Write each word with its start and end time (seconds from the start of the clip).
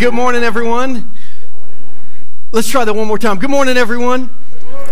Good 0.00 0.14
morning, 0.14 0.42
everyone. 0.42 1.10
Let's 2.52 2.70
try 2.70 2.86
that 2.86 2.94
one 2.94 3.06
more 3.06 3.18
time. 3.18 3.38
Good 3.38 3.50
morning, 3.50 3.76
everyone. 3.76 4.30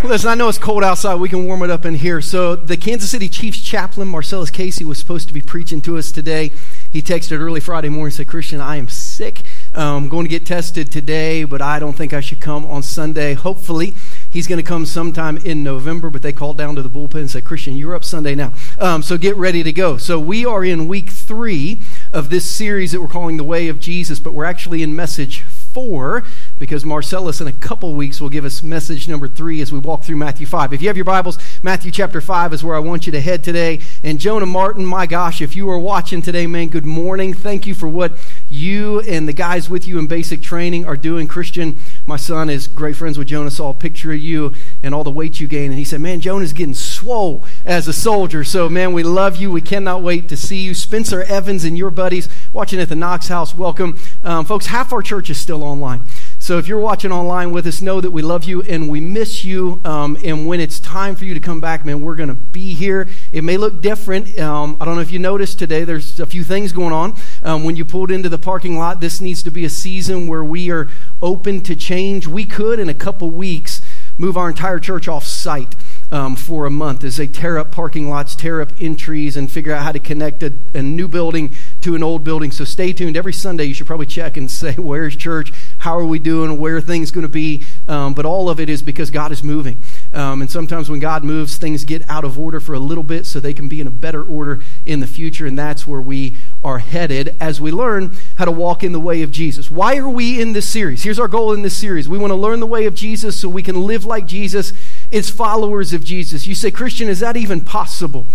Listen, 0.04 0.28
I 0.28 0.34
know 0.34 0.48
it's 0.48 0.58
cold 0.58 0.84
outside. 0.84 1.14
We 1.14 1.30
can 1.30 1.46
warm 1.46 1.62
it 1.62 1.70
up 1.70 1.86
in 1.86 1.94
here. 1.94 2.20
So, 2.20 2.54
the 2.54 2.76
Kansas 2.76 3.10
City 3.10 3.26
Chiefs 3.26 3.60
chaplain, 3.60 4.06
Marcellus 4.06 4.50
Casey, 4.50 4.84
was 4.84 4.98
supposed 4.98 5.26
to 5.28 5.34
be 5.34 5.40
preaching 5.40 5.80
to 5.80 5.96
us 5.96 6.12
today. 6.12 6.52
He 6.90 7.00
texted 7.00 7.40
early 7.40 7.58
Friday 7.58 7.88
morning, 7.88 8.12
said, 8.12 8.28
Christian, 8.28 8.60
I 8.60 8.76
am 8.76 8.86
sick. 8.86 9.42
I'm 9.74 9.80
um, 9.80 10.08
going 10.10 10.24
to 10.24 10.30
get 10.30 10.44
tested 10.44 10.92
today, 10.92 11.44
but 11.44 11.62
I 11.62 11.78
don't 11.78 11.94
think 11.94 12.12
I 12.12 12.20
should 12.20 12.40
come 12.40 12.66
on 12.66 12.82
Sunday. 12.82 13.32
Hopefully, 13.32 13.94
he's 14.30 14.46
going 14.46 14.58
to 14.58 14.66
come 14.66 14.84
sometime 14.86 15.38
in 15.38 15.64
November, 15.64 16.10
but 16.10 16.22
they 16.22 16.32
called 16.34 16.58
down 16.58 16.76
to 16.76 16.82
the 16.82 16.90
bullpen 16.90 17.14
and 17.14 17.30
said, 17.30 17.44
Christian, 17.44 17.76
you're 17.76 17.94
up 17.94 18.04
Sunday 18.04 18.34
now. 18.34 18.52
Um, 18.78 19.02
so 19.02 19.16
get 19.16 19.36
ready 19.36 19.62
to 19.62 19.72
go. 19.72 19.96
So 19.96 20.20
we 20.20 20.44
are 20.44 20.62
in 20.62 20.86
week 20.86 21.10
three 21.10 21.80
of 22.12 22.30
this 22.30 22.50
series 22.50 22.92
that 22.92 23.00
we're 23.00 23.08
calling 23.08 23.36
The 23.36 23.44
Way 23.44 23.68
of 23.68 23.80
Jesus, 23.80 24.18
but 24.18 24.32
we're 24.32 24.44
actually 24.44 24.82
in 24.82 24.96
message 24.96 25.42
four 25.42 26.24
because 26.58 26.84
Marcellus 26.84 27.40
in 27.40 27.46
a 27.46 27.52
couple 27.52 27.94
weeks 27.94 28.20
will 28.20 28.30
give 28.30 28.44
us 28.44 28.62
message 28.62 29.06
number 29.06 29.28
three 29.28 29.60
as 29.60 29.70
we 29.70 29.78
walk 29.78 30.02
through 30.02 30.16
Matthew 30.16 30.46
5. 30.46 30.72
If 30.72 30.82
you 30.82 30.88
have 30.88 30.96
your 30.96 31.04
Bibles, 31.04 31.38
Matthew 31.62 31.90
chapter 31.90 32.20
5 32.20 32.52
is 32.52 32.64
where 32.64 32.74
I 32.74 32.80
want 32.80 33.06
you 33.06 33.12
to 33.12 33.20
head 33.20 33.44
today. 33.44 33.80
And 34.02 34.18
Jonah 34.18 34.46
Martin, 34.46 34.84
my 34.84 35.06
gosh, 35.06 35.40
if 35.40 35.54
you 35.54 35.68
are 35.70 35.78
watching 35.78 36.22
today, 36.22 36.46
man, 36.46 36.68
good 36.68 36.86
morning. 36.86 37.34
Thank 37.34 37.66
you 37.66 37.74
for 37.74 37.88
what 37.88 38.12
you 38.48 39.00
and 39.00 39.28
the 39.28 39.32
guys 39.32 39.68
with 39.68 39.86
you 39.86 39.98
in 39.98 40.06
basic 40.06 40.42
training 40.42 40.86
are 40.86 40.96
doing. 40.96 41.28
Christian, 41.28 41.78
my 42.08 42.16
son, 42.16 42.48
is 42.48 42.66
great 42.66 42.96
friends 42.96 43.18
with 43.18 43.28
Jonah, 43.28 43.50
saw 43.50 43.68
a 43.68 43.74
picture 43.74 44.12
of 44.12 44.18
you 44.18 44.54
and 44.82 44.94
all 44.94 45.04
the 45.04 45.10
weight 45.10 45.40
you 45.40 45.46
gained. 45.46 45.72
And 45.72 45.78
he 45.78 45.84
said, 45.84 46.00
man, 46.00 46.20
Jonah's 46.20 46.54
getting 46.54 46.72
swole 46.72 47.44
as 47.66 47.86
a 47.86 47.92
soldier. 47.92 48.42
So, 48.44 48.68
man, 48.70 48.94
we 48.94 49.02
love 49.02 49.36
you. 49.36 49.52
We 49.52 49.60
cannot 49.60 50.02
wait 50.02 50.26
to 50.30 50.36
see 50.36 50.62
you. 50.62 50.72
Spencer 50.72 51.22
Evans 51.22 51.64
and 51.64 51.76
your 51.76 51.90
buddies 51.90 52.28
watching 52.52 52.80
at 52.80 52.88
the 52.88 52.96
Knox 52.96 53.28
House, 53.28 53.54
welcome. 53.54 53.98
Um, 54.24 54.46
folks, 54.46 54.66
half 54.66 54.90
our 54.92 55.02
church 55.02 55.28
is 55.28 55.38
still 55.38 55.62
online. 55.62 56.02
So 56.48 56.56
if 56.56 56.66
you're 56.66 56.80
watching 56.80 57.12
online 57.12 57.52
with 57.52 57.66
us, 57.66 57.82
know 57.82 58.00
that 58.00 58.10
we 58.10 58.22
love 58.22 58.44
you 58.44 58.62
and 58.62 58.88
we 58.88 59.00
miss 59.00 59.44
you. 59.44 59.82
Um, 59.84 60.16
and 60.24 60.46
when 60.46 60.60
it's 60.60 60.80
time 60.80 61.14
for 61.14 61.26
you 61.26 61.34
to 61.34 61.40
come 61.40 61.60
back, 61.60 61.84
man, 61.84 62.00
we're 62.00 62.16
going 62.16 62.30
to 62.30 62.34
be 62.34 62.72
here. 62.72 63.06
It 63.32 63.44
may 63.44 63.58
look 63.58 63.82
different. 63.82 64.38
Um, 64.38 64.78
I 64.80 64.86
don't 64.86 64.94
know 64.94 65.02
if 65.02 65.12
you 65.12 65.18
noticed 65.18 65.58
today, 65.58 65.84
there's 65.84 66.18
a 66.20 66.24
few 66.24 66.42
things 66.44 66.72
going 66.72 66.94
on. 66.94 67.18
Um, 67.42 67.64
when 67.64 67.76
you 67.76 67.84
pulled 67.84 68.10
into 68.10 68.30
the 68.30 68.38
parking 68.38 68.78
lot, 68.78 69.02
this 69.02 69.20
needs 69.20 69.42
to 69.42 69.50
be 69.50 69.66
a 69.66 69.68
season 69.68 70.26
where 70.26 70.42
we 70.42 70.70
are 70.70 70.88
open 71.20 71.60
to 71.64 71.76
change. 71.76 72.26
We 72.26 72.46
could, 72.46 72.78
in 72.78 72.88
a 72.88 72.94
couple 72.94 73.30
weeks, 73.30 73.82
move 74.16 74.38
our 74.38 74.48
entire 74.48 74.78
church 74.78 75.06
off 75.06 75.24
site 75.24 75.76
um, 76.10 76.34
for 76.34 76.64
a 76.64 76.70
month 76.70 77.04
as 77.04 77.18
they 77.18 77.26
tear 77.26 77.58
up 77.58 77.72
parking 77.72 78.08
lots, 78.08 78.34
tear 78.34 78.62
up 78.62 78.72
entries, 78.80 79.36
and 79.36 79.52
figure 79.52 79.74
out 79.74 79.82
how 79.82 79.92
to 79.92 79.98
connect 79.98 80.42
a, 80.42 80.54
a 80.72 80.80
new 80.80 81.08
building 81.08 81.54
to 81.82 81.94
an 81.94 82.02
old 82.02 82.24
building. 82.24 82.50
So 82.50 82.64
stay 82.64 82.92
tuned. 82.92 83.16
Every 83.16 83.32
Sunday, 83.32 83.64
you 83.64 83.74
should 83.74 83.86
probably 83.86 84.06
check 84.06 84.36
and 84.36 84.50
say, 84.58 84.74
Where's 84.74 85.16
church? 85.16 85.52
How 85.78 85.96
are 85.98 86.04
we 86.04 86.18
doing? 86.18 86.58
Where 86.58 86.76
are 86.76 86.80
things 86.80 87.10
going 87.10 87.22
to 87.22 87.28
be? 87.28 87.64
Um, 87.86 88.14
but 88.14 88.24
all 88.26 88.48
of 88.48 88.60
it 88.60 88.68
is 88.68 88.82
because 88.82 89.10
God 89.10 89.32
is 89.32 89.42
moving. 89.42 89.78
Um, 90.12 90.40
and 90.40 90.50
sometimes 90.50 90.90
when 90.90 91.00
God 91.00 91.24
moves, 91.24 91.56
things 91.56 91.84
get 91.84 92.08
out 92.08 92.24
of 92.24 92.38
order 92.38 92.60
for 92.60 92.74
a 92.74 92.78
little 92.78 93.04
bit 93.04 93.26
so 93.26 93.40
they 93.40 93.54
can 93.54 93.68
be 93.68 93.80
in 93.80 93.86
a 93.86 93.92
better 93.92 94.22
order 94.22 94.60
in 94.84 95.00
the 95.00 95.06
future. 95.06 95.46
And 95.46 95.58
that's 95.58 95.86
where 95.86 96.00
we 96.00 96.36
are 96.64 96.78
headed 96.78 97.36
as 97.40 97.60
we 97.60 97.70
learn 97.70 98.16
how 98.36 98.44
to 98.44 98.52
walk 98.52 98.82
in 98.82 98.92
the 98.92 99.00
way 99.00 99.22
of 99.22 99.30
Jesus. 99.30 99.70
Why 99.70 99.96
are 99.96 100.08
we 100.08 100.40
in 100.40 100.52
this 100.52 100.68
series? 100.68 101.02
Here's 101.02 101.18
our 101.18 101.28
goal 101.28 101.52
in 101.52 101.62
this 101.62 101.76
series 101.76 102.08
we 102.08 102.18
want 102.18 102.30
to 102.30 102.36
learn 102.36 102.60
the 102.60 102.66
way 102.66 102.86
of 102.86 102.94
Jesus 102.94 103.38
so 103.38 103.48
we 103.48 103.62
can 103.62 103.82
live 103.82 104.04
like 104.04 104.26
Jesus 104.26 104.72
as 105.12 105.30
followers 105.30 105.92
of 105.92 106.04
Jesus. 106.04 106.46
You 106.46 106.54
say, 106.54 106.70
Christian, 106.70 107.08
is 107.08 107.20
that 107.20 107.36
even 107.36 107.60
possible? 107.60 108.26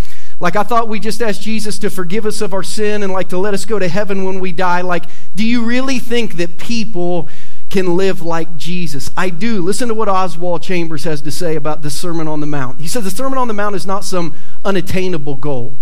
Like, 0.44 0.58
I 0.58 0.64
thought 0.64 0.90
we 0.90 1.00
just 1.00 1.22
asked 1.22 1.42
Jesus 1.42 1.80
to 1.80 1.90
forgive 1.90 2.26
us 2.26 2.42
of 2.42 2.54
our 2.54 2.64
sin 2.64 3.02
and 3.02 3.14
like 3.14 3.30
to 3.30 3.38
let 3.38 3.54
us 3.54 3.64
go 3.64 3.80
to 3.80 3.88
heaven 3.88 4.26
when 4.26 4.42
we 4.42 4.52
die. 4.52 4.82
Like, 4.82 5.06
do 5.34 5.48
you 5.48 5.64
really 5.64 6.00
think 6.00 6.34
that 6.34 6.58
people 6.58 7.30
can 7.70 7.96
live 7.96 8.22
like 8.22 8.58
Jesus? 8.58 9.10
I 9.16 9.30
do. 9.30 9.62
Listen 9.62 9.88
to 9.88 9.94
what 9.94 10.10
Oswald 10.10 10.62
Chambers 10.62 11.06
has 11.06 11.22
to 11.22 11.32
say 11.32 11.56
about 11.56 11.82
the 11.82 11.90
Sermon 11.90 12.28
on 12.28 12.42
the 12.42 12.46
Mount. 12.46 12.82
He 12.82 12.90
says 12.90 13.06
the 13.06 13.10
Sermon 13.10 13.38
on 13.38 13.48
the 13.48 13.54
Mount 13.54 13.74
is 13.74 13.88
not 13.88 14.04
some 14.04 14.36
unattainable 14.66 15.36
goal, 15.36 15.78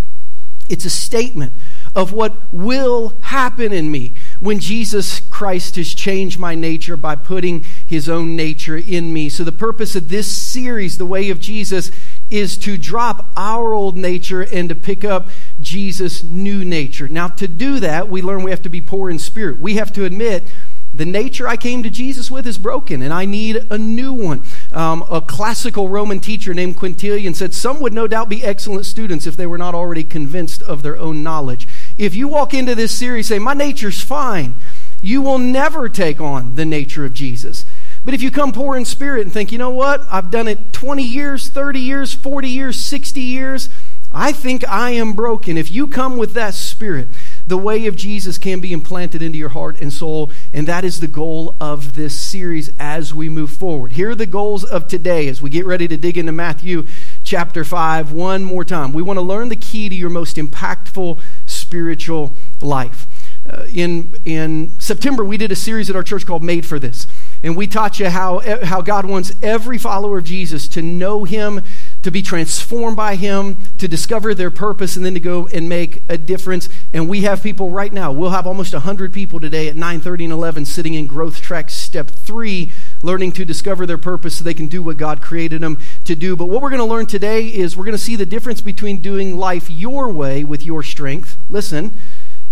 it's 0.70 0.86
a 0.86 0.92
statement 0.92 1.54
of 1.96 2.14
what 2.14 2.54
will 2.54 3.18
happen 3.22 3.74
in 3.74 3.92
me 3.92 4.14
when 4.40 4.60
Jesus 4.60 5.20
Christ 5.22 5.76
has 5.76 5.94
changed 5.94 6.40
my 6.40 6.54
nature 6.54 6.96
by 6.96 7.16
putting 7.16 7.66
his 7.86 8.08
own 8.08 8.36
nature 8.36 8.78
in 8.78 9.12
me. 9.12 9.28
So, 9.28 9.44
the 9.44 9.52
purpose 9.52 9.96
of 9.96 10.08
this 10.08 10.32
series, 10.32 11.00
The 11.00 11.06
Way 11.06 11.30
of 11.32 11.40
Jesus, 11.42 11.92
is 12.32 12.58
to 12.60 12.78
drop 12.78 13.32
our 13.36 13.74
old 13.74 13.98
nature 13.98 14.42
and 14.42 14.70
to 14.70 14.76
pick 14.76 15.04
up 15.04 15.30
Jesus' 15.60 16.24
new 16.24 16.64
nature. 16.66 17.08
Now, 17.08 17.28
to 17.28 17.48
do 17.48 17.80
that, 17.80 18.10
we 18.10 18.22
learn 18.22 18.44
we 18.44 18.52
have 18.52 18.62
to 18.64 18.70
be 18.70 18.82
poor 18.82 19.10
in 19.10 19.20
spirit. 19.20 19.60
We 19.60 19.76
have 19.76 19.92
to 19.94 20.06
admit 20.06 20.52
the 20.94 21.06
nature 21.06 21.48
I 21.48 21.56
came 21.56 21.84
to 21.84 21.90
Jesus 21.90 22.30
with 22.30 22.46
is 22.46 22.58
broken, 22.58 23.02
and 23.02 23.14
I 23.14 23.24
need 23.24 23.66
a 23.72 23.78
new 23.78 24.12
one. 24.12 24.44
Um, 24.74 25.06
a 25.10 25.22
classical 25.22 25.88
Roman 25.88 26.20
teacher 26.20 26.54
named 26.54 26.76
Quintilian 26.76 27.34
said, 27.34 27.54
Some 27.54 27.80
would 27.80 27.94
no 27.94 28.08
doubt 28.08 28.28
be 28.28 28.44
excellent 28.44 28.86
students 28.86 29.26
if 29.26 29.38
they 29.38 29.46
were 29.46 29.58
not 29.58 29.74
already 29.74 30.04
convinced 30.04 30.62
of 30.64 30.84
their 30.84 30.98
own 30.98 31.24
knowledge. 31.24 31.68
If 31.98 32.14
you 32.14 32.28
walk 32.28 32.54
into 32.54 32.76
this 32.76 32.98
series 32.98 33.28
saying, 33.28 33.42
My 33.42 33.54
nature's 33.54 34.02
fine, 34.02 34.56
you 35.02 35.22
will 35.22 35.38
never 35.38 35.88
take 35.88 36.20
on 36.20 36.56
the 36.56 36.66
nature 36.66 37.06
of 37.06 37.14
Jesus. 37.14 37.66
But 38.04 38.14
if 38.14 38.22
you 38.22 38.32
come 38.32 38.52
poor 38.52 38.76
in 38.76 38.86
spirit 38.86 39.22
and 39.22 39.32
think, 39.32 39.52
you 39.52 39.58
know 39.58 39.70
what, 39.70 40.02
I've 40.12 40.32
done 40.32 40.48
it 40.48 40.74
20 40.74 41.04
years, 41.04 41.50
30 41.50 41.80
years, 41.80 42.14
40 42.14 42.50
years, 42.50 42.78
60 42.78 43.22
years, 43.22 43.70
I 44.14 44.34
think 44.34 44.68
I 44.68 44.90
am 44.92 45.14
broken. 45.14 45.58
If 45.58 45.72
you 45.72 45.88
come 45.88 46.18
with 46.18 46.34
that 46.34 46.54
spirit, 46.54 47.08
the 47.48 47.58
way 47.58 47.86
of 47.88 47.96
Jesus 47.96 48.38
can 48.38 48.60
be 48.60 48.74
implanted 48.74 49.22
into 49.22 49.38
your 49.38 49.50
heart 49.50 49.80
and 49.80 49.94
soul, 49.94 50.32
and 50.52 50.68
that 50.68 50.84
is 50.84 51.00
the 51.00 51.08
goal 51.08 51.56
of 51.62 51.96
this 51.96 52.20
series 52.20 52.72
as 52.78 53.14
we 53.14 53.30
move 53.30 53.52
forward. 53.52 53.94
Here 53.94 54.10
are 54.10 54.16
the 54.16 54.26
goals 54.26 54.66
of 54.66 54.88
today 54.88 55.30
as 55.30 55.42
we 55.42 55.50
get 55.50 55.66
ready 55.66 55.88
to 55.88 55.96
dig 55.96 56.18
into 56.18 56.34
Matthew 56.34 56.86
chapter 57.24 57.64
5 57.64 58.12
one 58.12 58.44
more 58.44 58.66
time. 58.66 58.92
We 58.92 59.02
want 59.02 59.18
to 59.18 59.22
learn 59.22 59.48
the 59.48 59.56
key 59.56 59.88
to 59.88 59.96
your 59.96 60.10
most 60.10 60.36
impactful 60.36 61.22
spiritual 61.46 62.36
life. 62.62 63.08
Uh, 63.50 63.66
in, 63.74 64.14
in 64.26 64.78
September, 64.78 65.24
we 65.24 65.38
did 65.38 65.54
a 65.54 65.56
series 65.56 65.90
at 65.90 65.96
our 65.96 66.04
church 66.04 66.26
called 66.26 66.44
Made 66.44 66.66
for 66.66 66.80
This. 66.80 67.08
And 67.44 67.58
we 67.58 67.66
taught 67.66 68.00
you 68.00 68.08
how, 68.10 68.40
how 68.64 68.82
God 68.82 69.06
wants 69.06 69.32
every 69.42 69.80
follower 69.80 70.20
of 70.20 70.24
Jesus 70.24 70.68
to 70.70 70.82
know 70.82 71.24
Him, 71.24 71.62
to 72.04 72.12
be 72.12 72.22
transformed 72.22 72.96
by 72.96 73.16
Him, 73.16 73.58
to 73.80 73.88
discover 73.88 74.36
their 74.36 74.52
purpose, 74.52 74.96
and 74.96 75.04
then 75.04 75.16
to 75.16 75.20
go 75.20 75.48
and 75.48 75.68
make 75.68 76.04
a 76.08 76.20
difference. 76.20 76.70
And 76.94 77.10
we 77.10 77.22
have 77.22 77.42
people 77.42 77.72
right 77.72 77.92
now. 77.92 78.12
We'll 78.12 78.30
have 78.30 78.46
almost 78.46 78.74
100 78.74 79.12
people 79.12 79.40
today 79.40 79.68
at 79.68 79.76
9:30 79.76 80.26
and 80.26 80.34
11 80.34 80.66
sitting 80.66 80.94
in 80.94 81.08
Growth 81.08 81.42
Track 81.42 81.72
Step 81.72 82.12
3, 82.12 82.72
learning 83.02 83.32
to 83.34 83.46
discover 83.46 83.88
their 83.88 83.98
purpose 83.98 84.36
so 84.36 84.44
they 84.44 84.54
can 84.54 84.68
do 84.68 84.84
what 84.84 84.98
God 84.98 85.22
created 85.22 85.62
them 85.62 85.80
to 86.04 86.16
do. 86.16 86.36
But 86.36 86.46
what 86.46 86.62
we're 86.62 86.70
going 86.70 86.80
to 86.80 86.86
learn 86.86 87.08
today 87.08 87.48
is 87.48 87.76
we're 87.76 87.86
going 87.86 87.98
to 87.98 88.04
see 88.04 88.16
the 88.16 88.26
difference 88.26 88.62
between 88.62 89.02
doing 89.02 89.36
life 89.36 89.68
your 89.68 90.12
way 90.12 90.44
with 90.44 90.64
your 90.64 90.84
strength, 90.84 91.38
listen, 91.50 91.98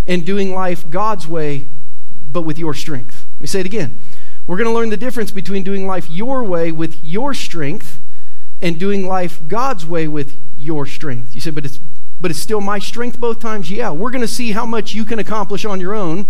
and 0.07 0.25
doing 0.25 0.51
life 0.55 0.89
God's 0.89 1.27
way, 1.27 1.67
but 2.31 2.41
with 2.41 2.57
your 2.57 2.73
strength. 2.73 3.27
Let 3.35 3.41
me 3.41 3.47
say 3.47 3.59
it 3.59 3.65
again. 3.67 3.99
We're 4.49 4.57
going 4.57 4.65
to 4.65 4.73
learn 4.73 4.89
the 4.89 4.97
difference 4.97 5.29
between 5.29 5.61
doing 5.61 5.85
life 5.85 6.09
your 6.09 6.43
way 6.43 6.71
with 6.71 7.05
your 7.05 7.35
strength 7.35 8.01
and 8.59 8.79
doing 8.79 9.05
life 9.05 9.47
God's 9.47 9.85
way 9.85 10.07
with 10.07 10.41
your 10.57 10.87
strength. 10.87 11.35
You 11.35 11.41
say, 11.41 11.51
but 11.51 11.65
it's 11.65 11.79
but 12.19 12.31
it's 12.31 12.39
still 12.39 12.59
my 12.59 12.79
strength 12.79 13.19
both 13.19 13.39
times. 13.39 13.69
Yeah, 13.69 13.91
we're 13.91 14.09
going 14.09 14.23
to 14.23 14.27
see 14.27 14.53
how 14.53 14.65
much 14.65 14.95
you 14.95 15.05
can 15.05 15.19
accomplish 15.19 15.65
on 15.65 15.79
your 15.79 15.93
own, 15.93 16.25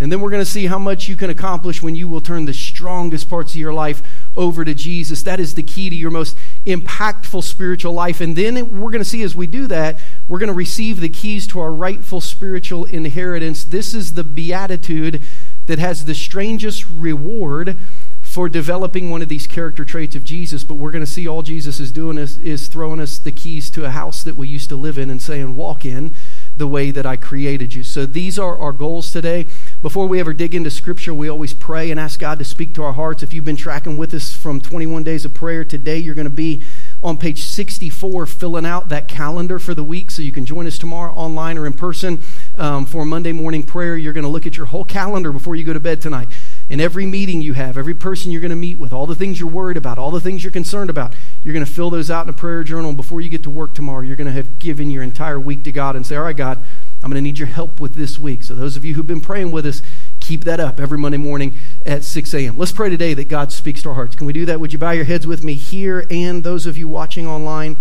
and 0.00 0.10
then 0.10 0.20
we're 0.20 0.30
going 0.30 0.42
to 0.42 0.50
see 0.50 0.66
how 0.66 0.80
much 0.80 1.08
you 1.08 1.14
can 1.14 1.30
accomplish 1.30 1.80
when 1.80 1.94
you 1.94 2.08
will 2.08 2.20
turn 2.20 2.44
the 2.44 2.52
strongest 2.52 3.30
parts 3.30 3.52
of 3.52 3.60
your 3.60 3.72
life 3.72 4.02
over 4.36 4.64
to 4.64 4.74
Jesus. 4.74 5.22
That 5.22 5.38
is 5.38 5.54
the 5.54 5.62
key 5.62 5.88
to 5.90 5.94
your 5.94 6.10
most 6.10 6.36
impactful 6.66 7.44
spiritual 7.44 7.92
life. 7.92 8.20
And 8.20 8.34
then 8.34 8.80
we're 8.80 8.90
going 8.90 9.04
to 9.04 9.08
see 9.08 9.22
as 9.22 9.36
we 9.36 9.46
do 9.46 9.68
that, 9.68 10.00
we're 10.26 10.40
going 10.40 10.48
to 10.48 10.54
receive 10.54 10.98
the 10.98 11.08
keys 11.08 11.46
to 11.46 11.60
our 11.60 11.72
rightful 11.72 12.20
spiritual 12.20 12.84
inheritance. 12.86 13.64
This 13.64 13.94
is 13.94 14.14
the 14.14 14.24
beatitude 14.24 15.22
that 15.70 15.78
has 15.78 16.04
the 16.04 16.16
strangest 16.16 16.84
reward 16.90 17.78
for 18.20 18.48
developing 18.48 19.08
one 19.08 19.22
of 19.22 19.28
these 19.28 19.46
character 19.46 19.84
traits 19.84 20.16
of 20.16 20.24
Jesus, 20.24 20.64
but 20.64 20.74
we're 20.74 20.90
going 20.90 21.04
to 21.04 21.10
see 21.10 21.28
all 21.28 21.42
Jesus 21.42 21.78
is 21.78 21.92
doing 21.92 22.18
is, 22.18 22.38
is 22.38 22.66
throwing 22.66 22.98
us 22.98 23.18
the 23.18 23.30
keys 23.30 23.70
to 23.70 23.84
a 23.84 23.90
house 23.90 24.24
that 24.24 24.34
we 24.34 24.48
used 24.48 24.68
to 24.68 24.76
live 24.76 24.98
in 24.98 25.10
and 25.10 25.22
saying, 25.22 25.54
Walk 25.54 25.84
in 25.84 26.12
the 26.56 26.66
way 26.66 26.90
that 26.90 27.06
I 27.06 27.16
created 27.16 27.72
you. 27.72 27.84
So 27.84 28.04
these 28.04 28.36
are 28.36 28.58
our 28.58 28.72
goals 28.72 29.12
today. 29.12 29.46
Before 29.80 30.08
we 30.08 30.18
ever 30.18 30.32
dig 30.32 30.56
into 30.56 30.70
Scripture, 30.70 31.14
we 31.14 31.28
always 31.28 31.54
pray 31.54 31.90
and 31.92 32.00
ask 32.00 32.18
God 32.18 32.40
to 32.40 32.44
speak 32.44 32.74
to 32.74 32.82
our 32.82 32.94
hearts. 32.94 33.22
If 33.22 33.32
you've 33.32 33.44
been 33.44 33.54
tracking 33.54 33.96
with 33.96 34.12
us 34.12 34.34
from 34.34 34.60
21 34.60 35.04
days 35.04 35.24
of 35.24 35.34
prayer, 35.34 35.64
today 35.64 35.98
you're 35.98 36.16
going 36.16 36.24
to 36.24 36.30
be 36.30 36.64
on 37.02 37.16
page 37.16 37.42
64 37.42 38.26
filling 38.26 38.66
out 38.66 38.88
that 38.90 39.08
calendar 39.08 39.58
for 39.58 39.74
the 39.74 39.84
week 39.84 40.10
so 40.10 40.22
you 40.22 40.32
can 40.32 40.44
join 40.44 40.66
us 40.66 40.78
tomorrow 40.78 41.12
online 41.14 41.56
or 41.56 41.66
in 41.66 41.72
person 41.72 42.22
um, 42.56 42.84
for 42.86 43.04
Monday 43.04 43.32
morning 43.32 43.62
prayer. 43.62 43.96
You're 43.96 44.12
going 44.12 44.24
to 44.24 44.30
look 44.30 44.46
at 44.46 44.56
your 44.56 44.66
whole 44.66 44.84
calendar 44.84 45.32
before 45.32 45.56
you 45.56 45.64
go 45.64 45.72
to 45.72 45.80
bed 45.80 46.00
tonight. 46.00 46.28
And 46.68 46.80
every 46.80 47.06
meeting 47.06 47.40
you 47.40 47.54
have, 47.54 47.78
every 47.78 47.94
person 47.94 48.30
you're 48.30 48.40
going 48.40 48.50
to 48.50 48.56
meet 48.56 48.78
with, 48.78 48.92
all 48.92 49.06
the 49.06 49.14
things 49.14 49.40
you're 49.40 49.48
worried 49.48 49.76
about, 49.76 49.98
all 49.98 50.10
the 50.10 50.20
things 50.20 50.44
you're 50.44 50.52
concerned 50.52 50.90
about, 50.90 51.14
you're 51.42 51.54
going 51.54 51.64
to 51.64 51.70
fill 51.70 51.90
those 51.90 52.10
out 52.10 52.26
in 52.26 52.30
a 52.30 52.36
prayer 52.36 52.62
journal. 52.62 52.90
And 52.90 52.96
before 52.96 53.20
you 53.20 53.28
get 53.28 53.42
to 53.44 53.50
work 53.50 53.74
tomorrow, 53.74 54.02
you're 54.02 54.16
going 54.16 54.26
to 54.26 54.32
have 54.32 54.58
given 54.58 54.90
your 54.90 55.02
entire 55.02 55.40
week 55.40 55.64
to 55.64 55.72
God 55.72 55.96
and 55.96 56.06
say, 56.06 56.16
All 56.16 56.22
right, 56.22 56.36
God, 56.36 56.62
I'm 57.02 57.10
going 57.10 57.22
to 57.22 57.22
need 57.22 57.38
your 57.38 57.48
help 57.48 57.80
with 57.80 57.94
this 57.94 58.18
week. 58.18 58.42
So, 58.42 58.54
those 58.54 58.76
of 58.76 58.84
you 58.84 58.94
who've 58.94 59.06
been 59.06 59.22
praying 59.22 59.52
with 59.52 59.64
us, 59.64 59.82
Keep 60.30 60.44
that 60.44 60.60
up 60.60 60.78
every 60.78 60.96
Monday 60.96 61.18
morning 61.18 61.58
at 61.84 62.04
6 62.04 62.32
a.m. 62.34 62.56
Let's 62.56 62.70
pray 62.70 62.88
today 62.88 63.14
that 63.14 63.26
God 63.28 63.50
speaks 63.50 63.82
to 63.82 63.88
our 63.88 63.96
hearts. 63.96 64.14
Can 64.14 64.28
we 64.28 64.32
do 64.32 64.46
that? 64.46 64.60
Would 64.60 64.72
you 64.72 64.78
bow 64.78 64.92
your 64.92 65.02
heads 65.02 65.26
with 65.26 65.42
me 65.42 65.54
here 65.54 66.06
and 66.08 66.44
those 66.44 66.66
of 66.66 66.78
you 66.78 66.86
watching 66.86 67.26
online? 67.26 67.76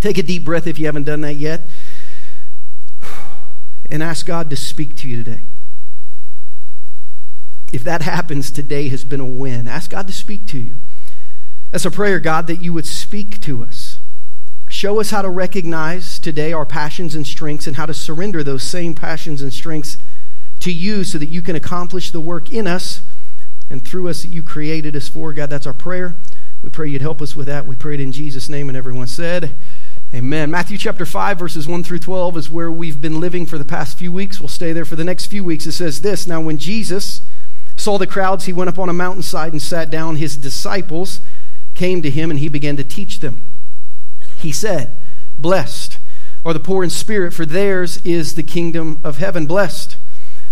Take 0.00 0.16
a 0.16 0.22
deep 0.22 0.42
breath 0.42 0.66
if 0.66 0.78
you 0.78 0.86
haven't 0.86 1.04
done 1.04 1.20
that 1.20 1.34
yet 1.34 1.68
and 3.90 4.02
ask 4.02 4.24
God 4.24 4.48
to 4.48 4.56
speak 4.56 4.96
to 4.96 5.08
you 5.10 5.22
today. 5.22 5.40
If 7.74 7.84
that 7.84 8.00
happens, 8.00 8.50
today 8.50 8.88
has 8.88 9.04
been 9.04 9.20
a 9.20 9.26
win. 9.26 9.68
Ask 9.68 9.90
God 9.90 10.06
to 10.06 10.14
speak 10.14 10.46
to 10.46 10.58
you. 10.58 10.78
That's 11.72 11.84
a 11.84 11.90
prayer, 11.90 12.20
God, 12.20 12.46
that 12.46 12.62
you 12.62 12.72
would 12.72 12.86
speak 12.86 13.38
to 13.42 13.62
us. 13.62 13.98
Show 14.70 14.98
us 14.98 15.10
how 15.10 15.20
to 15.20 15.28
recognize 15.28 16.18
today 16.18 16.54
our 16.54 16.64
passions 16.64 17.14
and 17.14 17.26
strengths 17.26 17.66
and 17.66 17.76
how 17.76 17.84
to 17.84 17.92
surrender 17.92 18.42
those 18.42 18.62
same 18.62 18.94
passions 18.94 19.42
and 19.42 19.52
strengths 19.52 19.98
to 20.60 20.72
you 20.72 21.04
so 21.04 21.18
that 21.18 21.28
you 21.28 21.42
can 21.42 21.56
accomplish 21.56 22.10
the 22.10 22.20
work 22.20 22.50
in 22.50 22.66
us 22.66 23.02
and 23.70 23.86
through 23.86 24.08
us 24.08 24.22
that 24.22 24.28
you 24.28 24.42
created 24.42 24.96
us 24.96 25.08
for. 25.08 25.32
God, 25.32 25.50
that's 25.50 25.66
our 25.66 25.74
prayer. 25.74 26.16
We 26.62 26.70
pray 26.70 26.88
you'd 26.88 27.02
help 27.02 27.22
us 27.22 27.34
with 27.34 27.46
that. 27.46 27.66
We 27.66 27.76
pray 27.76 27.94
it 27.94 28.00
in 28.00 28.12
Jesus' 28.12 28.48
name. 28.48 28.68
And 28.68 28.76
everyone 28.76 29.06
said, 29.06 29.56
Amen. 30.12 30.50
Matthew 30.50 30.76
chapter 30.76 31.06
5, 31.06 31.38
verses 31.38 31.68
1 31.68 31.84
through 31.84 32.00
12 32.00 32.36
is 32.36 32.50
where 32.50 32.70
we've 32.70 33.00
been 33.00 33.20
living 33.20 33.46
for 33.46 33.58
the 33.58 33.64
past 33.64 33.96
few 33.96 34.10
weeks. 34.10 34.40
We'll 34.40 34.48
stay 34.48 34.72
there 34.72 34.84
for 34.84 34.96
the 34.96 35.04
next 35.04 35.26
few 35.26 35.44
weeks. 35.44 35.66
It 35.66 35.72
says 35.72 36.00
this 36.00 36.26
Now, 36.26 36.40
when 36.40 36.58
Jesus 36.58 37.22
saw 37.76 37.96
the 37.96 38.08
crowds, 38.08 38.44
he 38.44 38.52
went 38.52 38.68
up 38.68 38.78
on 38.78 38.88
a 38.88 38.92
mountainside 38.92 39.52
and 39.52 39.62
sat 39.62 39.88
down. 39.88 40.16
His 40.16 40.36
disciples 40.36 41.20
came 41.74 42.02
to 42.02 42.10
him, 42.10 42.30
and 42.30 42.40
he 42.40 42.48
began 42.48 42.76
to 42.76 42.84
teach 42.84 43.20
them. 43.20 43.42
He 44.36 44.50
said, 44.50 44.96
Blessed 45.38 45.98
are 46.44 46.52
the 46.52 46.60
poor 46.60 46.82
in 46.82 46.90
spirit, 46.90 47.32
for 47.32 47.46
theirs 47.46 47.98
is 48.04 48.34
the 48.34 48.42
kingdom 48.42 48.98
of 49.04 49.18
heaven. 49.18 49.46
Blessed 49.46 49.96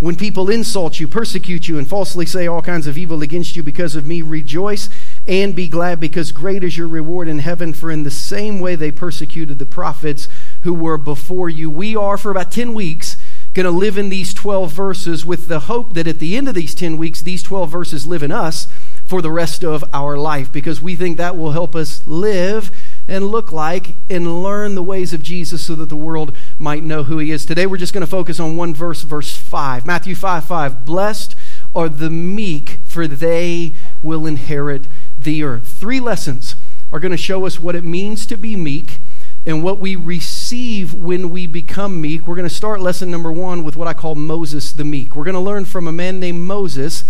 when 0.00 0.14
people 0.14 0.48
insult 0.48 1.00
you, 1.00 1.08
persecute 1.08 1.68
you, 1.68 1.76
and 1.76 1.88
falsely 1.88 2.24
say 2.24 2.46
all 2.46 2.62
kinds 2.62 2.86
of 2.86 2.96
evil 2.96 3.20
against 3.20 3.56
you 3.56 3.62
because 3.62 3.96
of 3.96 4.06
me. 4.06 4.22
Rejoice 4.22 4.88
and 5.26 5.56
be 5.56 5.68
glad, 5.68 5.98
because 5.98 6.30
great 6.30 6.62
is 6.62 6.76
your 6.76 6.86
reward 6.86 7.26
in 7.26 7.40
heaven, 7.40 7.72
for 7.72 7.90
in 7.90 8.04
the 8.04 8.10
same 8.10 8.60
way 8.60 8.76
they 8.76 8.92
persecuted 8.92 9.58
the 9.58 9.66
prophets 9.66 10.28
who 10.62 10.72
were 10.72 10.98
before 10.98 11.48
you. 11.48 11.68
We 11.68 11.96
are, 11.96 12.16
for 12.16 12.30
about 12.30 12.52
10 12.52 12.74
weeks, 12.74 13.16
going 13.54 13.64
to 13.64 13.70
live 13.70 13.98
in 13.98 14.08
these 14.08 14.32
12 14.32 14.70
verses 14.70 15.24
with 15.24 15.48
the 15.48 15.60
hope 15.60 15.94
that 15.94 16.06
at 16.06 16.20
the 16.20 16.36
end 16.36 16.48
of 16.48 16.54
these 16.54 16.76
10 16.76 16.96
weeks, 16.96 17.20
these 17.20 17.42
12 17.42 17.68
verses 17.68 18.06
live 18.06 18.22
in 18.22 18.30
us 18.30 18.68
for 19.04 19.20
the 19.20 19.32
rest 19.32 19.64
of 19.64 19.82
our 19.92 20.16
life 20.16 20.52
because 20.52 20.80
we 20.80 20.94
think 20.94 21.16
that 21.16 21.36
will 21.36 21.52
help 21.52 21.74
us 21.74 22.06
live 22.06 22.70
and 23.08 23.28
look 23.28 23.50
like 23.50 23.96
and 24.10 24.42
learn 24.42 24.74
the 24.74 24.82
ways 24.82 25.12
of 25.12 25.22
Jesus 25.22 25.66
so 25.66 25.74
that 25.74 25.88
the 25.88 25.96
world 25.96 26.36
might 26.58 26.84
know 26.84 27.04
who 27.04 27.18
he 27.18 27.30
is. 27.30 27.46
Today 27.46 27.66
we're 27.66 27.78
just 27.78 27.94
going 27.94 28.02
to 28.02 28.06
focus 28.06 28.38
on 28.38 28.56
one 28.56 28.74
verse, 28.74 29.02
verse 29.02 29.34
5. 29.34 29.86
Matthew 29.86 30.14
5 30.14 30.44
5. 30.44 30.84
Blessed 30.84 31.34
are 31.74 31.88
the 31.88 32.10
meek, 32.10 32.78
for 32.84 33.06
they 33.06 33.74
will 34.02 34.26
inherit 34.26 34.86
the 35.18 35.42
earth. 35.42 35.66
Three 35.66 36.00
lessons 36.00 36.56
are 36.92 37.00
going 37.00 37.12
to 37.12 37.16
show 37.16 37.46
us 37.46 37.58
what 37.58 37.74
it 37.74 37.84
means 37.84 38.26
to 38.26 38.36
be 38.36 38.56
meek 38.56 38.98
and 39.46 39.62
what 39.62 39.78
we 39.78 39.96
receive 39.96 40.92
when 40.94 41.30
we 41.30 41.46
become 41.46 42.00
meek. 42.00 42.26
We're 42.26 42.36
going 42.36 42.48
to 42.48 42.54
start 42.54 42.80
lesson 42.80 43.10
number 43.10 43.32
one 43.32 43.64
with 43.64 43.76
what 43.76 43.88
I 43.88 43.94
call 43.94 44.14
Moses 44.14 44.72
the 44.72 44.84
meek. 44.84 45.14
We're 45.14 45.24
going 45.24 45.34
to 45.34 45.40
learn 45.40 45.64
from 45.64 45.88
a 45.88 45.92
man 45.92 46.20
named 46.20 46.40
Moses, 46.40 47.04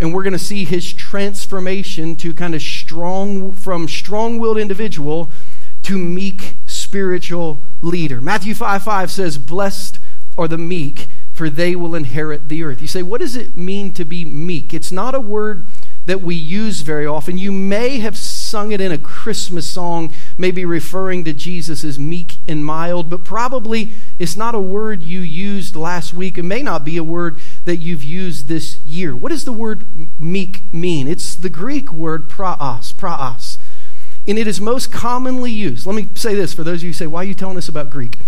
and 0.00 0.14
we're 0.14 0.22
going 0.22 0.32
to 0.32 0.38
see 0.38 0.64
his 0.64 0.94
transformation 0.94 2.16
to 2.16 2.32
kind 2.32 2.54
of 2.54 2.62
strong, 2.62 3.52
from 3.52 3.86
strong 3.86 4.38
willed 4.38 4.56
individual 4.56 5.30
to 5.82 5.98
meek 5.98 6.56
spiritual 6.64 7.62
leader. 7.82 8.20
Matthew 8.20 8.54
5 8.54 8.82
5 8.82 9.10
says, 9.10 9.36
Blessed 9.36 9.98
are 10.38 10.48
the 10.48 10.56
meek, 10.56 11.08
for 11.32 11.50
they 11.50 11.76
will 11.76 11.94
inherit 11.94 12.48
the 12.48 12.62
earth. 12.62 12.80
You 12.80 12.88
say, 12.88 13.02
What 13.02 13.20
does 13.20 13.36
it 13.36 13.58
mean 13.58 13.92
to 13.92 14.06
be 14.06 14.24
meek? 14.24 14.72
It's 14.72 14.90
not 14.90 15.14
a 15.14 15.20
word 15.20 15.66
that 16.06 16.22
we 16.22 16.34
use 16.34 16.80
very 16.80 17.06
often. 17.06 17.36
You 17.36 17.52
may 17.52 17.98
have 17.98 18.16
sung 18.50 18.72
it 18.72 18.80
in 18.80 18.90
a 18.90 18.98
Christmas 18.98 19.66
song, 19.70 20.12
maybe 20.36 20.64
referring 20.64 21.24
to 21.24 21.32
Jesus 21.32 21.84
as 21.84 21.98
meek 21.98 22.38
and 22.48 22.64
mild, 22.64 23.08
but 23.08 23.24
probably 23.24 23.92
it's 24.18 24.36
not 24.36 24.54
a 24.54 24.60
word 24.60 25.02
you 25.02 25.20
used 25.20 25.76
last 25.76 26.12
week. 26.12 26.36
It 26.36 26.42
may 26.42 26.62
not 26.62 26.84
be 26.84 26.96
a 26.96 27.04
word 27.04 27.38
that 27.64 27.76
you've 27.76 28.04
used 28.04 28.48
this 28.48 28.78
year. 28.80 29.14
What 29.14 29.30
does 29.30 29.44
the 29.44 29.52
word 29.52 29.86
meek 30.18 30.62
mean? 30.72 31.06
It's 31.06 31.36
the 31.36 31.48
Greek 31.48 31.92
word 31.92 32.28
praos, 32.28 32.92
praos. 32.92 33.58
And 34.26 34.38
it 34.38 34.46
is 34.46 34.60
most 34.60 34.92
commonly 34.92 35.50
used. 35.50 35.86
Let 35.86 35.94
me 35.94 36.08
say 36.14 36.34
this 36.34 36.52
for 36.52 36.64
those 36.64 36.80
of 36.80 36.84
you 36.84 36.90
who 36.90 36.94
say, 36.94 37.06
why 37.06 37.22
are 37.22 37.24
you 37.24 37.34
telling 37.34 37.56
us 37.56 37.68
about 37.68 37.90
Greek? 37.90 38.18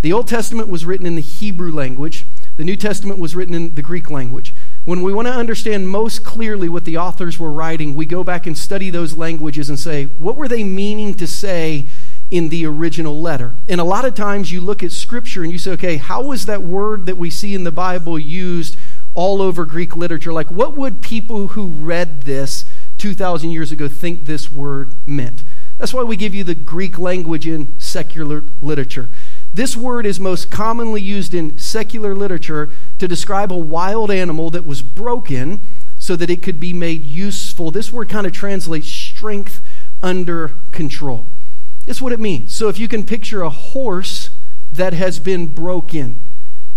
The 0.00 0.12
Old 0.12 0.26
Testament 0.26 0.68
was 0.68 0.84
written 0.84 1.06
in 1.06 1.14
the 1.14 1.22
Hebrew 1.22 1.70
language. 1.70 2.26
The 2.56 2.64
New 2.64 2.76
Testament 2.76 3.18
was 3.18 3.36
written 3.36 3.54
in 3.54 3.74
the 3.74 3.82
Greek 3.82 4.10
language. 4.10 4.54
When 4.84 5.02
we 5.02 5.12
want 5.12 5.28
to 5.28 5.34
understand 5.34 5.88
most 5.88 6.24
clearly 6.24 6.68
what 6.68 6.84
the 6.84 6.96
authors 6.96 7.38
were 7.38 7.52
writing, 7.52 7.94
we 7.94 8.04
go 8.04 8.24
back 8.24 8.48
and 8.48 8.58
study 8.58 8.90
those 8.90 9.16
languages 9.16 9.68
and 9.68 9.78
say, 9.78 10.06
what 10.18 10.36
were 10.36 10.48
they 10.48 10.64
meaning 10.64 11.14
to 11.14 11.26
say 11.28 11.86
in 12.32 12.48
the 12.48 12.66
original 12.66 13.20
letter? 13.20 13.54
And 13.68 13.80
a 13.80 13.84
lot 13.84 14.04
of 14.04 14.14
times 14.14 14.50
you 14.50 14.60
look 14.60 14.82
at 14.82 14.90
Scripture 14.90 15.44
and 15.44 15.52
you 15.52 15.58
say, 15.58 15.70
okay, 15.72 15.98
how 15.98 16.24
was 16.24 16.46
that 16.46 16.62
word 16.62 17.06
that 17.06 17.16
we 17.16 17.30
see 17.30 17.54
in 17.54 17.62
the 17.62 17.70
Bible 17.70 18.18
used 18.18 18.76
all 19.14 19.40
over 19.40 19.64
Greek 19.66 19.94
literature? 19.94 20.32
Like, 20.32 20.50
what 20.50 20.76
would 20.76 21.00
people 21.00 21.48
who 21.48 21.68
read 21.68 22.22
this 22.22 22.64
2,000 22.98 23.50
years 23.50 23.70
ago 23.70 23.86
think 23.86 24.24
this 24.24 24.50
word 24.50 24.94
meant? 25.06 25.44
That's 25.78 25.94
why 25.94 26.02
we 26.02 26.16
give 26.16 26.34
you 26.34 26.42
the 26.42 26.56
Greek 26.56 26.98
language 26.98 27.46
in 27.46 27.78
secular 27.78 28.42
literature. 28.60 29.08
This 29.54 29.76
word 29.76 30.06
is 30.06 30.18
most 30.18 30.50
commonly 30.50 31.02
used 31.02 31.34
in 31.34 31.58
secular 31.58 32.14
literature 32.14 32.70
to 32.98 33.06
describe 33.06 33.52
a 33.52 33.56
wild 33.56 34.10
animal 34.10 34.50
that 34.50 34.64
was 34.64 34.80
broken 34.80 35.60
so 35.98 36.16
that 36.16 36.30
it 36.30 36.42
could 36.42 36.58
be 36.58 36.72
made 36.72 37.04
useful. 37.04 37.70
This 37.70 37.92
word 37.92 38.08
kind 38.08 38.26
of 38.26 38.32
translates 38.32 38.88
strength 38.88 39.60
under 40.02 40.56
control. 40.72 41.26
It's 41.86 42.00
what 42.00 42.12
it 42.12 42.20
means. 42.20 42.54
So 42.54 42.68
if 42.68 42.78
you 42.78 42.88
can 42.88 43.04
picture 43.04 43.42
a 43.42 43.50
horse 43.50 44.30
that 44.72 44.94
has 44.94 45.18
been 45.18 45.48
broken, 45.48 46.22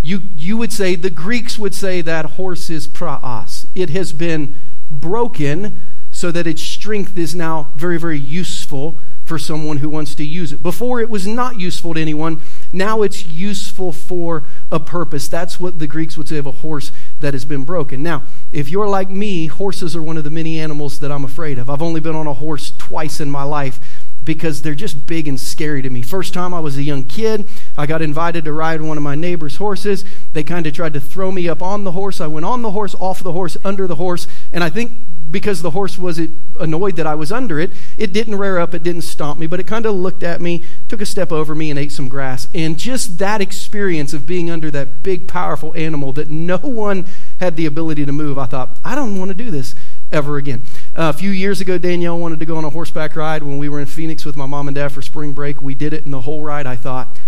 you, 0.02 0.20
you 0.36 0.56
would 0.56 0.72
say, 0.72 0.94
the 0.96 1.10
Greeks 1.10 1.58
would 1.58 1.74
say 1.74 2.02
that 2.02 2.26
horse 2.32 2.68
is 2.70 2.86
praos. 2.86 3.66
It 3.74 3.90
has 3.90 4.12
been 4.12 4.54
broken 4.90 5.82
so 6.12 6.30
that 6.30 6.46
its 6.46 6.62
strength 6.62 7.18
is 7.18 7.34
now 7.34 7.72
very, 7.74 7.98
very 7.98 8.18
useful 8.18 9.00
for 9.24 9.38
someone 9.38 9.78
who 9.78 9.88
wants 9.88 10.14
to 10.14 10.24
use 10.24 10.52
it. 10.52 10.62
Before 10.62 11.00
it 11.00 11.10
was 11.10 11.26
not 11.26 11.58
useful 11.58 11.94
to 11.94 12.00
anyone, 12.00 12.40
now 12.76 13.02
it's 13.02 13.26
useful 13.26 13.92
for 13.92 14.44
a 14.70 14.78
purpose. 14.78 15.28
That's 15.28 15.58
what 15.58 15.78
the 15.78 15.86
Greeks 15.86 16.16
would 16.16 16.28
say 16.28 16.36
of 16.36 16.46
a 16.46 16.52
horse 16.52 16.92
that 17.20 17.34
has 17.34 17.44
been 17.44 17.64
broken. 17.64 18.02
Now, 18.02 18.24
if 18.52 18.68
you're 18.68 18.88
like 18.88 19.10
me, 19.10 19.46
horses 19.46 19.96
are 19.96 20.02
one 20.02 20.16
of 20.16 20.24
the 20.24 20.30
many 20.30 20.60
animals 20.60 21.00
that 21.00 21.10
I'm 21.10 21.24
afraid 21.24 21.58
of. 21.58 21.70
I've 21.70 21.82
only 21.82 22.00
been 22.00 22.14
on 22.14 22.26
a 22.26 22.34
horse 22.34 22.72
twice 22.76 23.20
in 23.20 23.30
my 23.30 23.42
life 23.42 23.80
because 24.26 24.62
they're 24.62 24.74
just 24.74 25.06
big 25.06 25.28
and 25.28 25.38
scary 25.40 25.80
to 25.82 25.88
me. 25.88 26.02
First 26.02 26.34
time 26.34 26.52
I 26.52 26.60
was 26.60 26.76
a 26.76 26.82
young 26.82 27.04
kid, 27.04 27.48
I 27.78 27.86
got 27.86 28.02
invited 28.02 28.44
to 28.44 28.52
ride 28.52 28.82
one 28.82 28.96
of 28.96 29.02
my 29.02 29.14
neighbor's 29.14 29.56
horses. 29.56 30.04
They 30.32 30.42
kind 30.42 30.66
of 30.66 30.74
tried 30.74 30.94
to 30.94 31.00
throw 31.00 31.30
me 31.30 31.48
up 31.48 31.62
on 31.62 31.84
the 31.84 31.92
horse. 31.92 32.20
I 32.20 32.26
went 32.26 32.44
on 32.44 32.62
the 32.62 32.72
horse, 32.72 32.94
off 32.96 33.22
the 33.22 33.32
horse, 33.32 33.56
under 33.64 33.86
the 33.86 33.94
horse, 33.94 34.26
and 34.52 34.62
I 34.64 34.68
think 34.68 34.92
because 35.30 35.62
the 35.62 35.70
horse 35.70 35.98
was 35.98 36.20
annoyed 36.60 36.96
that 36.96 37.06
I 37.06 37.14
was 37.14 37.32
under 37.32 37.58
it, 37.58 37.70
it 37.98 38.12
didn't 38.12 38.36
rear 38.36 38.58
up, 38.58 38.74
it 38.74 38.82
didn't 38.82 39.02
stomp 39.02 39.38
me, 39.38 39.46
but 39.46 39.60
it 39.60 39.66
kind 39.66 39.86
of 39.86 39.94
looked 39.94 40.22
at 40.22 40.40
me, 40.40 40.64
took 40.88 41.00
a 41.00 41.06
step 41.06 41.32
over 41.32 41.54
me, 41.54 41.70
and 41.70 41.78
ate 41.78 41.92
some 41.92 42.08
grass. 42.08 42.48
And 42.54 42.78
just 42.78 43.18
that 43.18 43.40
experience 43.40 44.12
of 44.12 44.26
being 44.26 44.50
under 44.50 44.70
that 44.70 45.02
big, 45.02 45.26
powerful 45.26 45.74
animal 45.74 46.12
that 46.14 46.30
no 46.30 46.56
one 46.62 47.06
had 47.40 47.56
the 47.56 47.66
ability 47.66 48.06
to 48.06 48.12
move, 48.12 48.38
I 48.38 48.46
thought, 48.46 48.78
I 48.84 48.94
don't 48.94 49.18
want 49.18 49.30
to 49.30 49.34
do 49.34 49.50
this 49.50 49.74
ever 50.12 50.36
again. 50.36 50.62
Uh, 50.96 51.12
a 51.14 51.18
few 51.18 51.30
years 51.30 51.60
ago, 51.60 51.78
Danielle 51.78 52.18
wanted 52.18 52.40
to 52.40 52.46
go 52.46 52.56
on 52.56 52.64
a 52.64 52.70
horseback 52.70 53.16
ride 53.16 53.42
when 53.42 53.58
we 53.58 53.68
were 53.68 53.80
in 53.80 53.86
Phoenix 53.86 54.24
with 54.24 54.36
my 54.36 54.46
mom 54.46 54.68
and 54.68 54.74
dad 54.74 54.88
for 54.92 55.02
spring 55.02 55.32
break. 55.32 55.60
We 55.60 55.74
did 55.74 55.92
it, 55.92 56.04
and 56.04 56.14
the 56.14 56.22
whole 56.22 56.42
ride, 56.42 56.66
I 56.66 56.76
thought, 56.76 57.18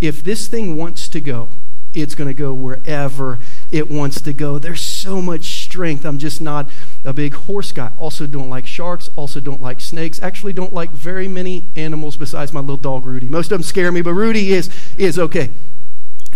if 0.00 0.22
this 0.22 0.48
thing 0.48 0.76
wants 0.76 1.08
to 1.08 1.20
go, 1.20 1.48
it's 1.94 2.14
going 2.14 2.28
to 2.28 2.34
go 2.34 2.52
wherever 2.52 3.38
it 3.70 3.90
wants 3.90 4.20
to 4.22 4.32
go. 4.32 4.58
There's 4.58 4.80
so 4.80 5.20
much 5.20 5.64
strength. 5.64 6.04
I'm 6.04 6.18
just 6.18 6.40
not 6.40 6.70
a 7.04 7.12
big 7.12 7.34
horse 7.34 7.72
guy. 7.72 7.90
Also, 7.98 8.26
don't 8.26 8.48
like 8.48 8.66
sharks. 8.66 9.10
Also, 9.16 9.40
don't 9.40 9.60
like 9.60 9.80
snakes. 9.80 10.20
Actually, 10.22 10.52
don't 10.52 10.72
like 10.72 10.90
very 10.90 11.28
many 11.28 11.68
animals 11.76 12.16
besides 12.16 12.52
my 12.52 12.60
little 12.60 12.76
dog 12.76 13.04
Rudy. 13.04 13.28
Most 13.28 13.46
of 13.46 13.58
them 13.58 13.62
scare 13.62 13.92
me, 13.92 14.02
but 14.02 14.14
Rudy 14.14 14.52
is 14.52 14.70
is 14.96 15.18
okay. 15.18 15.50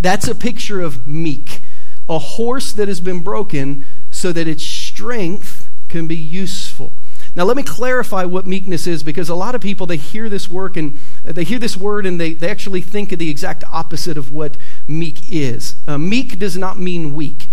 That's 0.00 0.26
a 0.26 0.34
picture 0.34 0.80
of 0.80 1.06
meek, 1.06 1.60
a 2.08 2.18
horse 2.18 2.72
that 2.72 2.88
has 2.88 3.00
been 3.00 3.20
broken 3.20 3.84
so 4.10 4.32
that 4.32 4.48
its 4.48 4.62
strength 4.62 5.68
can 5.88 6.06
be 6.06 6.16
useful. 6.16 6.92
Now, 7.34 7.44
let 7.44 7.56
me 7.56 7.62
clarify 7.62 8.24
what 8.24 8.46
meekness 8.46 8.86
is 8.86 9.02
because 9.02 9.28
a 9.28 9.34
lot 9.34 9.54
of 9.54 9.60
people, 9.60 9.86
they 9.86 9.96
hear 9.96 10.28
this 10.28 10.50
work 10.50 10.76
and 10.76 10.98
they 11.24 11.44
hear 11.44 11.58
this 11.58 11.76
word 11.76 12.04
and 12.04 12.20
they, 12.20 12.34
they 12.34 12.50
actually 12.50 12.82
think 12.82 13.10
of 13.12 13.18
the 13.18 13.30
exact 13.30 13.64
opposite 13.72 14.18
of 14.18 14.30
what 14.30 14.58
meek 14.86 15.32
is. 15.32 15.76
Uh, 15.88 15.96
meek 15.96 16.38
does 16.38 16.58
not 16.58 16.78
mean 16.78 17.14
weak. 17.14 17.50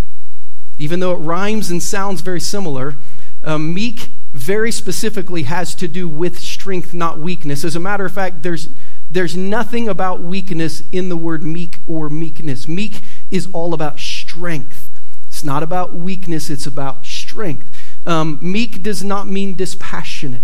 Even 0.78 1.00
though 1.00 1.14
it 1.14 1.18
rhymes 1.18 1.72
and 1.72 1.82
sounds 1.82 2.22
very 2.22 2.42
similar, 2.42 2.98
uh, 3.44 3.58
meek 3.58 4.10
very 4.34 4.72
specifically 4.72 5.44
has 5.44 5.74
to 5.76 5.88
do 5.88 6.08
with 6.08 6.40
strength, 6.40 6.94
not 6.94 7.20
weakness. 7.20 7.64
As 7.64 7.76
a 7.76 7.80
matter 7.80 8.06
of 8.06 8.14
fact, 8.14 8.44
there's, 8.44 8.70
there's 9.10 9.36
nothing 9.36 9.88
about 9.88 10.22
weakness 10.22 10.84
in 10.92 11.10
the 11.10 11.18
word 11.18 11.44
meek 11.44 11.80
or 11.88 12.10
meekness. 12.10 12.68
Meek 12.68 13.02
is 13.32 13.48
all 13.54 13.74
about 13.74 14.00
strength. 14.00 14.90
It's 15.28 15.44
not 15.44 15.64
about 15.64 15.94
weakness, 15.94 16.50
it's 16.50 16.66
about 16.66 17.06
strength. 17.06 17.70
Um, 18.06 18.40
meek 18.42 18.82
does 18.82 19.04
not 19.04 19.28
mean 19.28 19.56
dispassionate. 19.56 20.44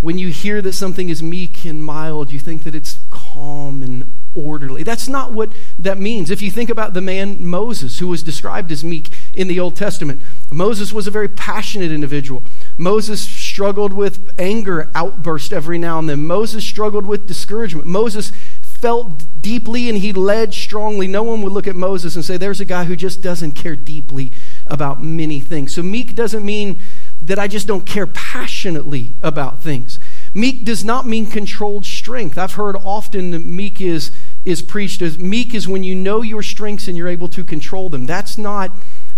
When 0.00 0.18
you 0.18 0.28
hear 0.28 0.62
that 0.62 0.72
something 0.72 1.10
is 1.10 1.22
meek 1.22 1.64
and 1.64 1.84
mild, 1.84 2.32
you 2.32 2.38
think 2.38 2.64
that 2.64 2.74
it's 2.74 3.00
calm 3.10 3.82
and 3.82 4.10
orderly. 4.34 4.82
That's 4.82 5.08
not 5.08 5.32
what 5.32 5.52
that 5.78 5.98
means. 5.98 6.30
If 6.30 6.40
you 6.40 6.50
think 6.50 6.70
about 6.70 6.94
the 6.94 7.00
man 7.00 7.44
Moses, 7.44 7.98
who 7.98 8.08
was 8.08 8.22
described 8.22 8.70
as 8.70 8.84
meek 8.84 9.10
in 9.34 9.48
the 9.48 9.58
Old 9.58 9.76
Testament, 9.76 10.20
Moses 10.50 10.92
was 10.92 11.06
a 11.06 11.10
very 11.10 11.28
passionate 11.28 11.90
individual. 11.90 12.44
Moses 12.76 13.20
struggled 13.20 13.92
with 13.92 14.30
anger 14.38 14.90
outburst 14.94 15.52
every 15.52 15.78
now 15.78 15.98
and 15.98 16.08
then. 16.08 16.26
Moses 16.26 16.64
struggled 16.64 17.06
with 17.06 17.26
discouragement. 17.26 17.86
Moses 17.86 18.32
felt 18.62 19.24
deeply 19.42 19.88
and 19.88 19.98
he 19.98 20.12
led 20.12 20.54
strongly. 20.54 21.06
No 21.06 21.22
one 21.22 21.42
would 21.42 21.52
look 21.52 21.66
at 21.66 21.76
Moses 21.76 22.14
and 22.14 22.24
say, 22.24 22.36
There's 22.36 22.60
a 22.60 22.64
guy 22.64 22.84
who 22.84 22.96
just 22.96 23.20
doesn't 23.20 23.52
care 23.52 23.76
deeply 23.76 24.32
about 24.70 25.02
many 25.02 25.40
things. 25.40 25.74
So, 25.74 25.82
meek 25.82 26.14
doesn't 26.14 26.44
mean 26.44 26.80
that 27.20 27.38
I 27.38 27.48
just 27.48 27.66
don't 27.66 27.84
care 27.84 28.06
passionately 28.06 29.14
about 29.20 29.62
things. 29.62 29.98
Meek 30.32 30.64
does 30.64 30.84
not 30.84 31.06
mean 31.06 31.26
controlled 31.26 31.84
strength. 31.84 32.38
I've 32.38 32.54
heard 32.54 32.76
often 32.76 33.32
that 33.32 33.44
meek 33.44 33.80
is, 33.80 34.10
is 34.44 34.62
preached 34.62 35.02
as 35.02 35.18
meek 35.18 35.54
is 35.54 35.68
when 35.68 35.82
you 35.82 35.94
know 35.94 36.22
your 36.22 36.42
strengths 36.42 36.88
and 36.88 36.96
you're 36.96 37.08
able 37.08 37.28
to 37.28 37.44
control 37.44 37.88
them. 37.90 38.06
That's 38.06 38.38
not, 38.38 38.72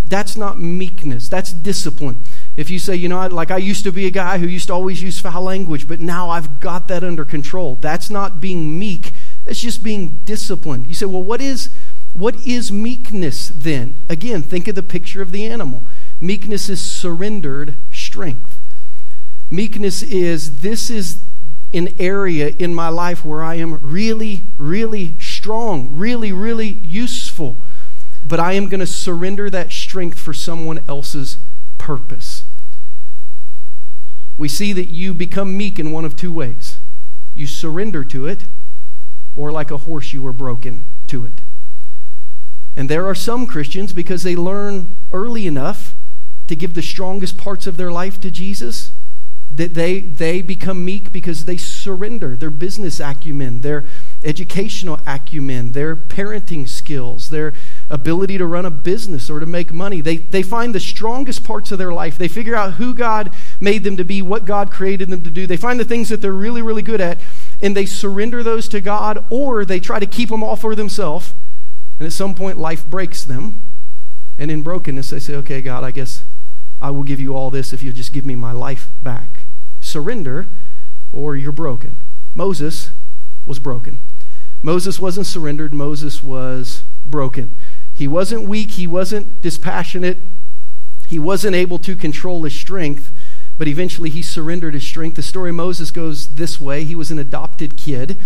that's 0.04 0.36
not 0.36 0.58
meekness, 0.58 1.28
that's 1.28 1.52
discipline. 1.52 2.22
If 2.56 2.70
you 2.70 2.78
say, 2.78 2.96
you 2.96 3.08
know, 3.08 3.26
like 3.28 3.50
I 3.50 3.58
used 3.58 3.84
to 3.84 3.92
be 3.92 4.06
a 4.06 4.10
guy 4.10 4.38
who 4.38 4.46
used 4.46 4.66
to 4.66 4.74
always 4.74 5.02
use 5.02 5.20
foul 5.20 5.42
language, 5.42 5.86
but 5.86 6.00
now 6.00 6.30
I've 6.30 6.60
got 6.60 6.88
that 6.88 7.04
under 7.04 7.24
control. 7.24 7.76
That's 7.76 8.10
not 8.10 8.40
being 8.40 8.78
meek, 8.78 9.12
that's 9.44 9.60
just 9.60 9.82
being 9.82 10.20
disciplined. 10.24 10.86
You 10.86 10.94
say, 10.94 11.06
well, 11.06 11.22
what 11.22 11.40
is, 11.40 11.70
what 12.12 12.36
is 12.46 12.70
meekness 12.70 13.48
then? 13.48 13.98
Again, 14.08 14.42
think 14.42 14.68
of 14.68 14.74
the 14.74 14.82
picture 14.82 15.22
of 15.22 15.32
the 15.32 15.46
animal. 15.46 15.84
Meekness 16.20 16.68
is 16.68 16.80
surrendered 16.80 17.76
strength. 17.90 18.60
Meekness 19.50 20.02
is 20.02 20.60
this 20.60 20.90
is 20.90 21.24
an 21.74 21.88
area 21.98 22.48
in 22.58 22.74
my 22.74 22.88
life 22.88 23.24
where 23.24 23.42
I 23.42 23.54
am 23.54 23.78
really, 23.82 24.46
really 24.58 25.18
strong, 25.18 25.90
really, 25.90 26.32
really 26.32 26.68
useful. 26.68 27.64
But 28.24 28.40
I 28.40 28.52
am 28.52 28.68
going 28.68 28.80
to 28.80 28.86
surrender 28.86 29.48
that 29.50 29.72
strength 29.72 30.18
for 30.18 30.32
someone 30.32 30.80
else's 30.88 31.38
purpose. 31.78 32.44
We 34.36 34.48
see 34.48 34.72
that 34.74 34.90
you 34.90 35.14
become 35.14 35.56
meek 35.56 35.78
in 35.78 35.92
one 35.92 36.04
of 36.04 36.16
two 36.16 36.32
ways 36.32 36.78
you 37.34 37.46
surrender 37.46 38.04
to 38.04 38.26
it, 38.26 38.44
or 39.34 39.50
like 39.50 39.70
a 39.70 39.78
horse, 39.78 40.12
you 40.12 40.26
are 40.26 40.34
broken 40.34 40.84
to 41.06 41.24
it. 41.24 41.41
And 42.76 42.88
there 42.88 43.06
are 43.06 43.14
some 43.14 43.46
Christians, 43.46 43.92
because 43.92 44.22
they 44.22 44.36
learn 44.36 44.96
early 45.12 45.46
enough 45.46 45.94
to 46.46 46.56
give 46.56 46.74
the 46.74 46.82
strongest 46.82 47.36
parts 47.36 47.66
of 47.66 47.76
their 47.76 47.92
life 47.92 48.20
to 48.20 48.30
Jesus, 48.30 48.92
that 49.54 49.74
they, 49.74 50.00
they 50.00 50.40
become 50.40 50.82
meek 50.82 51.12
because 51.12 51.44
they 51.44 51.58
surrender 51.58 52.34
their 52.34 52.48
business 52.48 52.98
acumen, 52.98 53.60
their 53.60 53.84
educational 54.24 54.98
acumen, 55.06 55.72
their 55.72 55.94
parenting 55.94 56.66
skills, 56.66 57.28
their 57.28 57.52
ability 57.90 58.38
to 58.38 58.46
run 58.46 58.64
a 58.64 58.70
business 58.70 59.28
or 59.28 59.40
to 59.40 59.44
make 59.44 59.70
money. 59.70 60.00
They, 60.00 60.16
they 60.16 60.42
find 60.42 60.74
the 60.74 60.80
strongest 60.80 61.44
parts 61.44 61.70
of 61.70 61.76
their 61.76 61.92
life. 61.92 62.16
They 62.16 62.28
figure 62.28 62.56
out 62.56 62.74
who 62.74 62.94
God 62.94 63.30
made 63.60 63.84
them 63.84 63.98
to 63.98 64.04
be, 64.04 64.22
what 64.22 64.46
God 64.46 64.70
created 64.70 65.10
them 65.10 65.22
to 65.22 65.30
do. 65.30 65.46
They 65.46 65.58
find 65.58 65.78
the 65.78 65.84
things 65.84 66.08
that 66.08 66.22
they're 66.22 66.32
really, 66.32 66.62
really 66.62 66.82
good 66.82 67.02
at, 67.02 67.20
and 67.60 67.76
they 67.76 67.84
surrender 67.84 68.42
those 68.42 68.66
to 68.68 68.80
God, 68.80 69.22
or 69.28 69.66
they 69.66 69.80
try 69.80 69.98
to 69.98 70.06
keep 70.06 70.30
them 70.30 70.42
all 70.42 70.56
for 70.56 70.74
themselves. 70.74 71.34
And 72.02 72.06
at 72.08 72.12
some 72.12 72.34
point, 72.34 72.58
life 72.58 72.84
breaks 72.84 73.22
them. 73.22 73.62
And 74.36 74.50
in 74.50 74.62
brokenness, 74.62 75.10
they 75.10 75.20
say, 75.20 75.36
okay, 75.36 75.62
God, 75.62 75.84
I 75.84 75.92
guess 75.92 76.24
I 76.80 76.90
will 76.90 77.04
give 77.04 77.20
you 77.20 77.36
all 77.36 77.48
this 77.48 77.72
if 77.72 77.80
you'll 77.80 77.94
just 77.94 78.12
give 78.12 78.26
me 78.26 78.34
my 78.34 78.50
life 78.50 78.90
back 79.04 79.46
surrender 79.78 80.48
or 81.12 81.36
you're 81.36 81.52
broken. 81.52 81.98
Moses 82.34 82.90
was 83.46 83.60
broken. 83.60 84.00
Moses 84.62 84.98
wasn't 84.98 85.28
surrendered, 85.28 85.72
Moses 85.72 86.24
was 86.24 86.82
broken. 87.06 87.54
He 87.94 88.08
wasn't 88.08 88.48
weak, 88.48 88.72
he 88.72 88.88
wasn't 88.88 89.40
dispassionate, 89.40 90.18
he 91.06 91.20
wasn't 91.20 91.54
able 91.54 91.78
to 91.78 91.94
control 91.94 92.42
his 92.42 92.54
strength, 92.56 93.12
but 93.56 93.68
eventually 93.68 94.10
he 94.10 94.22
surrendered 94.22 94.74
his 94.74 94.82
strength. 94.82 95.14
The 95.14 95.22
story 95.22 95.50
of 95.50 95.54
Moses 95.56 95.92
goes 95.92 96.34
this 96.34 96.60
way 96.60 96.82
he 96.82 96.96
was 96.96 97.12
an 97.12 97.20
adopted 97.20 97.76
kid. 97.76 98.18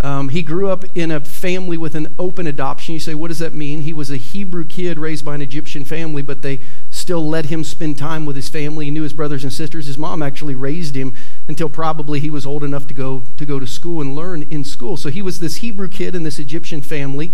Um, 0.00 0.28
he 0.28 0.42
grew 0.42 0.68
up 0.68 0.84
in 0.94 1.10
a 1.10 1.20
family 1.20 1.76
with 1.76 1.96
an 1.96 2.14
open 2.18 2.46
adoption. 2.46 2.94
You 2.94 3.00
say, 3.00 3.14
what 3.14 3.28
does 3.28 3.40
that 3.40 3.52
mean? 3.52 3.80
He 3.80 3.92
was 3.92 4.10
a 4.10 4.16
Hebrew 4.16 4.64
kid 4.64 4.96
raised 4.96 5.24
by 5.24 5.34
an 5.34 5.42
Egyptian 5.42 5.84
family, 5.84 6.22
but 6.22 6.42
they 6.42 6.60
still 6.90 7.28
let 7.28 7.46
him 7.46 7.64
spend 7.64 7.98
time 7.98 8.24
with 8.24 8.36
his 8.36 8.48
family. 8.48 8.84
He 8.84 8.90
knew 8.92 9.02
his 9.02 9.12
brothers 9.12 9.42
and 9.42 9.52
sisters. 9.52 9.86
His 9.86 9.98
mom 9.98 10.22
actually 10.22 10.54
raised 10.54 10.94
him 10.94 11.14
until 11.48 11.68
probably 11.68 12.20
he 12.20 12.30
was 12.30 12.46
old 12.46 12.62
enough 12.62 12.86
to 12.88 12.94
go 12.94 13.24
to 13.36 13.44
go 13.44 13.58
to 13.58 13.66
school 13.66 14.00
and 14.00 14.14
learn 14.14 14.46
in 14.50 14.62
school. 14.62 14.96
So 14.96 15.08
he 15.08 15.22
was 15.22 15.40
this 15.40 15.56
Hebrew 15.56 15.88
kid 15.88 16.14
in 16.14 16.22
this 16.22 16.38
Egyptian 16.38 16.80
family. 16.80 17.32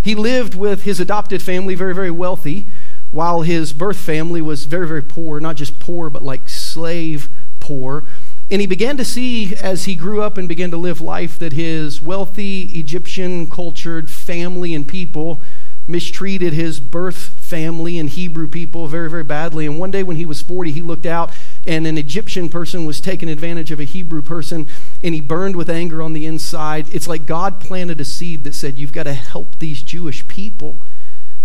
He 0.00 0.14
lived 0.14 0.54
with 0.54 0.84
his 0.84 1.00
adopted 1.00 1.42
family, 1.42 1.74
very 1.74 1.94
very 1.94 2.12
wealthy, 2.12 2.68
while 3.10 3.42
his 3.42 3.72
birth 3.72 3.98
family 3.98 4.40
was 4.40 4.66
very 4.66 4.86
very 4.86 5.02
poor. 5.02 5.40
Not 5.40 5.56
just 5.56 5.80
poor, 5.80 6.08
but 6.08 6.22
like 6.22 6.48
slave 6.48 7.28
poor. 7.58 8.04
And 8.50 8.60
he 8.60 8.66
began 8.66 8.96
to 8.96 9.04
see 9.04 9.56
as 9.56 9.86
he 9.86 9.96
grew 9.96 10.22
up 10.22 10.38
and 10.38 10.48
began 10.48 10.70
to 10.70 10.76
live 10.76 11.00
life 11.00 11.38
that 11.40 11.52
his 11.52 12.00
wealthy 12.00 12.62
Egyptian 12.78 13.50
cultured 13.50 14.08
family 14.08 14.72
and 14.72 14.86
people 14.86 15.42
mistreated 15.88 16.52
his 16.52 16.80
birth 16.80 17.16
family 17.16 17.98
and 17.98 18.08
Hebrew 18.08 18.48
people 18.48 18.86
very, 18.86 19.08
very 19.08 19.24
badly. 19.24 19.66
And 19.66 19.78
one 19.78 19.90
day 19.90 20.02
when 20.02 20.16
he 20.16 20.26
was 20.26 20.42
40, 20.42 20.72
he 20.72 20.82
looked 20.82 21.06
out 21.06 21.32
and 21.66 21.86
an 21.86 21.98
Egyptian 21.98 22.48
person 22.48 22.86
was 22.86 23.00
taking 23.00 23.28
advantage 23.28 23.70
of 23.70 23.80
a 23.80 23.84
Hebrew 23.84 24.22
person 24.22 24.68
and 25.02 25.14
he 25.14 25.20
burned 25.20 25.56
with 25.56 25.70
anger 25.70 26.02
on 26.02 26.12
the 26.12 26.26
inside. 26.26 26.92
It's 26.92 27.08
like 27.08 27.26
God 27.26 27.60
planted 27.60 28.00
a 28.00 28.04
seed 28.04 28.44
that 28.44 28.54
said, 28.54 28.78
You've 28.78 28.92
got 28.92 29.04
to 29.04 29.14
help 29.14 29.58
these 29.58 29.82
Jewish 29.82 30.26
people. 30.26 30.82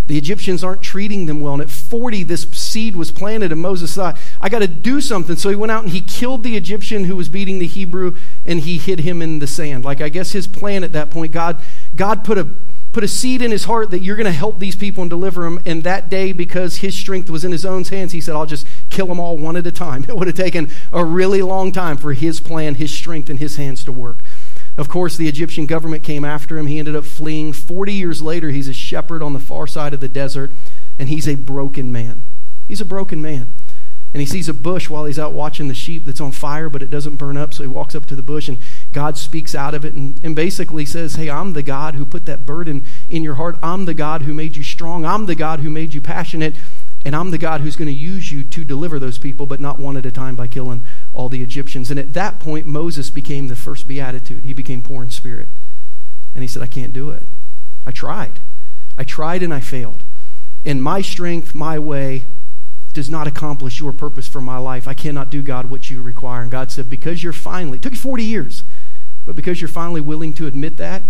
The 0.08 0.17
Egyptians 0.17 0.63
aren't 0.63 0.81
treating 0.81 1.25
them 1.25 1.39
well. 1.39 1.53
And 1.53 1.62
at 1.62 1.70
40, 1.70 2.24
this 2.24 2.43
seed 2.51 2.96
was 2.96 3.12
planted, 3.12 3.51
and 3.51 3.62
Moses 3.62 3.93
thought, 3.96 4.17
I 4.41 4.50
got 4.50 4.60
to 4.60 4.67
do 4.67 5.00
something. 5.00 5.36
So 5.36 5.50
he 5.50 5.55
went 5.55 5.72
out 5.72 5.84
and 5.84 5.91
he 5.91 6.01
killed 6.01 6.43
the 6.43 6.58
Egyptian 6.58 7.05
who 7.05 7.15
was 7.15 7.29
beating 7.29 7.60
the 7.60 7.67
Hebrew, 7.67 8.15
and 8.46 8.60
he 8.62 8.77
hid 8.77 9.01
him 9.01 9.22
in 9.22 9.39
the 9.39 9.48
sand. 9.48 9.86
Like, 9.86 10.01
I 10.01 10.10
guess 10.10 10.31
his 10.31 10.48
plan 10.48 10.84
at 10.84 10.93
that 10.93 11.12
point, 11.12 11.31
God, 11.31 11.62
God 11.96 12.24
put 12.24 12.38
a 12.38 12.50
put 12.91 13.03
a 13.03 13.08
seed 13.08 13.41
in 13.41 13.51
his 13.51 13.65
heart 13.65 13.89
that 13.91 14.00
you're 14.00 14.15
going 14.15 14.25
to 14.25 14.31
help 14.31 14.60
these 14.60 14.75
people 14.75 15.01
and 15.01 15.10
deliver 15.10 15.43
them. 15.43 15.60
And 15.65 15.84
that 15.84 16.10
day, 16.10 16.31
because 16.34 16.77
his 16.77 16.93
strength 16.93 17.29
was 17.29 17.46
in 17.46 17.51
his 17.51 17.65
own 17.65 17.84
hands, 17.86 18.12
he 18.12 18.20
said, 18.20 18.36
I'll 18.36 18.46
just 18.46 18.67
kill 18.89 19.08
them 19.08 19.20
all 19.20 19.38
one 19.38 19.55
at 19.55 19.65
a 19.65 19.72
time. 19.72 20.05
It 20.12 20.17
would 20.17 20.27
have 20.27 20.36
taken 20.36 20.70
a 20.91 21.05
really 21.05 21.41
long 21.41 21.72
time 21.72 21.96
for 21.96 22.12
his 22.12 22.41
plan, 22.41 22.75
his 22.75 22.91
strength 22.91 23.29
and 23.29 23.39
his 23.39 23.55
hands 23.55 23.86
to 23.86 23.93
work. 23.93 24.20
Of 24.77 24.89
course, 24.89 25.17
the 25.17 25.27
Egyptian 25.27 25.65
government 25.65 26.03
came 26.03 26.23
after 26.23 26.57
him. 26.57 26.67
He 26.67 26.79
ended 26.79 26.95
up 26.95 27.05
fleeing. 27.05 27.53
40 27.53 27.93
years 27.93 28.21
later, 28.21 28.49
he's 28.49 28.67
a 28.67 28.73
shepherd 28.73 29.21
on 29.21 29.33
the 29.33 29.39
far 29.39 29.67
side 29.67 29.93
of 29.93 29.99
the 29.99 30.07
desert, 30.07 30.51
and 30.97 31.09
he's 31.09 31.27
a 31.27 31.35
broken 31.35 31.91
man. 31.91 32.23
He's 32.67 32.81
a 32.81 32.85
broken 32.85 33.21
man. 33.21 33.51
And 34.13 34.19
he 34.19 34.25
sees 34.25 34.49
a 34.49 34.53
bush 34.53 34.89
while 34.89 35.05
he's 35.05 35.19
out 35.19 35.33
watching 35.33 35.69
the 35.69 35.73
sheep 35.73 36.05
that's 36.05 36.19
on 36.19 36.33
fire, 36.33 36.69
but 36.69 36.83
it 36.83 36.89
doesn't 36.89 37.15
burn 37.15 37.37
up. 37.37 37.53
So 37.53 37.63
he 37.63 37.69
walks 37.69 37.95
up 37.95 38.05
to 38.07 38.15
the 38.15 38.23
bush, 38.23 38.49
and 38.49 38.57
God 38.91 39.17
speaks 39.17 39.55
out 39.55 39.73
of 39.73 39.85
it 39.85 39.93
and, 39.93 40.19
and 40.23 40.35
basically 40.35 40.85
says, 40.85 41.15
Hey, 41.15 41.29
I'm 41.29 41.53
the 41.53 41.63
God 41.63 41.95
who 41.95 42.05
put 42.05 42.25
that 42.25 42.45
burden 42.45 42.85
in 43.07 43.23
your 43.23 43.35
heart. 43.35 43.57
I'm 43.63 43.85
the 43.85 43.93
God 43.93 44.23
who 44.23 44.33
made 44.33 44.57
you 44.57 44.63
strong. 44.63 45.05
I'm 45.05 45.27
the 45.27 45.35
God 45.35 45.61
who 45.61 45.69
made 45.69 45.93
you 45.93 46.01
passionate. 46.01 46.57
And 47.03 47.15
I'm 47.15 47.31
the 47.31 47.37
God 47.37 47.61
who's 47.61 47.75
going 47.75 47.87
to 47.87 47.93
use 47.93 48.31
you 48.31 48.43
to 48.43 48.63
deliver 48.63 48.99
those 48.99 49.17
people, 49.17 49.45
but 49.45 49.59
not 49.59 49.79
one 49.79 49.97
at 49.97 50.05
a 50.05 50.11
time 50.11 50.35
by 50.35 50.47
killing 50.47 50.85
all 51.13 51.29
the 51.29 51.41
Egyptians. 51.41 51.89
And 51.91 51.99
at 51.99 52.13
that 52.13 52.39
point, 52.39 52.65
Moses 52.65 53.09
became 53.09 53.47
the 53.47 53.55
first 53.55 53.87
beatitude. 53.87 54.45
He 54.45 54.53
became 54.53 54.81
poor 54.81 55.03
in 55.03 55.09
spirit. 55.09 55.49
And 56.33 56.43
he 56.43 56.47
said, 56.47 56.63
I 56.63 56.67
can't 56.67 56.93
do 56.93 57.09
it. 57.09 57.27
I 57.85 57.91
tried. 57.91 58.39
I 58.97 59.03
tried 59.03 59.43
and 59.43 59.53
I 59.53 59.59
failed. 59.59 60.03
And 60.65 60.81
my 60.81 61.01
strength, 61.01 61.55
my 61.55 61.79
way, 61.79 62.25
does 62.93 63.09
not 63.09 63.27
accomplish 63.27 63.79
your 63.79 63.93
purpose 63.93 64.27
for 64.27 64.41
my 64.41 64.57
life. 64.57 64.87
I 64.87 64.93
cannot 64.93 65.29
do, 65.29 65.41
God, 65.41 65.69
what 65.69 65.89
you 65.89 66.01
require. 66.01 66.41
And 66.41 66.51
God 66.51 66.71
said, 66.71 66.89
Because 66.89 67.23
you're 67.23 67.33
finally, 67.33 67.77
it 67.77 67.81
took 67.81 67.93
you 67.93 67.99
40 67.99 68.23
years, 68.23 68.63
but 69.25 69.35
because 69.35 69.61
you're 69.61 69.67
finally 69.67 70.01
willing 70.01 70.33
to 70.33 70.47
admit 70.47 70.77
that, 70.77 71.03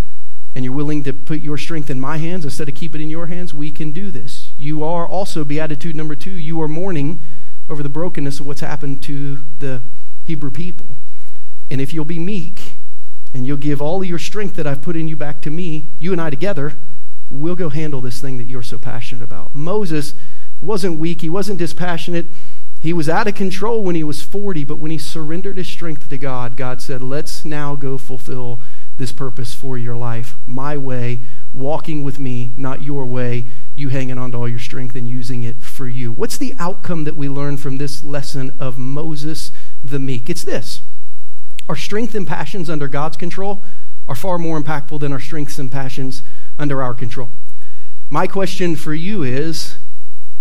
and 0.54 0.66
you're 0.66 0.74
willing 0.74 1.04
to 1.04 1.14
put 1.14 1.40
your 1.40 1.58
strength 1.58 1.90
in 1.90 2.00
my 2.00 2.18
hands 2.18 2.44
instead 2.44 2.68
of 2.68 2.76
keep 2.76 2.94
it 2.94 3.02
in 3.02 3.10
your 3.10 3.28
hands, 3.28 3.54
we 3.54 3.72
can 3.72 3.92
do 3.92 4.12
this. 4.12 4.54
You 4.58 4.84
are 4.84 5.08
also, 5.08 5.46
beatitude 5.46 5.96
number 5.96 6.16
two, 6.16 6.32
you 6.32 6.62
are 6.62 6.68
mourning 6.68 7.22
over 7.72 7.82
the 7.82 7.90
brokenness 7.90 8.42
of 8.42 8.46
what's 8.46 8.62
happened 8.62 9.02
to 9.04 9.40
the 9.60 9.82
Hebrew 10.26 10.52
people. 10.52 10.98
And 11.72 11.80
if 11.80 11.94
you'll 11.94 12.06
be 12.06 12.20
meek 12.20 12.74
and 13.34 13.48
you'll 13.48 13.58
give 13.58 13.82
all 13.82 14.02
of 14.02 14.08
your 14.08 14.20
strength 14.20 14.58
that 14.58 14.68
I've 14.68 14.82
put 14.82 14.98
in 14.98 15.08
you 15.08 15.16
back 15.16 15.42
to 15.44 15.50
me, 15.50 15.90
you 15.98 16.12
and 16.12 16.20
I 16.20 16.30
together, 16.30 16.78
we'll 17.30 17.56
go 17.56 17.70
handle 17.70 18.02
this 18.02 18.20
thing 18.20 18.38
that 18.38 18.44
you're 18.44 18.62
so 18.62 18.78
passionate 18.78 19.24
about. 19.24 19.56
Moses 19.56 20.14
wasn't 20.60 21.00
weak, 21.00 21.22
he 21.22 21.30
wasn't 21.30 21.60
dispassionate. 21.60 22.28
He 22.82 22.94
was 22.94 23.08
out 23.08 23.28
of 23.28 23.36
control 23.36 23.84
when 23.84 23.96
he 23.96 24.04
was 24.04 24.22
40, 24.22 24.66
but 24.66 24.80
when 24.80 24.92
he 24.92 24.98
surrendered 24.98 25.58
his 25.58 25.68
strength 25.68 26.10
to 26.10 26.18
God, 26.18 26.58
God 26.58 26.82
said, 26.82 27.02
Let's 27.02 27.46
now 27.46 27.76
go 27.76 27.98
fulfill 27.98 28.60
this 29.02 29.12
purpose 29.12 29.54
for 29.54 29.78
your 29.78 29.98
life. 29.98 30.38
My 30.46 30.78
way, 30.78 31.22
walking 31.54 32.04
with 32.04 32.20
me, 32.20 32.54
not 32.56 32.84
your 32.84 33.06
way, 33.06 33.46
you 33.76 33.90
hanging 33.90 34.18
on 34.18 34.32
to 34.32 34.38
all 34.38 34.48
your 34.48 34.60
strength 34.60 34.96
and 34.96 35.08
using 35.08 35.44
it 35.44 35.62
for 35.62 35.88
you. 35.88 36.14
What's 36.14 36.38
the 36.38 36.54
outcome 36.60 37.04
that 37.04 37.18
we 37.18 37.28
learn 37.28 37.58
from 37.58 37.78
this 37.78 38.04
lesson 38.04 38.56
of 38.60 38.78
Moses 38.78 39.52
the 39.84 40.00
meek? 40.00 40.30
It's 40.30 40.44
this 40.44 40.84
our 41.68 41.76
strength 41.76 42.16
and 42.16 42.28
passions 42.28 42.70
under 42.70 42.88
God's 42.88 43.18
control 43.18 43.64
are 44.08 44.16
far 44.16 44.38
more 44.38 44.62
impactful 44.62 45.00
than 45.00 45.12
our 45.12 45.20
strengths 45.20 45.58
and 45.60 45.72
passions 45.72 46.22
under 46.60 46.82
our 46.84 46.94
control. 46.94 47.32
My 48.10 48.28
question 48.28 48.76
for 48.76 48.94
you 48.94 49.24
is 49.24 49.78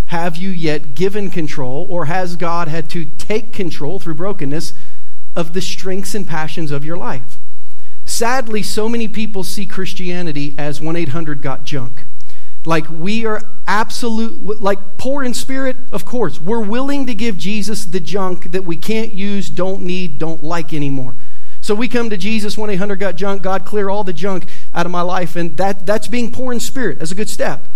have 0.06 0.36
you 0.36 0.50
yet 0.50 0.94
given 0.94 1.30
control, 1.30 1.86
or 1.88 2.06
has 2.06 2.34
God 2.36 2.66
had 2.68 2.90
to 2.90 3.04
take 3.04 3.52
control 3.52 4.00
through 4.00 4.16
brokenness 4.16 4.74
of 5.36 5.52
the 5.52 5.62
strengths 5.62 6.14
and 6.14 6.26
passions 6.26 6.72
of 6.72 6.84
your 6.84 6.96
life? 6.96 7.38
Sadly, 8.20 8.62
so 8.62 8.86
many 8.86 9.08
people 9.08 9.42
see 9.44 9.64
Christianity 9.64 10.54
as 10.58 10.78
1 10.78 10.94
800 10.94 11.40
got 11.40 11.64
junk. 11.64 12.04
Like 12.66 12.86
we 12.90 13.24
are 13.24 13.40
absolute, 13.66 14.60
like 14.60 14.98
poor 14.98 15.24
in 15.24 15.32
spirit, 15.32 15.78
of 15.90 16.04
course. 16.04 16.38
We're 16.38 16.60
willing 16.60 17.06
to 17.06 17.14
give 17.14 17.38
Jesus 17.38 17.86
the 17.86 17.98
junk 17.98 18.52
that 18.52 18.66
we 18.66 18.76
can't 18.76 19.14
use, 19.14 19.48
don't 19.48 19.84
need, 19.84 20.18
don't 20.18 20.44
like 20.44 20.74
anymore. 20.74 21.16
So 21.62 21.74
we 21.74 21.88
come 21.88 22.10
to 22.10 22.18
Jesus 22.18 22.58
1 22.58 22.68
800 22.68 22.96
got 22.96 23.16
junk. 23.16 23.40
God, 23.40 23.64
clear 23.64 23.88
all 23.88 24.04
the 24.04 24.12
junk 24.12 24.50
out 24.74 24.84
of 24.84 24.92
my 24.92 25.00
life. 25.00 25.34
And 25.34 25.56
that, 25.56 25.86
that's 25.86 26.06
being 26.06 26.30
poor 26.30 26.52
in 26.52 26.60
spirit. 26.60 26.98
That's 26.98 27.12
a 27.12 27.14
good 27.14 27.30
step. 27.30 27.68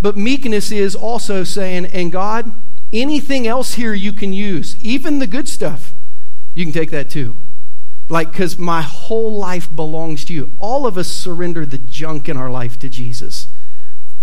But 0.00 0.16
meekness 0.16 0.72
is 0.72 0.96
also 0.96 1.44
saying, 1.44 1.84
and 1.92 2.10
God, 2.10 2.54
anything 2.90 3.46
else 3.46 3.74
here 3.74 3.92
you 3.92 4.14
can 4.14 4.32
use, 4.32 4.82
even 4.82 5.18
the 5.18 5.26
good 5.26 5.46
stuff, 5.46 5.92
you 6.54 6.64
can 6.64 6.72
take 6.72 6.90
that 6.90 7.10
too. 7.10 7.36
Like, 8.08 8.32
because 8.32 8.58
my 8.58 8.82
whole 8.82 9.32
life 9.32 9.74
belongs 9.74 10.24
to 10.26 10.34
you. 10.34 10.52
All 10.58 10.86
of 10.86 10.98
us 10.98 11.08
surrender 11.08 11.64
the 11.64 11.78
junk 11.78 12.28
in 12.28 12.36
our 12.36 12.50
life 12.50 12.78
to 12.80 12.88
Jesus. 12.88 13.48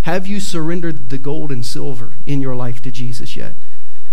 Have 0.02 0.28
you 0.28 0.40
surrendered 0.40 1.10
the 1.10 1.18
gold 1.18 1.52
and 1.52 1.66
silver 1.66 2.14
in 2.26 2.42
your 2.42 2.56
life 2.56 2.82
to 2.84 2.92
Jesus 2.92 3.36
yet? 3.36 3.56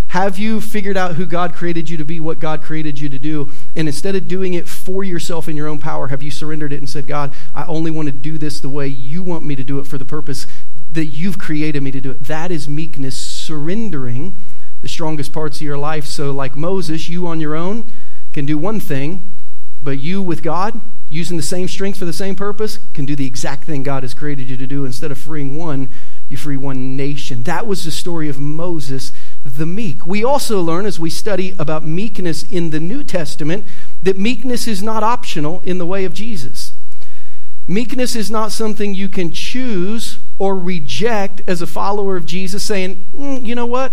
Have 0.09 0.39
you 0.39 0.63
figured 0.63 0.97
out 0.97 1.17
who 1.17 1.27
God 1.27 1.55
created 1.55 1.91
you 1.91 1.99
to 1.99 2.05
be, 2.05 2.19
what 2.19 2.39
God 2.39 2.63
created 2.63 2.99
you 2.99 3.11
to 3.11 3.19
do? 3.19 3.51
And 3.77 3.89
instead 3.89 4.17
of 4.17 4.27
doing 4.27 4.55
it 4.55 4.67
for 4.67 5.05
yourself 5.05 5.49
in 5.49 5.57
your 5.57 5.69
own 5.69 5.79
power, 5.79 6.09
have 6.09 6.23
you 6.23 6.31
surrendered 6.31 6.73
it 6.73 6.79
and 6.79 6.89
said, 6.89 7.07
God, 7.07 7.35
I 7.55 7.65
only 7.67 7.91
want 7.91 8.07
to 8.07 8.13
do 8.13 8.39
this 8.39 8.61
the 8.61 8.71
way 8.71 8.87
you 8.87 9.23
want 9.23 9.45
me 9.45 9.55
to 9.55 9.65
do 9.65 9.79
it 9.79 9.87
for 9.87 9.99
the 9.99 10.07
purpose 10.07 10.47
that 10.93 11.07
you've 11.07 11.39
created 11.39 11.83
me 11.83 11.91
to 11.91 12.01
do 12.01 12.11
it. 12.11 12.25
That 12.25 12.51
is 12.51 12.69
meekness, 12.69 13.17
surrendering 13.17 14.37
the 14.81 14.89
strongest 14.89 15.33
parts 15.33 15.59
of 15.59 15.63
your 15.63 15.77
life. 15.77 16.07
So, 16.07 16.31
like 16.31 16.57
Moses, 16.57 17.11
you 17.11 17.27
on 17.27 17.41
your 17.41 17.55
own 17.55 17.91
can 18.33 18.47
do 18.47 18.57
one 18.57 18.81
thing, 18.81 19.31
but 19.83 19.99
you 19.99 20.23
with 20.23 20.43
God, 20.43 20.81
using 21.09 21.37
the 21.37 21.43
same 21.43 21.69
strength 21.69 21.99
for 21.99 22.05
the 22.05 22.13
same 22.13 22.35
purpose, 22.35 22.79
can 22.93 23.07
do 23.07 23.17
the 23.17 23.27
exact 23.27 23.65
thing 23.65 23.83
God 23.83 24.03
has 24.03 24.15
created 24.15 24.51
you 24.51 24.57
to 24.57 24.67
do. 24.67 24.85
Instead 24.85 25.11
of 25.11 25.19
freeing 25.19 25.57
one, 25.57 25.89
you 26.29 26.37
free 26.37 26.57
one 26.57 26.97
nation. 26.97 27.45
That 27.45 27.67
was 27.67 27.85
the 27.85 27.91
story 27.91 28.29
of 28.29 28.39
Moses 28.39 29.13
the 29.45 29.67
meek. 29.67 30.07
We 30.07 30.23
also 30.25 30.61
learn 30.61 30.87
as 30.87 31.01
we 31.01 31.11
study 31.11 31.55
about 31.59 31.85
meekness 31.85 32.43
in 32.43 32.71
the 32.71 32.81
New 32.81 33.03
Testament 33.03 33.65
that 34.03 34.19
meekness 34.19 34.67
is 34.67 34.83
not 34.83 35.03
optional 35.03 35.61
in 35.61 35.79
the 35.79 35.87
way 35.87 36.05
of 36.05 36.13
Jesus. 36.13 36.73
Meekness 37.67 38.17
is 38.17 38.31
not 38.31 38.53
something 38.53 38.95
you 38.95 39.09
can 39.09 39.31
choose 39.31 40.19
or 40.38 40.57
reject 40.57 41.43
as 41.47 41.61
a 41.61 41.67
follower 41.67 42.17
of 42.17 42.25
Jesus, 42.25 42.62
saying, 42.64 43.07
mm, 43.14 43.45
you 43.45 43.55
know 43.55 43.67
what? 43.67 43.93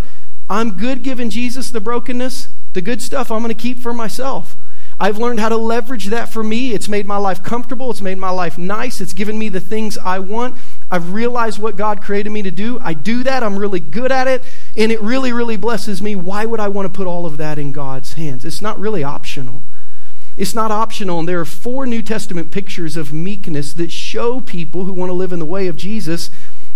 I'm 0.50 0.78
good 0.78 1.04
giving 1.04 1.30
Jesus 1.30 1.71
the 1.71 1.82
brokenness. 1.82 2.50
The 2.74 2.82
good 2.82 3.02
stuff 3.02 3.32
I'm 3.32 3.41
going 3.41 3.54
to 3.54 3.62
keep 3.62 3.80
for 3.80 3.93
myself. 3.93 4.56
I've 4.99 5.17
learned 5.17 5.39
how 5.39 5.49
to 5.49 5.58
leverage 5.58 6.05
that 6.08 6.29
for 6.29 6.43
me. 6.43 6.71
It's 6.73 6.88
made 6.88 7.05
my 7.05 7.17
life 7.17 7.43
comfortable. 7.43 7.91
It's 7.91 8.01
made 8.01 8.17
my 8.17 8.29
life 8.29 8.58
nice. 8.58 9.01
It's 9.01 9.13
given 9.13 9.38
me 9.38 9.49
the 9.49 9.60
things 9.60 9.97
I 9.97 10.19
want. 10.19 10.58
I've 10.89 11.12
realized 11.12 11.60
what 11.60 11.75
God 11.75 12.01
created 12.01 12.29
me 12.29 12.41
to 12.43 12.51
do. 12.51 12.79
I 12.79 12.93
do 12.93 13.23
that. 13.23 13.43
I'm 13.43 13.58
really 13.58 13.81
good 13.81 14.12
at 14.12 14.27
it. 14.27 14.43
And 14.77 14.91
it 14.91 15.01
really, 15.01 15.34
really 15.34 15.58
blesses 15.58 16.01
me. 16.01 16.15
Why 16.15 16.45
would 16.45 16.62
I 16.62 16.69
want 16.69 16.86
to 16.86 16.97
put 16.97 17.08
all 17.08 17.25
of 17.25 17.38
that 17.38 17.60
in 17.60 17.73
God's 17.73 18.13
hands? 18.13 18.45
It's 18.45 18.62
not 18.62 18.79
really 18.79 19.03
optional. 19.03 19.63
It's 20.38 20.55
not 20.55 20.71
optional. 20.71 21.19
And 21.19 21.27
there 21.27 21.41
are 21.41 21.45
four 21.45 21.86
New 21.86 22.01
Testament 22.01 22.51
pictures 22.51 22.95
of 22.95 23.12
meekness 23.12 23.73
that 23.73 23.91
show 23.91 24.39
people 24.39 24.86
who 24.86 24.93
want 24.93 25.10
to 25.10 25.13
live 25.13 25.34
in 25.34 25.39
the 25.39 25.45
way 25.45 25.67
of 25.67 25.75
Jesus 25.75 26.29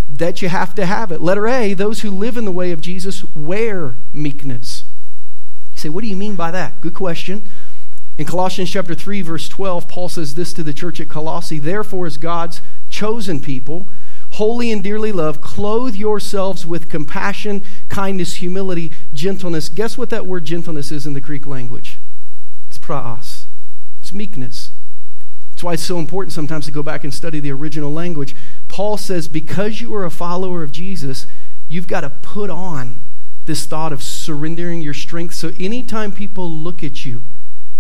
that 0.09 0.41
you 0.41 0.49
have 0.49 0.75
to 0.75 0.85
have 0.85 1.11
it. 1.11 1.21
Letter 1.21 1.47
A, 1.47 1.73
those 1.73 2.01
who 2.01 2.11
live 2.11 2.35
in 2.35 2.45
the 2.45 2.51
way 2.51 2.71
of 2.71 2.81
Jesus 2.81 3.23
wear 3.35 3.95
meekness. 4.11 4.83
You 5.71 5.77
say, 5.77 5.89
what 5.89 6.01
do 6.01 6.09
you 6.09 6.15
mean 6.15 6.35
by 6.35 6.51
that? 6.51 6.81
Good 6.81 6.93
question. 6.93 7.47
In 8.19 8.25
Colossians 8.25 8.69
chapter 8.69 8.93
3 8.93 9.21
verse 9.21 9.47
12, 9.47 9.87
Paul 9.87 10.09
says 10.09 10.35
this 10.35 10.51
to 10.51 10.61
the 10.61 10.73
church 10.73 10.99
at 10.99 11.07
Colossae, 11.07 11.57
therefore 11.57 12.05
as 12.05 12.17
God's 12.17 12.61
chosen 12.89 13.39
people, 13.39 13.87
holy 14.31 14.73
and 14.73 14.83
dearly 14.83 15.13
loved, 15.13 15.39
clothe 15.41 15.95
yourselves 15.95 16.65
with 16.65 16.89
compassion, 16.89 17.63
kindness, 17.87 18.35
humility, 18.35 18.91
gentleness. 19.13 19.69
Guess 19.69 19.97
what 19.97 20.09
that 20.09 20.25
word 20.25 20.43
gentleness 20.43 20.91
is 20.91 21.07
in 21.07 21.13
the 21.13 21.21
Greek 21.21 21.47
language? 21.47 22.01
It's 22.67 22.77
praos. 22.77 23.45
It's 24.01 24.11
meekness. 24.11 24.71
That's 25.51 25.63
why 25.63 25.73
it's 25.75 25.83
so 25.83 25.97
important 25.97 26.33
sometimes 26.33 26.65
to 26.65 26.73
go 26.73 26.83
back 26.83 27.05
and 27.05 27.13
study 27.13 27.39
the 27.39 27.53
original 27.53 27.93
language. 27.93 28.35
Paul 28.67 28.97
says, 28.97 29.29
because 29.29 29.79
you 29.79 29.95
are 29.95 30.03
a 30.03 30.11
follower 30.11 30.61
of 30.61 30.73
Jesus, 30.73 31.25
you've 31.69 31.87
got 31.87 32.01
to 32.01 32.09
put 32.09 32.49
on 32.49 32.99
this 33.45 33.65
thought 33.65 33.93
of 33.93 34.03
surrendering 34.03 34.81
your 34.81 34.93
strength. 34.93 35.35
So 35.35 35.53
anytime 35.57 36.11
people 36.11 36.51
look 36.51 36.83
at 36.83 37.05
you, 37.05 37.23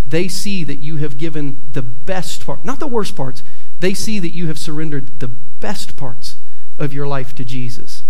they 0.09 0.27
see 0.27 0.63
that 0.63 0.79
you 0.79 0.97
have 0.97 1.17
given 1.17 1.61
the 1.71 1.81
best 1.81 2.45
part, 2.45 2.65
not 2.65 2.79
the 2.79 2.87
worst 2.87 3.15
parts. 3.15 3.43
They 3.79 3.93
see 3.93 4.19
that 4.19 4.33
you 4.33 4.47
have 4.47 4.57
surrendered 4.57 5.19
the 5.19 5.27
best 5.27 5.95
parts 5.95 6.37
of 6.77 6.93
your 6.93 7.07
life 7.07 7.35
to 7.35 7.45
Jesus. 7.45 8.03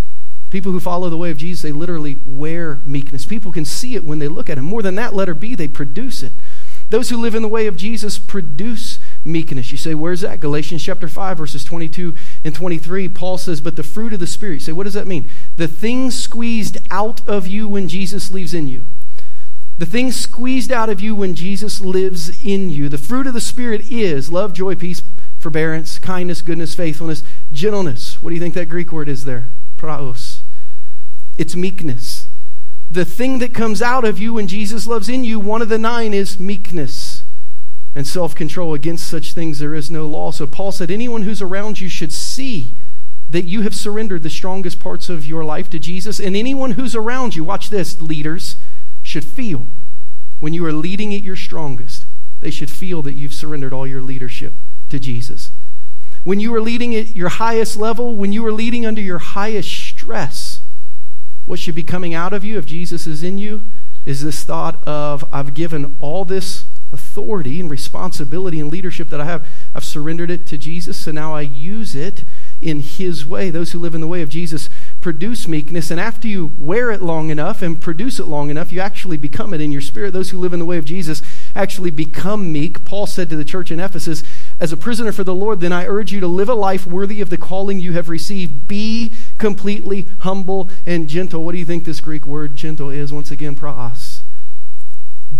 People 0.50 0.72
who 0.72 0.80
follow 0.80 1.10
the 1.10 1.18
way 1.18 1.30
of 1.30 1.38
Jesus, 1.38 1.62
they 1.62 1.72
literally 1.72 2.18
wear 2.26 2.82
meekness. 2.84 3.26
People 3.26 3.52
can 3.52 3.66
see 3.66 3.96
it 3.96 4.04
when 4.04 4.18
they 4.18 4.28
look 4.28 4.50
at 4.50 4.58
him. 4.58 4.66
More 4.66 4.82
than 4.82 4.96
that, 4.96 5.14
letter 5.14 5.36
B, 5.36 5.54
they 5.54 5.68
produce 5.68 6.24
it. 6.24 6.34
Those 6.90 7.10
who 7.10 7.18
live 7.18 7.36
in 7.36 7.44
the 7.44 7.48
way 7.48 7.68
of 7.68 7.76
Jesus 7.76 8.18
produce 8.18 8.98
meekness. 9.24 9.72
You 9.72 9.78
say, 9.78 9.94
where's 9.94 10.22
that? 10.22 10.40
Galatians 10.40 10.84
chapter 10.84 11.08
5, 11.08 11.38
verses 11.38 11.64
22 11.64 12.16
and 12.44 12.56
23. 12.56 13.10
Paul 13.10 13.38
says, 13.38 13.62
but 13.62 13.76
the 13.76 13.84
fruit 13.84 14.12
of 14.12 14.20
the 14.20 14.26
Spirit. 14.26 14.56
You 14.56 14.60
say, 14.62 14.72
what 14.72 14.86
does 14.86 14.96
that 14.96 15.06
mean? 15.06 15.30
The 15.56 15.68
things 15.68 16.18
squeezed 16.18 16.80
out 16.90 17.28
of 17.30 17.46
you 17.46 17.68
when 17.68 17.88
Jesus 17.88 18.32
lives 18.32 18.56
in 18.56 18.68
you. 18.68 18.88
The 19.80 19.88
things 19.88 20.16
squeezed 20.16 20.72
out 20.72 20.90
of 20.90 21.02
you 21.02 21.16
when 21.16 21.34
Jesus 21.34 21.82
lives 21.82 22.46
in 22.46 22.70
you. 22.70 22.88
The 22.88 22.98
fruit 23.00 23.26
of 23.26 23.34
the 23.34 23.42
Spirit 23.42 23.90
is 23.90 24.30
love, 24.30 24.54
joy, 24.54 24.76
peace, 24.76 25.02
forbearance, 25.40 25.98
kindness, 25.98 26.44
goodness, 26.44 26.76
faithfulness, 26.76 27.24
gentleness. 27.52 28.22
What 28.22 28.30
do 28.30 28.36
you 28.36 28.42
think 28.42 28.54
that 28.54 28.70
Greek 28.70 28.92
word 28.92 29.10
is 29.10 29.26
there? 29.26 29.50
Praos. 29.78 30.42
It's 31.40 31.56
meekness 31.56 32.28
the 32.92 33.06
thing 33.06 33.40
that 33.40 33.54
comes 33.54 33.82
out 33.82 34.04
of 34.04 34.18
you 34.20 34.34
when 34.34 34.48
Jesus 34.48 34.88
loves 34.88 35.10
in 35.10 35.24
you, 35.24 35.40
one 35.40 35.62
of 35.62 35.70
the 35.70 35.78
nine 35.78 36.14
is 36.14 36.40
meekness 36.40 37.24
and 37.96 38.08
self 38.08 38.34
control. 38.34 38.74
Against 38.74 39.08
such 39.08 39.34
things 39.34 39.60
there 39.60 39.76
is 39.76 39.92
no 39.92 40.08
law. 40.08 40.32
So 40.32 40.48
Paul 40.48 40.72
said, 40.72 40.90
anyone 40.90 41.24
who's 41.24 41.42
around 41.42 41.80
you 41.80 41.90
should 41.90 42.12
see 42.12 42.76
that 43.30 43.46
you 43.46 43.62
have 43.62 43.76
surrendered 43.76 44.24
the 44.24 44.30
strongest 44.30 44.80
parts 44.80 45.08
of 45.08 45.26
your 45.26 45.46
life 45.46 45.70
to 45.70 45.78
Jesus. 45.78 46.20
And 46.20 46.36
anyone 46.36 46.72
who's 46.72 46.96
around 46.96 47.36
you, 47.36 47.44
watch 47.44 47.70
this, 47.70 48.02
leaders, 48.02 48.56
should 49.10 49.26
feel 49.26 49.66
when 50.40 50.54
you 50.54 50.64
are 50.66 50.72
leading 50.72 51.16
at 51.16 51.24
your 51.24 51.36
strongest, 51.36 52.06
they 52.42 52.52
should 52.52 52.70
feel 52.70 53.02
that 53.02 53.16
you've 53.16 53.34
surrendered 53.34 53.74
all 53.74 53.88
your 53.88 54.02
leadership 54.02 54.54
to 54.90 55.00
Jesus. 55.00 55.52
When 56.24 56.40
you 56.40 56.54
are 56.54 56.62
leading 56.62 56.96
at 56.96 57.16
your 57.16 57.30
highest 57.30 57.76
level, 57.76 58.16
when 58.16 58.32
you 58.32 58.46
are 58.46 58.52
leading 58.52 58.86
under 58.86 59.02
your 59.02 59.18
highest 59.18 59.70
stress, 59.70 60.62
what 61.46 61.58
should 61.58 61.76
be 61.76 61.84
coming 61.84 62.14
out 62.14 62.34
of 62.34 62.44
you 62.44 62.58
if 62.60 62.66
Jesus 62.66 63.08
is 63.08 63.24
in 63.24 63.40
you 63.40 63.70
is 64.06 64.24
this 64.24 64.44
thought 64.44 64.88
of, 64.88 65.26
I've 65.32 65.56
given 65.56 65.98
all 66.00 66.24
this 66.24 66.66
authority 66.92 67.60
and 67.60 67.70
responsibility 67.70 68.60
and 68.60 68.72
leadership 68.72 69.10
that 69.10 69.22
I 69.22 69.26
have, 69.26 69.46
I've 69.74 69.84
surrendered 69.84 70.32
it 70.32 70.46
to 70.48 70.58
Jesus, 70.58 70.98
so 70.98 71.12
now 71.12 71.34
I 71.34 71.42
use 71.42 71.96
it 71.96 72.24
in 72.62 72.80
His 72.80 73.26
way. 73.26 73.50
Those 73.50 73.72
who 73.72 73.80
live 73.80 73.96
in 73.96 74.02
the 74.02 74.08
way 74.08 74.22
of 74.22 74.30
Jesus 74.30 74.70
produce 75.02 75.48
meekness, 75.48 75.92
and 75.92 76.00
after 76.00 76.28
you 76.28 76.54
wear 76.58 76.92
it 76.92 77.02
long 77.02 77.30
enough 77.30 77.62
and 77.62 77.80
produce 77.80 78.20
it 78.20 78.26
long 78.26 78.50
enough, 78.50 78.72
you 78.72 78.80
actually 78.80 79.18
become 79.18 79.54
it 79.54 79.62
in 79.62 79.72
your 79.72 79.82
spirit. 79.82 80.12
Those 80.12 80.32
who 80.32 80.38
live 80.38 80.54
in 80.54 80.60
the 80.60 80.66
way 80.66 80.78
of 80.78 80.86
Jesus 80.86 81.22
actually 81.56 81.92
become 81.92 82.52
meek. 82.52 82.84
Paul 82.86 83.08
said 83.08 83.30
to 83.30 83.36
the 83.36 83.46
church 83.46 83.72
in 83.72 83.80
Ephesus, 83.80 84.24
As 84.60 84.74
a 84.74 84.78
prisoner 84.78 85.12
for 85.12 85.24
the 85.24 85.36
Lord, 85.36 85.62
then 85.62 85.72
I 85.72 85.86
urge 85.86 86.12
you 86.12 86.20
to 86.20 86.28
live 86.28 86.50
a 86.50 86.56
life 86.56 86.86
worthy 86.86 87.22
of 87.22 87.30
the 87.30 87.38
calling 87.38 87.80
you 87.80 87.94
have 87.94 88.10
received. 88.10 88.68
Be 88.68 89.14
completely 89.38 90.10
humble 90.20 90.70
and 90.86 91.08
gentle. 91.08 91.44
What 91.44 91.54
do 91.54 91.58
you 91.60 91.66
think 91.66 91.86
this 91.86 92.02
Greek 92.02 92.26
word 92.26 92.56
gentle 92.56 92.90
is? 92.90 93.14
Once 93.14 93.32
again, 93.32 93.56
praos. 93.56 94.24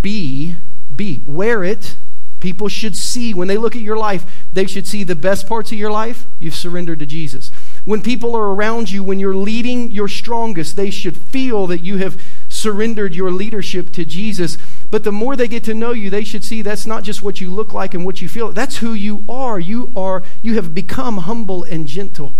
Be 0.00 0.56
be. 1.00 1.22
Wear 1.24 1.64
it. 1.64 1.96
People 2.40 2.68
should 2.68 2.94
see, 2.94 3.32
when 3.32 3.48
they 3.48 3.56
look 3.56 3.74
at 3.74 3.82
your 3.82 3.96
life, 3.96 4.46
they 4.52 4.66
should 4.66 4.86
see 4.86 5.02
the 5.02 5.16
best 5.16 5.46
parts 5.46 5.72
of 5.72 5.78
your 5.78 5.90
life. 5.90 6.26
You've 6.38 6.54
surrendered 6.54 6.98
to 6.98 7.06
Jesus. 7.06 7.50
When 7.84 8.02
people 8.02 8.36
are 8.36 8.54
around 8.54 8.90
you, 8.90 9.02
when 9.02 9.18
you're 9.18 9.34
leading 9.34 9.90
your 9.90 10.08
strongest, 10.08 10.76
they 10.76 10.90
should 10.90 11.16
feel 11.16 11.66
that 11.68 11.80
you 11.80 11.96
have 11.96 12.20
surrendered 12.48 13.14
your 13.14 13.30
leadership 13.30 13.90
to 13.92 14.04
Jesus. 14.04 14.58
But 14.90 15.04
the 15.04 15.12
more 15.12 15.36
they 15.36 15.48
get 15.48 15.64
to 15.64 15.74
know 15.74 15.92
you, 15.92 16.10
they 16.10 16.24
should 16.24 16.44
see 16.44 16.62
that's 16.62 16.86
not 16.86 17.04
just 17.04 17.22
what 17.22 17.40
you 17.40 17.50
look 17.50 17.72
like 17.72 17.94
and 17.94 18.04
what 18.04 18.20
you 18.20 18.28
feel. 18.28 18.52
That's 18.52 18.78
who 18.78 18.92
you 18.92 19.24
are. 19.28 19.58
You 19.58 19.92
are 19.96 20.22
you 20.42 20.54
have 20.54 20.74
become 20.74 21.18
humble 21.18 21.64
and 21.64 21.86
gentle. 21.86 22.34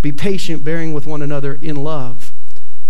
Be 0.00 0.12
patient, 0.12 0.64
bearing 0.64 0.92
with 0.92 1.06
one 1.06 1.22
another 1.22 1.58
in 1.62 1.76
love. 1.76 2.32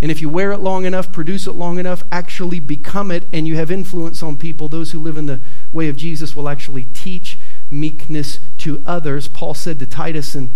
And 0.01 0.11
if 0.11 0.21
you 0.21 0.29
wear 0.29 0.51
it 0.51 0.59
long 0.59 0.85
enough, 0.85 1.13
produce 1.13 1.47
it 1.47 1.53
long 1.53 1.79
enough, 1.79 2.03
actually 2.11 2.59
become 2.59 3.13
it, 3.13 3.29
and 3.33 3.47
you 3.47 3.55
have 3.55 3.71
influence 3.71 4.21
on 4.21 4.37
people, 4.37 4.69
those 4.69 4.91
who 4.91 4.99
live 4.99 5.17
in 5.17 5.27
the 5.27 5.41
way 5.73 5.89
of 5.89 5.97
Jesus 5.97 6.35
will 6.35 6.49
actually 6.49 6.87
teach 6.87 7.39
meekness 7.71 8.41
to 8.59 8.83
others. 8.85 9.29
Paul 9.29 9.55
said 9.55 9.79
to 9.79 9.87
Titus 9.87 10.35
in 10.35 10.51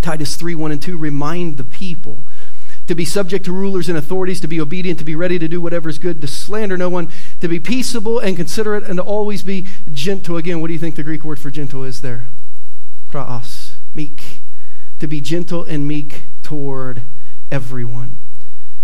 Titus 0.00 0.36
3 0.36 0.54
1 0.54 0.72
and 0.72 0.82
2, 0.82 0.96
remind 0.96 1.56
the 1.56 1.64
people 1.64 2.24
to 2.86 2.94
be 2.94 3.04
subject 3.04 3.44
to 3.44 3.52
rulers 3.52 3.88
and 3.88 3.98
authorities, 3.98 4.40
to 4.40 4.48
be 4.48 4.60
obedient, 4.60 4.98
to 4.98 5.04
be 5.04 5.16
ready 5.16 5.38
to 5.38 5.48
do 5.48 5.60
whatever 5.60 5.88
is 5.88 5.98
good, 5.98 6.20
to 6.20 6.28
slander 6.28 6.76
no 6.76 6.88
one, 6.88 7.08
to 7.40 7.48
be 7.48 7.58
peaceable 7.58 8.18
and 8.18 8.36
considerate, 8.36 8.84
and 8.84 8.96
to 8.98 9.02
always 9.02 9.42
be 9.42 9.66
gentle. 9.92 10.36
Again, 10.36 10.60
what 10.60 10.68
do 10.68 10.72
you 10.72 10.78
think 10.78 10.94
the 10.94 11.02
Greek 11.02 11.24
word 11.24 11.40
for 11.40 11.50
gentle 11.50 11.82
is 11.82 12.00
there? 12.00 12.28
Praos, 13.08 13.76
meek. 13.94 14.42
To 15.00 15.08
be 15.08 15.20
gentle 15.20 15.64
and 15.64 15.86
meek 15.86 16.24
toward 16.42 17.02
everyone. 17.50 18.18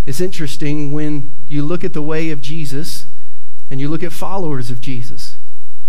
It's 0.05 0.19
interesting 0.19 0.91
when 0.91 1.31
you 1.47 1.63
look 1.63 1.83
at 1.83 1.93
the 1.93 2.01
way 2.01 2.29
of 2.29 2.41
Jesus 2.41 3.07
and 3.71 3.79
you 3.79 3.87
look 3.87 4.03
at 4.03 4.11
followers 4.11 4.69
of 4.69 4.81
Jesus, 4.81 5.37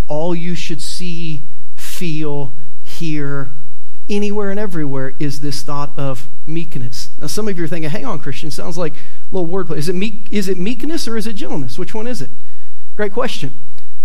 all 0.07 0.35
you 0.35 0.55
should 0.55 0.81
see, 0.81 1.43
feel, 1.75 2.55
hear, 2.83 3.53
anywhere 4.09 4.51
and 4.51 4.61
everywhere 4.61 5.15
is 5.19 5.41
this 5.41 5.63
thought 5.63 5.93
of 5.99 6.29
meekness. 6.47 7.11
Now, 7.21 7.27
some 7.27 7.49
of 7.49 7.59
you 7.59 7.65
are 7.65 7.69
thinking, 7.69 7.91
hang 7.91 8.05
on, 8.05 8.19
Christian, 8.19 8.51
sounds 8.51 8.77
like 8.77 8.95
a 8.95 8.99
little 9.31 9.49
wordplay. 9.49 9.77
Is 9.77 9.89
it, 9.89 9.95
meek, 9.95 10.31
is 10.31 10.49
it 10.49 10.59
meekness 10.59 11.09
or 11.09 11.17
is 11.17 11.27
it 11.27 11.35
gentleness? 11.35 11.79
Which 11.79 11.95
one 11.95 12.07
is 12.07 12.21
it? 12.21 12.31
Great 12.97 13.13
question. 13.13 13.55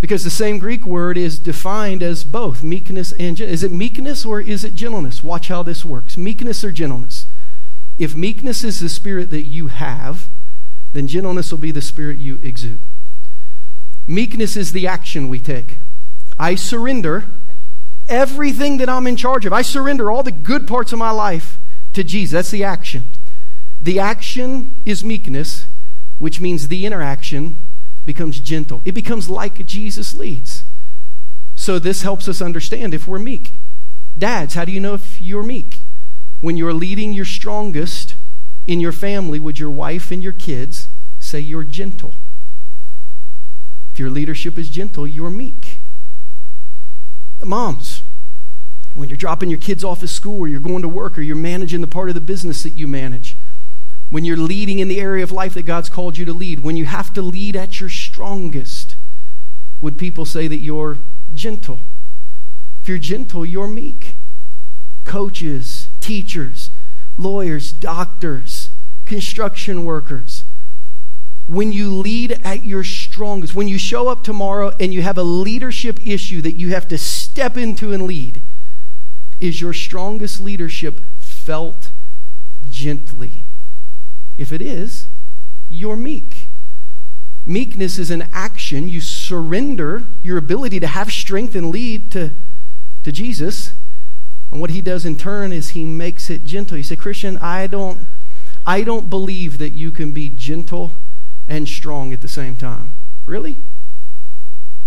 Because 0.01 0.23
the 0.23 0.29
same 0.29 0.59
Greek 0.59 0.85
word 0.85 1.17
is 1.17 1.39
defined 1.39 2.01
as 2.01 2.23
both 2.23 2.63
meekness 2.63 3.11
and 3.13 3.35
gentleness. 3.35 3.61
Is 3.61 3.63
it 3.63 3.71
meekness 3.71 4.25
or 4.25 4.39
is 4.39 4.63
it 4.63 4.73
gentleness? 4.73 5.21
Watch 5.21 5.49
how 5.49 5.63
this 5.63 5.83
works. 5.83 6.17
Meekness 6.17 6.63
or 6.63 6.71
gentleness? 6.71 7.27
If 7.97 8.15
meekness 8.15 8.63
is 8.63 8.79
the 8.79 8.87
spirit 8.87 9.29
that 9.31 9.45
you 9.45 9.67
have, 9.67 10.29
then 10.93 11.07
gentleness 11.07 11.51
will 11.51 11.59
be 11.59 11.71
the 11.71 11.81
spirit 11.81 12.17
you 12.17 12.39
exude. 12.41 12.81
Meekness 14.07 14.55
is 14.55 14.71
the 14.71 14.87
action 14.87 15.27
we 15.27 15.39
take. 15.39 15.79
I 16.39 16.55
surrender 16.55 17.25
everything 18.09 18.77
that 18.77 18.89
I'm 18.89 19.07
in 19.07 19.15
charge 19.15 19.45
of. 19.45 19.53
I 19.53 19.61
surrender 19.61 20.11
all 20.11 20.23
the 20.23 20.31
good 20.31 20.67
parts 20.67 20.91
of 20.91 20.99
my 20.99 21.11
life 21.11 21.57
to 21.93 22.03
Jesus. 22.03 22.33
That's 22.33 22.51
the 22.51 22.63
action. 22.63 23.05
The 23.81 23.99
action 23.99 24.75
is 24.85 25.03
meekness, 25.03 25.67
which 26.17 26.41
means 26.41 26.67
the 26.67 26.85
interaction 26.85 27.57
becomes 28.05 28.39
gentle. 28.39 28.81
It 28.85 28.93
becomes 28.93 29.29
like 29.29 29.65
Jesus 29.65 30.13
leads. 30.13 30.63
So 31.55 31.77
this 31.77 32.01
helps 32.01 32.27
us 32.27 32.41
understand 32.41 32.93
if 32.93 33.07
we're 33.07 33.19
meek. 33.19 33.53
Dads, 34.17 34.55
how 34.55 34.65
do 34.65 34.71
you 34.71 34.79
know 34.79 34.95
if 34.95 35.21
you're 35.21 35.43
meek? 35.43 35.81
When 36.41 36.57
you're 36.57 36.73
leading 36.73 37.13
your 37.13 37.25
strongest 37.25 38.15
in 38.65 38.79
your 38.79 38.91
family 38.91 39.39
would 39.39 39.59
your 39.59 39.69
wife 39.69 40.11
and 40.11 40.23
your 40.23 40.33
kids, 40.33 40.89
say 41.19 41.39
you're 41.39 41.63
gentle. 41.63 42.15
If 43.93 43.99
your 43.99 44.09
leadership 44.09 44.57
is 44.57 44.69
gentle, 44.69 45.07
you're 45.07 45.29
meek. 45.29 45.68
Moms, 47.43 48.03
when 48.93 49.09
you're 49.09 49.15
dropping 49.15 49.49
your 49.49 49.59
kids 49.59 49.83
off 49.83 50.03
at 50.03 50.09
school 50.09 50.41
or 50.41 50.47
you're 50.47 50.59
going 50.59 50.81
to 50.81 50.89
work 50.89 51.17
or 51.17 51.21
you're 51.21 51.35
managing 51.35 51.81
the 51.81 51.87
part 51.87 52.09
of 52.09 52.15
the 52.15 52.21
business 52.21 52.63
that 52.63 52.71
you 52.71 52.87
manage, 52.87 53.37
when 54.09 54.25
you're 54.25 54.37
leading 54.37 54.79
in 54.79 54.87
the 54.87 54.99
area 54.99 55.23
of 55.23 55.31
life 55.31 55.53
that 55.53 55.63
God's 55.63 55.89
called 55.89 56.17
you 56.17 56.25
to 56.25 56.33
lead, 56.33 56.61
when 56.61 56.75
you 56.75 56.85
have 56.85 57.13
to 57.13 57.21
lead 57.21 57.55
at 57.55 57.79
your 57.79 57.89
strongest, 57.89 58.95
would 59.81 59.97
people 59.97 60.25
say 60.25 60.47
that 60.47 60.57
you're 60.57 60.97
gentle? 61.33 61.81
If 62.81 62.89
you're 62.89 62.97
gentle, 62.97 63.45
you're 63.45 63.67
meek. 63.67 64.15
Coaches, 65.05 65.89
teachers, 65.99 66.71
lawyers, 67.17 67.71
doctors, 67.71 68.71
construction 69.05 69.85
workers, 69.85 70.43
when 71.49 71.71
you 71.71 71.89
lead 71.89 72.39
at 72.43 72.63
your 72.63 72.83
strongest, 72.83 73.55
when 73.55 73.67
you 73.67 73.79
show 73.79 74.07
up 74.07 74.23
tomorrow 74.23 74.71
and 74.79 74.93
you 74.93 75.01
have 75.01 75.17
a 75.17 75.23
leadership 75.23 75.99
issue 76.05 76.43
that 76.43 76.55
you 76.55 76.69
have 76.69 76.87
to 76.87 76.95
step 76.95 77.57
into 77.57 77.91
and 77.91 78.03
lead, 78.03 78.39
is 79.39 79.59
your 79.59 79.73
strongest 79.73 80.39
leadership 80.39 81.01
felt 81.17 81.89
gently? 82.69 83.45
If 84.37 84.51
it 84.51 84.61
is, 84.61 85.07
you're 85.67 85.95
meek. 85.95 86.49
Meekness 87.47 87.97
is 87.97 88.11
an 88.11 88.29
action. 88.31 88.87
You 88.87 89.01
surrender 89.01 90.03
your 90.21 90.37
ability 90.37 90.79
to 90.81 90.87
have 90.87 91.11
strength 91.11 91.55
and 91.55 91.71
lead 91.71 92.11
to, 92.11 92.31
to 93.01 93.11
Jesus. 93.11 93.73
And 94.51 94.61
what 94.61 94.69
he 94.69 94.83
does 94.83 95.03
in 95.03 95.15
turn 95.15 95.51
is 95.51 95.69
he 95.69 95.83
makes 95.83 96.29
it 96.29 96.43
gentle. 96.43 96.77
You 96.77 96.83
say, 96.83 96.95
Christian, 96.95 97.39
I 97.39 97.65
don't, 97.65 98.05
I 98.67 98.83
don't 98.83 99.09
believe 99.09 99.57
that 99.57 99.71
you 99.71 99.91
can 99.91 100.11
be 100.11 100.29
gentle 100.29 100.93
and 101.49 101.67
strong 101.67 102.13
at 102.13 102.21
the 102.21 102.27
same 102.29 102.55
time. 102.55 102.93
Really? 103.25 103.57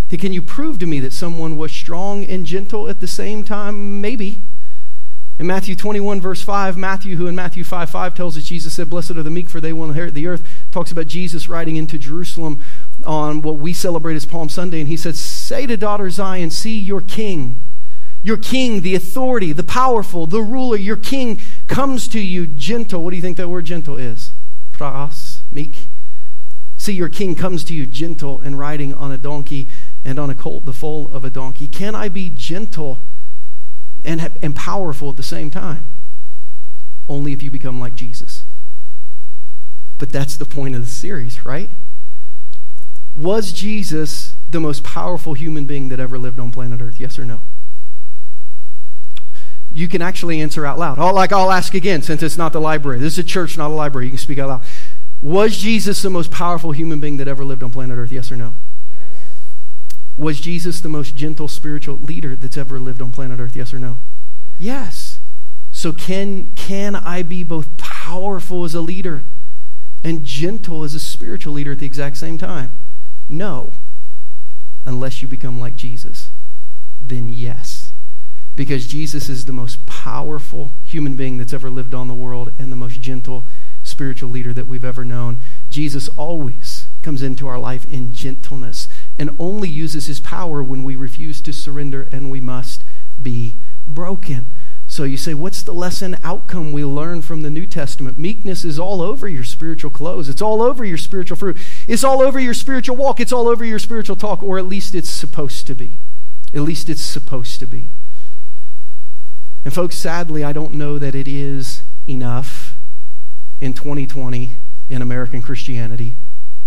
Can 0.09 0.33
you 0.33 0.43
prove 0.43 0.79
to 0.79 0.87
me 0.87 1.01
that 1.01 1.13
someone 1.13 1.57
was 1.57 1.73
strong 1.73 2.25
and 2.25 2.47
gentle 2.47 2.89
at 2.89 3.01
the 3.01 3.07
same 3.07 3.45
time? 3.45 4.01
Maybe. 4.01 4.43
In 5.39 5.47
Matthew 5.47 5.75
21, 5.75 6.21
verse 6.21 6.43
5, 6.43 6.77
Matthew, 6.77 7.17
who 7.17 7.27
in 7.27 7.35
Matthew 7.35 7.65
5 7.65 7.91
5 7.91 8.15
tells 8.15 8.37
us 8.37 8.45
Jesus 8.45 8.75
said, 8.75 8.91
Blessed 8.91 9.13
are 9.13 9.23
the 9.23 9.31
meek, 9.31 9.49
for 9.49 9.61
they 9.61 9.73
will 9.73 9.89
inherit 9.89 10.15
the 10.15 10.27
earth, 10.27 10.47
talks 10.71 10.93
about 10.93 11.07
Jesus 11.07 11.49
riding 11.49 11.77
into 11.77 11.99
Jerusalem 11.99 12.63
on 13.05 13.41
what 13.41 13.59
we 13.59 13.73
celebrate 13.73 14.15
as 14.15 14.27
Palm 14.27 14.51
Sunday. 14.51 14.81
And 14.81 14.89
he 14.89 14.97
said, 14.97 15.17
Say 15.17 15.67
to 15.67 15.77
daughter 15.77 16.11
Zion, 16.11 16.51
see 16.51 16.79
your 16.79 17.01
king. 17.01 17.63
Your 18.23 18.37
king, 18.37 18.83
the 18.83 18.95
authority, 18.95 19.53
the 19.53 19.65
powerful, 19.65 20.27
the 20.27 20.43
ruler, 20.43 20.77
your 20.77 20.97
king 20.97 21.41
comes 21.67 22.07
to 22.09 22.21
you 22.21 22.47
gentle. 22.47 23.03
What 23.03 23.11
do 23.11 23.17
you 23.17 23.23
think 23.23 23.39
that 23.39 23.49
word 23.49 23.65
gentle 23.65 23.97
is? 23.97 24.33
Praos, 24.73 25.41
meek. 25.51 25.89
See, 26.83 26.95
your 26.95 27.09
king 27.09 27.37
comes 27.37 27.63
to 27.67 27.75
you 27.75 27.87
gentle 27.87 28.41
and 28.41 28.59
riding 28.59 28.93
on 28.93 29.13
a 29.13 29.17
donkey 29.17 29.69
and 30.05 30.19
on 30.19 30.31
a 30.31 30.35
colt, 30.35 30.65
the 30.65 30.73
foal 30.73 31.09
of 31.13 31.25
a 31.25 31.31
donkey. 31.31 31.69
Can 31.69 31.95
I 31.95 32.09
be 32.09 32.29
gentle 32.29 33.05
and, 34.05 34.33
and 34.43 34.57
powerful 34.57 35.09
at 35.09 35.17
the 35.17 35.23
same 35.23 35.49
time? 35.49 35.89
Only 37.09 37.33
if 37.33 37.41
you 37.41 37.53
become 37.53 37.79
like 37.79 37.95
Jesus. 37.95 38.47
But 39.99 40.11
that's 40.11 40.37
the 40.37 40.45
point 40.45 40.75
of 40.75 40.81
the 40.81 40.91
series, 40.91 41.47
right? 41.47 41.71
Was 43.17 43.53
Jesus 43.53 44.37
the 44.51 44.59
most 44.59 44.83
powerful 44.83 45.35
human 45.35 45.67
being 45.67 45.89
that 45.91 46.01
ever 46.01 46.19
lived 46.19 46.41
on 46.41 46.51
planet 46.51 46.81
Earth? 46.81 46.99
Yes 46.99 47.17
or 47.17 47.25
no? 47.25 47.43
You 49.71 49.87
can 49.87 50.03
actually 50.03 50.41
answer 50.41 50.67
out 50.67 50.81
loud. 50.81 50.99
Like 50.99 51.33
I'll 51.33 51.53
ask 51.53 51.75
again 51.75 52.03
since 52.03 52.25
it's 52.25 52.37
not 52.37 52.53
the 52.53 52.61
library. 52.61 52.99
This 52.99 53.15
is 53.15 53.19
a 53.21 53.25
church, 53.25 53.57
not 53.57 53.71
a 53.71 53.75
library. 53.75 54.07
You 54.07 54.11
can 54.11 54.19
speak 54.19 54.41
out 54.41 54.49
loud. 54.49 54.63
Was 55.23 55.57
Jesus 55.57 56.03
the 56.03 56.11
most 56.11 56.33
powerful 56.33 56.73
human 56.73 56.99
being 56.99 57.17
that 57.19 57.29
ever 57.29 57.45
lived 57.45 57.63
on 57.63 57.71
planet 57.71 57.97
Earth? 57.97 58.11
Yes 58.11 58.33
or 58.33 58.37
no? 58.37 58.57
Was 60.17 60.41
Jesus 60.41 60.81
the 60.81 60.89
most 60.89 61.15
gentle 61.15 61.47
spiritual 61.47 61.97
leader 61.97 62.35
that's 62.35 62.57
ever 62.57 62.81
lived 62.81 63.01
on 63.01 63.13
planet 63.13 63.39
Earth? 63.39 63.55
Yes 63.55 63.73
or 63.73 63.79
no? 63.79 63.99
Yes. 64.59 65.21
So 65.71 65.93
can 65.93 66.49
can 66.49 66.97
I 66.97 67.23
be 67.23 67.45
both 67.45 67.77
powerful 67.77 68.65
as 68.65 68.75
a 68.75 68.81
leader 68.81 69.25
and 70.05 70.25
gentle 70.25 70.83
as 70.83 70.93
a 70.93 71.01
spiritual 71.01 71.55
leader 71.55 71.73
at 71.73 71.79
the 71.79 71.87
exact 71.87 72.17
same 72.17 72.37
time? 72.37 72.73
No. 73.29 73.73
Unless 74.85 75.23
you 75.23 75.29
become 75.29 75.61
like 75.61 75.77
Jesus. 75.77 76.33
Then 77.01 77.29
yes. 77.29 77.93
Because 78.57 78.89
Jesus 78.89 79.29
is 79.29 79.45
the 79.45 79.53
most 79.53 79.87
powerful 79.87 80.73
human 80.83 81.15
being 81.15 81.39
that's 81.39 81.55
ever 81.55 81.71
lived 81.71 81.95
on 81.95 82.09
the 82.09 82.15
world 82.15 82.53
and 82.59 82.71
the 82.71 82.77
most 82.77 83.01
gentle 83.01 83.47
spiritual 84.03 84.31
leader 84.31 84.53
that 84.53 84.67
we've 84.67 84.85
ever 84.85 85.05
known. 85.05 85.39
Jesus 85.71 86.09
always 86.17 86.89
comes 87.03 87.23
into 87.23 87.47
our 87.47 87.59
life 87.59 87.85
in 87.89 88.11
gentleness 88.11 88.89
and 89.17 89.31
only 89.39 89.69
uses 89.69 90.07
his 90.07 90.19
power 90.19 90.61
when 90.61 90.83
we 90.83 90.97
refuse 90.97 91.41
to 91.41 91.53
surrender 91.53 92.09
and 92.11 92.29
we 92.29 92.41
must 92.41 92.83
be 93.23 93.59
broken. 93.87 94.47
So 94.89 95.05
you 95.05 95.17
say, 95.17 95.35
what's 95.35 95.63
the 95.63 95.73
lesson 95.73 96.17
outcome 96.25 96.73
we 96.73 96.85
learn 96.85 97.23
from 97.23 97.43
the 97.43 97.51
New 97.51 97.65
Testament? 97.65 98.19
Meekness 98.19 98.65
is 98.65 98.77
all 98.77 99.01
over 99.01 99.29
your 99.29 99.45
spiritual 99.45 99.93
clothes. 99.93 100.29
It's 100.29 100.43
all 100.43 100.63
over 100.63 100.85
your 100.85 100.99
spiritual 100.99 101.37
fruit. 101.37 101.57
It's 101.87 102.03
all 102.03 102.21
over 102.21 102.41
your 102.41 102.55
spiritual 102.55 102.97
walk. 102.97 103.21
It's 103.21 103.33
all 103.33 103.47
over 103.47 103.65
your 103.65 103.79
spiritual 103.79 104.17
talk, 104.17 104.43
or 104.43 104.59
at 104.59 104.67
least 104.67 104.97
it's 104.97 105.09
supposed 105.09 105.69
to 105.69 105.77
be. 105.77 106.01
At 106.53 106.63
least 106.63 106.91
it's 106.91 107.03
supposed 107.03 107.61
to 107.61 107.69
be. 107.69 107.91
And 109.65 109.73
folks, 109.73 109.95
sadly, 109.95 110.43
I 110.43 110.53
don't 110.53 110.75
know 110.75 110.99
that 110.99 111.15
it 111.15 111.29
is 111.29 111.85
enough 112.09 112.72
in 113.63 113.73
2020 113.73 114.51
in 114.91 115.01
American 115.01 115.41
Christianity, 115.41 116.17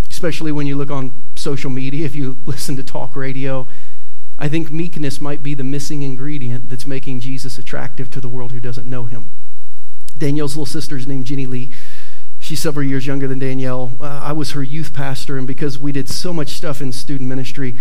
especially 0.10 0.54
when 0.54 0.66
you 0.66 0.78
look 0.78 0.90
on 0.90 1.12
social 1.36 1.70
media, 1.70 2.06
if 2.06 2.16
you 2.16 2.38
listen 2.46 2.78
to 2.78 2.84
talk 2.84 3.18
radio, 3.18 3.68
I 4.40 4.48
think 4.48 4.72
meekness 4.72 5.20
might 5.20 5.44
be 5.44 5.54
the 5.54 5.64
missing 5.64 6.04
ingredient 6.04 6.70
that's 6.70 6.88
making 6.88 7.20
Jesus 7.20 7.58
attractive 7.58 8.10
to 8.12 8.22
the 8.22 8.30
world 8.30 8.54
who 8.54 8.62
doesn't 8.62 8.90
know 8.90 9.06
him. 9.06 9.30
Danielle's 10.18 10.56
little 10.56 10.66
sister 10.66 10.96
is 10.96 11.06
named 11.06 11.26
Jenny 11.26 11.46
Lee. 11.46 11.70
She's 12.40 12.62
several 12.62 12.86
years 12.86 13.06
younger 13.06 13.28
than 13.28 13.40
Danielle. 13.40 13.92
Uh, 14.00 14.06
I 14.24 14.32
was 14.32 14.52
her 14.52 14.64
youth 14.64 14.94
pastor, 14.94 15.38
and 15.38 15.46
because 15.46 15.78
we 15.78 15.92
did 15.92 16.08
so 16.08 16.32
much 16.32 16.50
stuff 16.50 16.82
in 16.82 16.94
student 16.94 17.28
ministry 17.28 17.76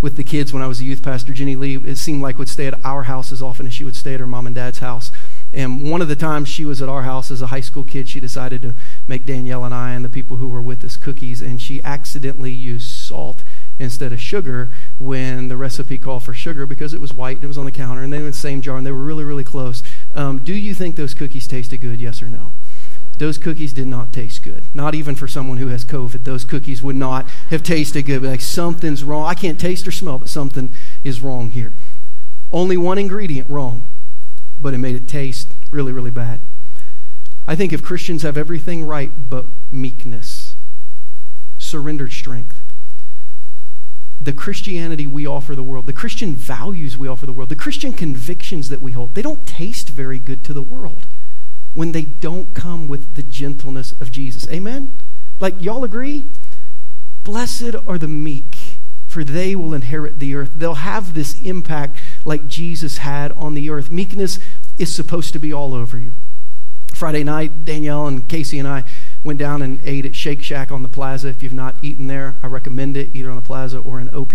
with 0.00 0.16
the 0.16 0.24
kids 0.24 0.52
when 0.52 0.62
I 0.62 0.68
was 0.68 0.80
a 0.80 0.84
youth 0.84 1.02
pastor, 1.02 1.32
Jenny 1.32 1.56
Lee, 1.56 1.76
it 1.76 1.98
seemed 1.98 2.22
like 2.22 2.38
would 2.38 2.48
stay 2.48 2.68
at 2.68 2.84
our 2.84 3.04
house 3.04 3.32
as 3.32 3.42
often 3.42 3.66
as 3.66 3.74
she 3.74 3.82
would 3.82 3.96
stay 3.96 4.14
at 4.14 4.20
her 4.20 4.28
mom 4.28 4.46
and 4.46 4.54
dad's 4.54 4.78
house. 4.78 5.10
And 5.52 5.90
one 5.90 6.00
of 6.00 6.08
the 6.08 6.16
times 6.16 6.48
she 6.48 6.64
was 6.64 6.80
at 6.80 6.88
our 6.88 7.02
house 7.02 7.30
as 7.30 7.42
a 7.42 7.48
high 7.48 7.60
school 7.60 7.82
kid, 7.82 8.08
she 8.08 8.20
decided 8.20 8.62
to 8.62 8.74
make 9.08 9.26
Danielle 9.26 9.64
and 9.64 9.74
I 9.74 9.94
and 9.94 10.04
the 10.04 10.08
people 10.08 10.36
who 10.36 10.48
were 10.48 10.62
with 10.62 10.84
us 10.84 10.96
cookies, 10.96 11.42
and 11.42 11.60
she 11.60 11.82
accidentally 11.82 12.52
used 12.52 12.88
salt 12.88 13.42
instead 13.78 14.12
of 14.12 14.20
sugar 14.20 14.70
when 14.98 15.48
the 15.48 15.56
recipe 15.56 15.98
called 15.98 16.22
for 16.22 16.34
sugar 16.34 16.66
because 16.66 16.94
it 16.94 17.00
was 17.00 17.12
white 17.14 17.36
and 17.36 17.44
it 17.44 17.48
was 17.48 17.58
on 17.58 17.64
the 17.64 17.72
counter 17.72 18.02
and 18.02 18.12
they 18.12 18.18
were 18.18 18.26
in 18.26 18.30
the 18.30 18.36
same 18.36 18.60
jar 18.60 18.76
and 18.76 18.86
they 18.86 18.92
were 18.92 19.02
really, 19.02 19.24
really 19.24 19.42
close. 19.42 19.82
Um, 20.14 20.38
do 20.38 20.52
you 20.52 20.74
think 20.74 20.96
those 20.96 21.14
cookies 21.14 21.48
tasted 21.48 21.78
good? 21.78 21.98
Yes 21.98 22.22
or 22.22 22.28
no? 22.28 22.52
Those 23.18 23.36
cookies 23.36 23.72
did 23.72 23.86
not 23.86 24.12
taste 24.14 24.42
good. 24.42 24.64
Not 24.72 24.94
even 24.94 25.14
for 25.14 25.28
someone 25.28 25.58
who 25.58 25.66
has 25.68 25.84
COVID. 25.84 26.24
Those 26.24 26.44
cookies 26.44 26.82
would 26.82 26.96
not 26.96 27.28
have 27.50 27.62
tasted 27.62 28.06
good. 28.06 28.22
Like 28.22 28.40
something's 28.40 29.04
wrong. 29.04 29.26
I 29.26 29.34
can't 29.34 29.60
taste 29.60 29.86
or 29.86 29.92
smell, 29.92 30.18
but 30.18 30.28
something 30.28 30.72
is 31.04 31.20
wrong 31.20 31.50
here. 31.50 31.74
Only 32.52 32.78
one 32.78 32.96
ingredient 32.96 33.48
wrong, 33.50 33.88
but 34.60 34.74
it 34.74 34.78
made 34.78 34.96
it 34.96 35.08
taste 35.08 35.52
really, 35.70 35.92
really 35.92 36.10
bad. 36.10 36.40
I 37.46 37.56
think 37.56 37.72
if 37.72 37.82
Christians 37.82 38.22
have 38.22 38.36
everything 38.36 38.84
right 38.84 39.10
but 39.28 39.46
meekness, 39.72 40.54
surrendered 41.58 42.12
strength, 42.12 42.62
the 44.20 44.32
Christianity 44.32 45.06
we 45.06 45.26
offer 45.26 45.56
the 45.56 45.62
world, 45.62 45.86
the 45.86 45.92
Christian 45.92 46.36
values 46.36 46.98
we 46.98 47.08
offer 47.08 47.26
the 47.26 47.32
world, 47.32 47.48
the 47.48 47.56
Christian 47.56 47.92
convictions 47.92 48.68
that 48.68 48.82
we 48.82 48.92
hold, 48.92 49.14
they 49.14 49.22
don't 49.22 49.46
taste 49.46 49.88
very 49.88 50.18
good 50.18 50.44
to 50.44 50.52
the 50.52 50.62
world 50.62 51.06
when 51.72 51.92
they 51.92 52.02
don't 52.02 52.54
come 52.54 52.86
with 52.86 53.14
the 53.14 53.22
gentleness 53.22 53.92
of 54.00 54.10
Jesus. 54.10 54.46
Amen? 54.48 54.98
Like, 55.38 55.60
y'all 55.62 55.84
agree? 55.84 56.26
Blessed 57.24 57.74
are 57.86 57.96
the 57.96 58.08
meek, 58.08 58.78
for 59.06 59.24
they 59.24 59.56
will 59.56 59.72
inherit 59.72 60.18
the 60.18 60.34
earth. 60.34 60.52
They'll 60.54 60.74
have 60.74 61.14
this 61.14 61.40
impact 61.40 62.00
like 62.24 62.46
Jesus 62.46 62.98
had 62.98 63.32
on 63.32 63.54
the 63.54 63.70
earth. 63.70 63.90
Meekness 63.90 64.38
is 64.78 64.94
supposed 64.94 65.32
to 65.32 65.38
be 65.38 65.52
all 65.52 65.74
over 65.74 65.98
you. 65.98 66.14
Friday 66.94 67.24
night, 67.24 67.64
Danielle 67.64 68.06
and 68.08 68.28
Casey 68.28 68.58
and 68.58 68.68
I 68.68 68.84
went 69.22 69.38
down 69.38 69.62
and 69.62 69.80
ate 69.84 70.04
at 70.04 70.14
Shake 70.14 70.42
Shack 70.42 70.70
on 70.70 70.82
the 70.82 70.88
plaza. 70.88 71.28
If 71.28 71.42
you've 71.42 71.52
not 71.52 71.76
eaten 71.82 72.08
there, 72.08 72.36
I 72.42 72.46
recommend 72.46 72.96
it, 72.96 73.10
either 73.14 73.30
on 73.30 73.36
the 73.36 73.42
plaza 73.42 73.78
or 73.78 74.00
in 74.00 74.08
OP. 74.10 74.34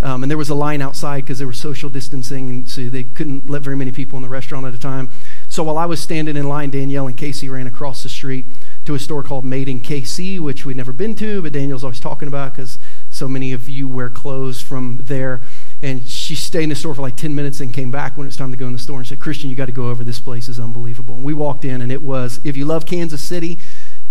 Um, 0.00 0.22
and 0.22 0.30
there 0.30 0.38
was 0.38 0.50
a 0.50 0.54
line 0.54 0.82
outside 0.82 1.22
because 1.22 1.38
there 1.38 1.46
was 1.46 1.60
social 1.60 1.88
distancing, 1.88 2.48
and 2.48 2.68
so 2.68 2.88
they 2.88 3.04
couldn't 3.04 3.48
let 3.48 3.62
very 3.62 3.76
many 3.76 3.92
people 3.92 4.16
in 4.16 4.22
the 4.22 4.28
restaurant 4.28 4.66
at 4.66 4.74
a 4.74 4.78
time. 4.78 5.10
So 5.48 5.62
while 5.62 5.78
I 5.78 5.86
was 5.86 6.00
standing 6.00 6.36
in 6.36 6.48
line, 6.48 6.70
Danielle 6.70 7.06
and 7.06 7.16
Casey 7.16 7.48
ran 7.48 7.66
across 7.66 8.02
the 8.02 8.08
street 8.08 8.46
to 8.86 8.94
a 8.94 8.98
store 8.98 9.22
called 9.22 9.44
Made 9.44 9.68
in 9.68 9.80
KC, 9.80 10.40
which 10.40 10.64
we'd 10.64 10.76
never 10.76 10.92
been 10.92 11.14
to, 11.16 11.42
but 11.42 11.52
Danielle's 11.52 11.84
always 11.84 12.00
talking 12.00 12.28
about 12.28 12.54
because 12.54 12.78
so 13.08 13.28
many 13.28 13.52
of 13.52 13.68
you 13.68 13.86
wear 13.86 14.10
clothes 14.10 14.60
from 14.60 15.00
there. 15.02 15.42
And 15.82 16.06
she 16.06 16.34
stayed 16.34 16.64
in 16.64 16.68
the 16.68 16.74
store 16.74 16.94
for 16.94 17.02
like 17.02 17.16
10 17.16 17.34
minutes 17.34 17.60
and 17.60 17.72
came 17.72 17.90
back 17.90 18.16
when 18.16 18.26
it 18.26 18.28
was 18.28 18.36
time 18.36 18.50
to 18.50 18.56
go 18.56 18.66
in 18.66 18.72
the 18.72 18.78
store 18.78 18.98
and 18.98 19.06
said, 19.06 19.18
Christian, 19.18 19.48
you 19.48 19.56
got 19.56 19.66
to 19.66 19.72
go 19.72 19.88
over. 19.88 20.04
This 20.04 20.20
place 20.20 20.48
is 20.48 20.60
unbelievable. 20.60 21.14
And 21.14 21.24
we 21.24 21.32
walked 21.32 21.64
in, 21.64 21.80
and 21.80 21.90
it 21.90 22.02
was, 22.02 22.38
if 22.44 22.56
you 22.56 22.66
love 22.66 22.84
Kansas 22.84 23.22
City, 23.22 23.58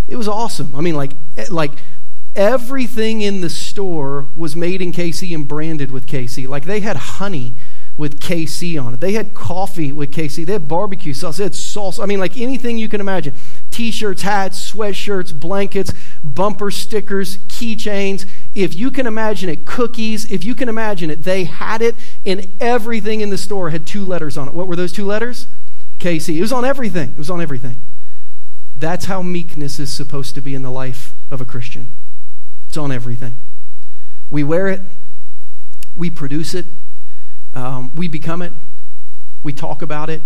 it 0.07 0.15
was 0.15 0.27
awesome. 0.27 0.75
I 0.75 0.81
mean, 0.81 0.95
like, 0.95 1.11
eh, 1.37 1.45
like 1.51 1.71
everything 2.35 3.21
in 3.21 3.41
the 3.41 3.49
store 3.49 4.27
was 4.35 4.55
made 4.55 4.81
in 4.81 4.91
KC 4.91 5.33
and 5.35 5.47
branded 5.47 5.91
with 5.91 6.07
KC. 6.07 6.47
Like 6.47 6.65
they 6.65 6.79
had 6.79 6.95
honey 6.95 7.55
with 7.97 8.19
KC 8.19 8.81
on 8.81 8.93
it. 8.93 9.01
They 9.01 9.11
had 9.13 9.33
coffee 9.33 9.91
with 9.91 10.11
KC. 10.11 10.45
They 10.45 10.53
had 10.53 10.67
barbecue 10.67 11.13
sauce. 11.13 11.37
They 11.37 11.43
had 11.43 11.55
sauce. 11.55 11.99
I 11.99 12.05
mean, 12.05 12.19
like 12.19 12.37
anything 12.37 12.77
you 12.77 12.87
can 12.87 13.01
imagine. 13.01 13.35
T-shirts, 13.79 14.23
hats, 14.23 14.73
sweatshirts, 14.73 15.33
blankets, 15.33 15.93
bumper 16.21 16.69
stickers, 16.69 17.37
keychains. 17.45 18.27
If 18.53 18.75
you 18.75 18.91
can 18.91 19.07
imagine 19.07 19.47
it, 19.47 19.65
cookies. 19.65 20.29
If 20.29 20.43
you 20.43 20.53
can 20.53 20.67
imagine 20.67 21.09
it, 21.09 21.23
they 21.23 21.45
had 21.45 21.81
it, 21.81 21.95
and 22.25 22.51
everything 22.59 23.21
in 23.21 23.29
the 23.29 23.37
store 23.37 23.69
had 23.69 23.87
two 23.87 24.03
letters 24.03 24.37
on 24.37 24.49
it. 24.49 24.53
What 24.53 24.67
were 24.67 24.75
those 24.75 24.91
two 24.91 25.05
letters? 25.05 25.47
KC. 25.97 26.35
It 26.35 26.41
was 26.41 26.51
on 26.51 26.65
everything. 26.65 27.11
It 27.11 27.17
was 27.17 27.29
on 27.29 27.39
everything. 27.39 27.79
That's 28.75 29.05
how 29.05 29.21
meekness 29.21 29.79
is 29.79 29.93
supposed 29.93 30.35
to 30.35 30.41
be 30.41 30.53
in 30.53 30.61
the 30.61 30.71
life 30.71 31.13
of 31.31 31.39
a 31.39 31.45
Christian. 31.45 31.93
It's 32.67 32.75
on 32.75 32.91
everything. 32.91 33.35
We 34.29 34.43
wear 34.43 34.67
it, 34.67 34.81
we 35.95 36.09
produce 36.09 36.53
it, 36.53 36.65
um, 37.53 37.95
we 37.95 38.09
become 38.09 38.41
it, 38.41 38.51
we 39.41 39.53
talk 39.53 39.81
about 39.81 40.09
it. 40.09 40.21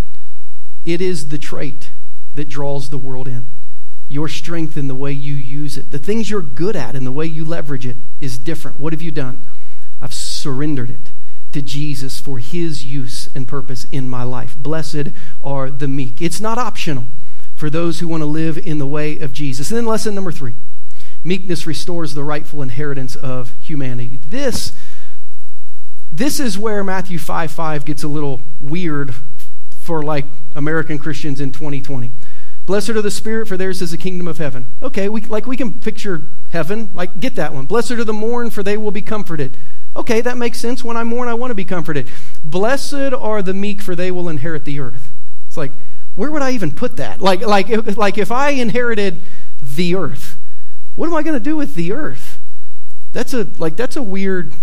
It 0.86 1.02
is 1.02 1.30
the 1.30 1.38
trait 1.38 1.92
that 2.36 2.50
draws 2.50 2.90
the 2.90 2.98
world 2.98 3.28
in. 3.28 3.48
Your 4.08 4.28
strength 4.28 4.78
in 4.78 4.88
the 4.88 4.96
way 4.96 5.12
you 5.12 5.34
use 5.34 5.78
it, 5.78 5.92
the 5.92 6.00
things 6.00 6.30
you're 6.30 6.42
good 6.42 6.76
at 6.76 6.96
and 6.96 7.06
the 7.06 7.12
way 7.12 7.26
you 7.26 7.46
leverage 7.46 7.86
it 7.86 7.98
is 8.22 8.38
different. 8.38 8.80
What 8.80 8.94
have 8.94 9.02
you 9.02 9.12
done? 9.12 9.46
I've 10.02 10.14
surrendered 10.14 10.90
it 10.90 11.12
to 11.54 11.62
Jesus 11.62 12.20
for 12.20 12.40
his 12.40 12.84
use 12.86 13.30
and 13.34 13.48
purpose 13.48 13.86
in 13.92 14.10
my 14.10 14.24
life. 14.24 14.58
Blessed 14.58 15.10
are 15.44 15.72
the 15.72 15.88
meek. 15.88 16.22
It's 16.22 16.42
not 16.42 16.58
optional 16.58 17.08
for 17.56 17.70
those 17.70 18.00
who 18.00 18.08
want 18.08 18.22
to 18.22 18.28
live 18.28 18.58
in 18.58 18.80
the 18.80 18.88
way 18.88 19.18
of 19.20 19.32
Jesus. 19.32 19.72
And 19.72 19.78
then 19.78 19.86
lesson 19.86 20.16
number 20.16 20.32
three 20.32 20.56
meekness 21.24 21.66
restores 21.66 22.14
the 22.14 22.24
rightful 22.24 22.62
inheritance 22.62 23.16
of 23.16 23.54
humanity. 23.62 24.20
This, 24.28 24.74
this 26.12 26.40
is 26.40 26.58
where 26.58 26.84
Matthew 26.84 27.18
5 27.18 27.52
5 27.52 27.86
gets 27.86 28.04
a 28.04 28.08
little 28.08 28.42
weird 28.60 29.16
for 29.70 30.04
like 30.04 30.26
American 30.56 30.98
Christians 30.98 31.40
in 31.40 31.52
2020. 31.52 32.12
Blessed 32.66 32.90
are 32.90 33.02
the 33.02 33.12
Spirit, 33.12 33.48
for 33.48 33.58
theirs 33.58 33.82
is 33.82 33.92
the 33.92 33.98
kingdom 33.98 34.28
of 34.28 34.38
heaven. 34.38 34.74
Okay, 34.82 35.10
we, 35.10 35.22
like 35.22 35.46
we 35.46 35.58
can 35.58 35.74
picture 35.74 36.30
heaven, 36.50 36.90
like 36.94 37.20
get 37.20 37.36
that 37.36 37.54
one. 37.54 37.66
Blessed 37.66 37.92
are 37.92 38.04
the 38.04 38.14
mourn, 38.14 38.50
for 38.50 38.64
they 38.64 38.78
will 38.78 38.92
be 38.92 39.02
comforted. 39.02 39.58
Okay, 39.96 40.22
that 40.22 40.38
makes 40.38 40.60
sense. 40.60 40.84
When 40.84 40.96
I 40.96 41.04
mourn, 41.04 41.28
I 41.28 41.34
want 41.34 41.52
to 41.52 41.56
be 41.56 41.66
comforted. 41.66 42.10
Blessed 42.44 43.14
are 43.14 43.42
the 43.42 43.54
meek, 43.54 43.82
for 43.82 43.96
they 43.96 44.12
will 44.12 44.30
inherit 44.30 44.64
the 44.66 44.80
earth. 44.80 45.12
It's 45.48 45.58
like, 45.58 45.74
where 46.16 46.32
would 46.32 46.42
I 46.42 46.52
even 46.52 46.72
put 46.72 46.98
that? 46.98 47.22
Like, 47.22 47.42
like, 47.42 47.68
like 47.98 48.18
if 48.18 48.32
I 48.32 48.52
inherited 48.52 49.24
the 49.62 49.96
earth, 49.96 50.38
what 50.96 51.08
am 51.08 51.16
I 51.16 51.24
going 51.24 51.36
to 51.36 51.44
do 51.44 51.56
with 51.58 51.76
the 51.76 51.92
earth? 51.92 52.40
That's 53.12 53.34
a 53.34 53.44
like 53.60 53.78
that's 53.78 53.96
a 53.96 54.02
weird 54.02 54.54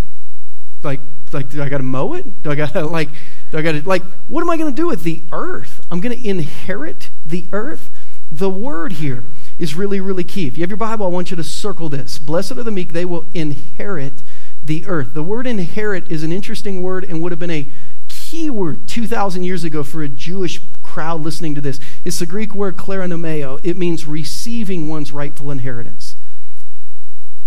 like 0.83 1.01
like 1.33 1.49
do 1.49 1.63
I 1.63 1.69
got 1.69 1.79
to 1.79 1.85
mow 1.85 2.15
it? 2.15 2.43
Do 2.43 2.51
I 2.51 2.55
got 2.57 2.73
to 2.73 2.87
like 2.87 3.11
do 3.51 3.59
I 3.59 3.63
got 3.63 3.73
to 3.73 3.83
like 3.83 4.03
what 4.29 4.43
am 4.43 4.51
I 4.51 4.57
going 4.57 4.75
to 4.75 4.77
do 4.77 4.87
with 4.87 5.05
the 5.05 5.23
earth? 5.33 5.81
I'm 5.91 6.01
going 6.01 6.17
to 6.17 6.29
inherit 6.29 7.10
the 7.31 7.49
earth. 7.53 7.91
The 8.33 8.51
word 8.51 8.93
here 8.95 9.25
is 9.59 9.75
really 9.75 10.01
really 10.01 10.25
key. 10.25 10.47
If 10.47 10.57
you 10.57 10.63
have 10.63 10.71
your 10.71 10.77
Bible, 10.77 11.07
I 11.07 11.09
want 11.09 11.31
you 11.31 11.37
to 11.37 11.45
circle 11.45 11.89
this. 11.89 12.19
Blessed 12.19 12.53
are 12.53 12.63
the 12.63 12.71
meek; 12.71 12.93
they 12.93 13.05
will 13.05 13.31
inherit 13.35 14.23
the 14.65 14.87
earth. 14.87 15.15
The 15.15 15.23
word 15.23 15.47
inherit 15.47 16.11
is 16.11 16.23
an 16.23 16.33
interesting 16.33 16.83
word 16.83 17.05
and 17.05 17.23
would 17.23 17.33
have 17.33 17.39
been 17.39 17.51
a 17.51 17.71
key 18.09 18.51
word 18.51 18.87
2,000 18.87 19.43
years 19.43 19.65
ago 19.65 19.83
for 19.83 20.03
a 20.03 20.09
Jewish 20.09 20.61
crowd 20.83 21.21
listening 21.23 21.55
to 21.55 21.61
this. 21.61 21.81
It's 22.05 22.19
the 22.19 22.27
Greek 22.27 22.55
word 22.55 22.77
kleronomeo. 22.77 23.59
It 23.65 23.77
means 23.77 24.07
receiving 24.07 24.89
one's 24.89 25.13
rightful 25.13 25.51
inheritance. 25.51 26.17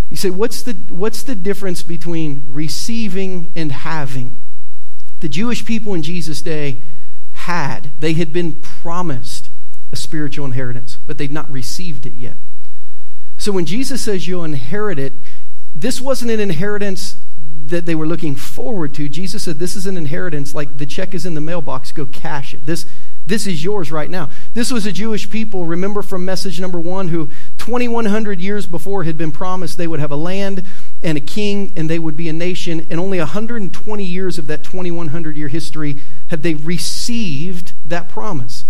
You 0.10 0.18
say, 0.18 0.30
what's 0.30 0.62
the, 0.64 0.74
what's 0.90 1.24
the 1.24 1.36
difference 1.36 1.82
between 1.82 2.44
receiving 2.48 3.52
and 3.56 3.72
having? 3.72 4.38
The 5.22 5.30
Jewish 5.30 5.66
people 5.66 5.94
in 5.94 6.04
Jesus' 6.04 6.42
day 6.42 6.84
had, 7.32 7.92
they 8.00 8.14
had 8.14 8.32
been 8.32 8.54
promised 8.62 9.43
a 9.94 9.96
spiritual 9.96 10.46
inheritance, 10.46 10.98
but 11.08 11.18
they've 11.18 11.32
not 11.32 11.50
received 11.52 12.06
it 12.06 12.14
yet. 12.14 12.36
So 13.38 13.52
when 13.52 13.66
Jesus 13.66 14.02
says 14.02 14.28
you'll 14.28 14.44
inherit 14.44 15.00
it, 15.00 15.14
this 15.74 16.02
wasn't 16.02 16.32
an 16.32 16.40
inheritance 16.40 17.18
that 17.66 17.86
they 17.86 17.96
were 17.96 18.08
looking 18.08 18.36
forward 18.36 18.94
to. 18.96 19.08
Jesus 19.08 19.44
said, 19.44 19.60
This 19.60 19.76
is 19.76 19.86
an 19.86 19.96
inheritance, 19.98 20.54
like 20.54 20.78
the 20.78 20.86
check 20.86 21.14
is 21.14 21.26
in 21.26 21.34
the 21.34 21.42
mailbox, 21.42 21.92
go 21.92 22.06
cash 22.06 22.54
it. 22.54 22.66
This, 22.66 22.86
this 23.26 23.48
is 23.48 23.64
yours 23.64 23.92
right 23.92 24.10
now. 24.10 24.30
This 24.54 24.72
was 24.72 24.86
a 24.86 24.92
Jewish 24.92 25.30
people, 25.30 25.66
remember 25.66 26.02
from 26.02 26.26
message 26.26 26.60
number 26.60 26.80
one, 26.80 27.08
who 27.08 27.28
2,100 27.58 28.42
years 28.42 28.66
before 28.66 29.04
had 29.04 29.18
been 29.18 29.32
promised 29.32 29.78
they 29.78 29.88
would 29.88 30.00
have 30.00 30.12
a 30.12 30.18
land 30.18 30.64
and 31.02 31.18
a 31.18 31.22
king 31.22 31.72
and 31.78 31.90
they 31.90 32.00
would 32.00 32.18
be 32.18 32.28
a 32.28 32.34
nation. 32.34 32.86
And 32.90 33.00
only 33.00 33.20
120 33.20 34.04
years 34.04 34.38
of 34.38 34.48
that 34.48 34.64
2,100 34.64 35.38
year 35.38 35.48
history 35.48 35.98
had 36.28 36.44
they 36.44 36.56
received 36.56 37.74
that 37.86 38.10
promise. 38.10 38.66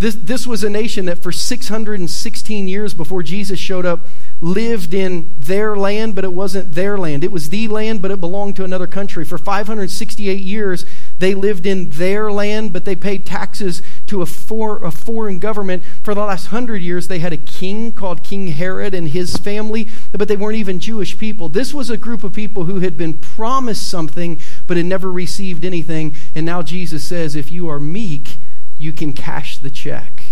This, 0.00 0.14
this 0.14 0.46
was 0.46 0.64
a 0.64 0.70
nation 0.70 1.04
that 1.04 1.22
for 1.22 1.30
616 1.30 2.68
years 2.68 2.94
before 2.94 3.22
Jesus 3.22 3.60
showed 3.60 3.84
up 3.84 4.06
lived 4.40 4.94
in 4.94 5.34
their 5.38 5.76
land, 5.76 6.14
but 6.14 6.24
it 6.24 6.32
wasn't 6.32 6.72
their 6.72 6.96
land. 6.96 7.22
It 7.22 7.30
was 7.30 7.50
the 7.50 7.68
land, 7.68 8.00
but 8.00 8.10
it 8.10 8.18
belonged 8.18 8.56
to 8.56 8.64
another 8.64 8.86
country. 8.86 9.26
For 9.26 9.36
568 9.36 10.40
years, 10.40 10.86
they 11.18 11.34
lived 11.34 11.66
in 11.66 11.90
their 11.90 12.32
land, 12.32 12.72
but 12.72 12.86
they 12.86 12.96
paid 12.96 13.26
taxes 13.26 13.82
to 14.06 14.22
a, 14.22 14.26
for, 14.26 14.82
a 14.82 14.90
foreign 14.90 15.38
government. 15.38 15.82
For 16.02 16.14
the 16.14 16.24
last 16.24 16.46
hundred 16.46 16.80
years, 16.80 17.08
they 17.08 17.18
had 17.18 17.34
a 17.34 17.36
king 17.36 17.92
called 17.92 18.24
King 18.24 18.48
Herod 18.48 18.94
and 18.94 19.08
his 19.08 19.36
family, 19.36 19.86
but 20.12 20.28
they 20.28 20.36
weren't 20.36 20.56
even 20.56 20.80
Jewish 20.80 21.18
people. 21.18 21.50
This 21.50 21.74
was 21.74 21.90
a 21.90 21.98
group 21.98 22.24
of 22.24 22.32
people 22.32 22.64
who 22.64 22.80
had 22.80 22.96
been 22.96 23.18
promised 23.18 23.86
something, 23.90 24.40
but 24.66 24.78
had 24.78 24.86
never 24.86 25.12
received 25.12 25.62
anything. 25.62 26.16
And 26.34 26.46
now 26.46 26.62
Jesus 26.62 27.04
says, 27.04 27.36
if 27.36 27.52
you 27.52 27.68
are 27.68 27.78
meek, 27.78 28.38
you 28.80 28.94
can 28.94 29.12
cash 29.12 29.58
the 29.58 29.70
check. 29.70 30.24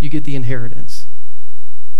You 0.00 0.10
get 0.10 0.24
the 0.24 0.36
inheritance. 0.36 1.06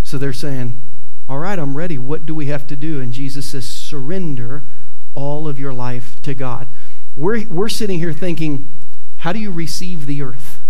So 0.03 0.19
they're 0.19 0.31
saying, 0.31 0.79
All 1.27 1.39
right, 1.39 1.57
I'm 1.57 1.75
ready. 1.75 1.97
What 1.97 2.27
do 2.27 2.35
we 2.35 2.45
have 2.45 2.67
to 2.67 2.75
do? 2.75 3.01
And 3.01 3.11
Jesus 3.11 3.47
says, 3.47 3.65
Surrender 3.65 4.63
all 5.15 5.47
of 5.47 5.57
your 5.59 5.73
life 5.73 6.21
to 6.21 6.35
God. 6.35 6.67
We're, 7.15 7.47
we're 7.47 7.67
sitting 7.67 7.97
here 7.97 8.13
thinking, 8.13 8.69
How 9.17 9.33
do 9.33 9.39
you 9.39 9.51
receive 9.51 10.05
the 10.05 10.21
earth? 10.21 10.61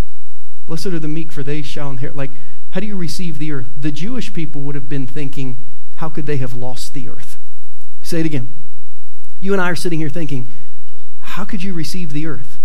Blessed 0.66 0.88
are 0.88 1.00
the 1.00 1.10
meek, 1.10 1.34
for 1.34 1.44
they 1.44 1.62
shall 1.62 1.90
inherit. 1.90 2.16
Like, 2.16 2.32
how 2.70 2.80
do 2.80 2.88
you 2.88 2.96
receive 2.96 3.38
the 3.38 3.52
earth? 3.52 3.68
The 3.78 3.92
Jewish 3.92 4.32
people 4.32 4.62
would 4.62 4.76
have 4.76 4.88
been 4.88 5.08
thinking, 5.08 5.58
How 5.98 6.08
could 6.08 6.26
they 6.26 6.38
have 6.38 6.54
lost 6.54 6.94
the 6.94 7.10
earth? 7.10 7.38
Say 8.02 8.22
it 8.22 8.26
again. 8.26 8.48
You 9.42 9.52
and 9.52 9.62
I 9.62 9.70
are 9.72 9.76
sitting 9.76 10.00
here 10.00 10.08
thinking, 10.08 10.48
How 11.20 11.44
could 11.44 11.64
you 11.64 11.74
receive 11.74 12.14
the 12.14 12.28
earth? 12.28 12.61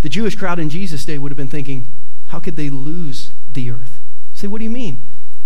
The 0.00 0.08
Jewish 0.08 0.36
crowd 0.36 0.58
in 0.58 0.68
Jesus' 0.68 1.04
day 1.04 1.18
would 1.18 1.32
have 1.32 1.36
been 1.36 1.48
thinking, 1.48 1.88
how 2.28 2.40
could 2.40 2.56
they 2.56 2.70
lose 2.70 3.32
the 3.52 3.70
earth? 3.70 4.00
say, 4.38 4.46
what 4.46 4.58
do 4.58 4.64
you 4.64 4.70
mean? 4.70 5.02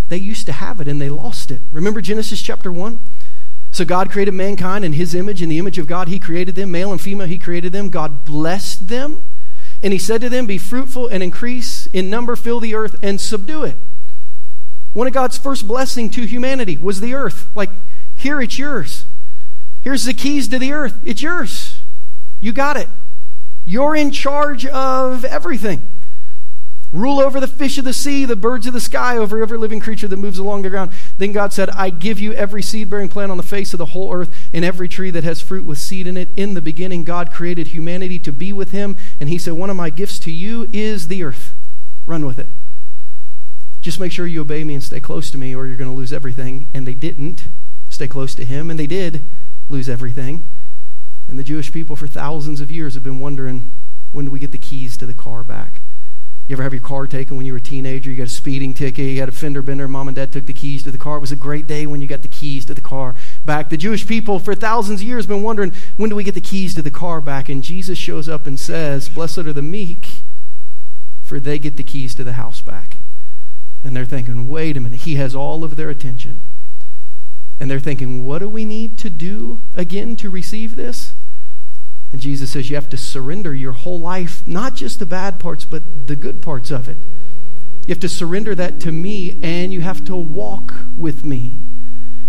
They 0.09 0.17
used 0.17 0.45
to 0.45 0.53
have 0.53 0.79
it 0.79 0.87
and 0.87 1.01
they 1.01 1.09
lost 1.09 1.49
it. 1.49 1.61
Remember 1.71 1.99
Genesis 1.99 2.41
chapter 2.41 2.71
1? 2.71 2.99
So 3.71 3.83
God 3.85 4.11
created 4.11 4.35
mankind 4.35 4.85
in 4.85 4.93
his 4.93 5.15
image. 5.15 5.41
In 5.41 5.49
the 5.49 5.57
image 5.57 5.79
of 5.79 5.87
God, 5.87 6.07
he 6.07 6.19
created 6.19 6.53
them. 6.53 6.69
Male 6.69 6.91
and 6.91 7.01
female, 7.01 7.25
he 7.25 7.39
created 7.39 7.71
them. 7.71 7.89
God 7.89 8.23
blessed 8.23 8.87
them. 8.87 9.23
And 9.81 9.91
he 9.91 9.97
said 9.97 10.21
to 10.21 10.29
them, 10.29 10.45
Be 10.45 10.59
fruitful 10.59 11.07
and 11.07 11.23
increase 11.23 11.87
in 11.87 12.09
number, 12.09 12.35
fill 12.35 12.59
the 12.59 12.75
earth, 12.75 12.95
and 13.01 13.19
subdue 13.19 13.63
it. 13.63 13.77
One 14.93 15.07
of 15.07 15.13
God's 15.13 15.39
first 15.39 15.67
blessing 15.67 16.11
to 16.11 16.25
humanity 16.25 16.77
was 16.77 17.01
the 17.01 17.15
earth. 17.15 17.47
Like, 17.55 17.71
here 18.13 18.39
it's 18.39 18.59
yours. 18.59 19.07
Here's 19.81 20.05
the 20.05 20.13
keys 20.13 20.47
to 20.49 20.59
the 20.59 20.71
earth. 20.71 20.99
It's 21.03 21.23
yours. 21.23 21.81
You 22.39 22.53
got 22.53 22.77
it. 22.77 22.89
You're 23.65 23.95
in 23.95 24.11
charge 24.11 24.65
of 24.65 25.23
everything. 25.25 25.89
Rule 26.93 27.19
over 27.19 27.39
the 27.39 27.47
fish 27.47 27.79
of 27.79 27.85
the 27.85 27.93
sea, 27.93 28.23
the 28.23 28.35
birds 28.35 28.67
of 28.67 28.73
the 28.73 28.79
sky, 28.79 29.17
over 29.17 29.41
every 29.41 29.57
living 29.57 29.79
creature 29.79 30.07
that 30.07 30.17
moves 30.17 30.37
along 30.37 30.61
the 30.61 30.69
ground. 30.69 30.91
Then 31.17 31.31
God 31.31 31.51
said, 31.51 31.71
I 31.71 31.89
give 31.89 32.19
you 32.19 32.33
every 32.33 32.61
seed 32.61 32.87
bearing 32.87 33.09
plant 33.09 33.31
on 33.31 33.37
the 33.37 33.43
face 33.43 33.73
of 33.73 33.79
the 33.79 33.87
whole 33.87 34.13
earth 34.13 34.29
and 34.53 34.63
every 34.63 34.87
tree 34.87 35.09
that 35.09 35.23
has 35.23 35.41
fruit 35.41 35.65
with 35.65 35.79
seed 35.79 36.05
in 36.05 36.17
it. 36.17 36.29
In 36.35 36.53
the 36.53 36.61
beginning, 36.61 37.03
God 37.03 37.31
created 37.31 37.69
humanity 37.69 38.19
to 38.19 38.31
be 38.31 38.53
with 38.53 38.69
Him. 38.69 38.95
And 39.19 39.27
He 39.27 39.39
said, 39.39 39.53
One 39.53 39.71
of 39.71 39.75
my 39.75 39.89
gifts 39.89 40.19
to 40.19 40.31
you 40.31 40.69
is 40.71 41.07
the 41.07 41.23
earth. 41.23 41.55
Run 42.05 42.27
with 42.27 42.37
it. 42.37 42.49
Just 43.81 43.99
make 43.99 44.11
sure 44.11 44.27
you 44.27 44.41
obey 44.41 44.63
me 44.63 44.75
and 44.75 44.83
stay 44.83 44.99
close 44.99 45.31
to 45.31 45.37
me, 45.39 45.55
or 45.55 45.65
you're 45.65 45.77
going 45.77 45.89
to 45.89 45.97
lose 45.97 46.13
everything. 46.13 46.67
And 46.75 46.87
they 46.87 46.93
didn't 46.93 47.47
stay 47.89 48.07
close 48.07 48.35
to 48.35 48.45
Him, 48.45 48.69
and 48.69 48.79
they 48.79 48.87
did 48.87 49.27
lose 49.67 49.89
everything. 49.89 50.43
And 51.27 51.39
the 51.39 51.43
Jewish 51.43 51.71
people 51.71 51.95
for 51.95 52.07
thousands 52.07 52.61
of 52.61 52.71
years 52.71 52.93
have 52.93 53.03
been 53.03 53.19
wondering 53.19 53.71
when 54.11 54.25
do 54.25 54.31
we 54.31 54.39
get 54.39 54.51
the 54.51 54.57
keys 54.57 54.97
to 54.97 55.05
the 55.05 55.13
car 55.13 55.43
back? 55.43 55.81
You 56.47 56.53
ever 56.53 56.63
have 56.63 56.73
your 56.73 56.81
car 56.81 57.07
taken 57.07 57.37
when 57.37 57.45
you 57.45 57.53
were 57.53 57.57
a 57.57 57.61
teenager? 57.61 58.11
You 58.11 58.17
got 58.17 58.27
a 58.27 58.29
speeding 58.29 58.73
ticket, 58.73 59.05
you 59.05 59.19
had 59.19 59.29
a 59.29 59.33
fender 59.33 59.61
bender, 59.61 59.87
mom 59.87 60.09
and 60.09 60.15
dad 60.15 60.33
took 60.33 60.45
the 60.45 60.53
keys 60.53 60.83
to 60.83 60.91
the 60.91 60.97
car. 60.97 61.17
It 61.17 61.21
was 61.21 61.31
a 61.31 61.37
great 61.37 61.67
day 61.67 61.87
when 61.87 62.01
you 62.01 62.07
got 62.07 62.21
the 62.21 62.27
keys 62.27 62.65
to 62.65 62.73
the 62.73 62.81
car 62.81 63.15
back. 63.45 63.69
The 63.69 63.77
Jewish 63.77 64.05
people 64.05 64.39
for 64.39 64.53
thousands 64.53 65.01
of 65.01 65.07
years 65.07 65.23
have 65.23 65.29
been 65.29 65.41
wondering 65.41 65.71
when 65.95 66.09
do 66.09 66.15
we 66.15 66.23
get 66.23 66.35
the 66.35 66.41
keys 66.41 66.75
to 66.75 66.81
the 66.81 66.91
car 66.91 67.21
back? 67.21 67.47
And 67.47 67.63
Jesus 67.63 67.97
shows 67.97 68.27
up 68.27 68.45
and 68.45 68.59
says, 68.59 69.07
Blessed 69.07 69.39
are 69.39 69.53
the 69.53 69.61
meek, 69.61 70.23
for 71.21 71.39
they 71.39 71.57
get 71.57 71.77
the 71.77 71.83
keys 71.83 72.13
to 72.15 72.25
the 72.25 72.33
house 72.33 72.61
back. 72.61 72.97
And 73.83 73.95
they're 73.95 74.05
thinking, 74.05 74.47
wait 74.47 74.77
a 74.77 74.79
minute, 74.79 75.01
he 75.01 75.15
has 75.15 75.35
all 75.35 75.63
of 75.63 75.75
their 75.75 75.89
attention. 75.89 76.41
And 77.59 77.69
they're 77.69 77.79
thinking, 77.79 78.25
what 78.25 78.39
do 78.39 78.49
we 78.49 78.65
need 78.65 78.97
to 78.99 79.09
do 79.09 79.61
again 79.75 80.15
to 80.17 80.29
receive 80.29 80.75
this? 80.75 81.13
And 82.11 82.21
Jesus 82.21 82.51
says 82.51 82.69
you 82.69 82.75
have 82.75 82.89
to 82.89 82.97
surrender 82.97 83.55
your 83.55 83.71
whole 83.71 83.99
life, 83.99 84.47
not 84.47 84.75
just 84.75 84.99
the 84.99 85.05
bad 85.05 85.39
parts, 85.39 85.65
but 85.65 86.07
the 86.07 86.15
good 86.15 86.41
parts 86.41 86.71
of 86.71 86.87
it. 86.87 86.97
You 87.85 87.89
have 87.89 87.99
to 88.01 88.09
surrender 88.09 88.53
that 88.55 88.79
to 88.81 88.91
me, 88.91 89.39
and 89.41 89.73
you 89.73 89.81
have 89.81 90.05
to 90.05 90.15
walk 90.15 90.73
with 90.97 91.25
me. 91.25 91.59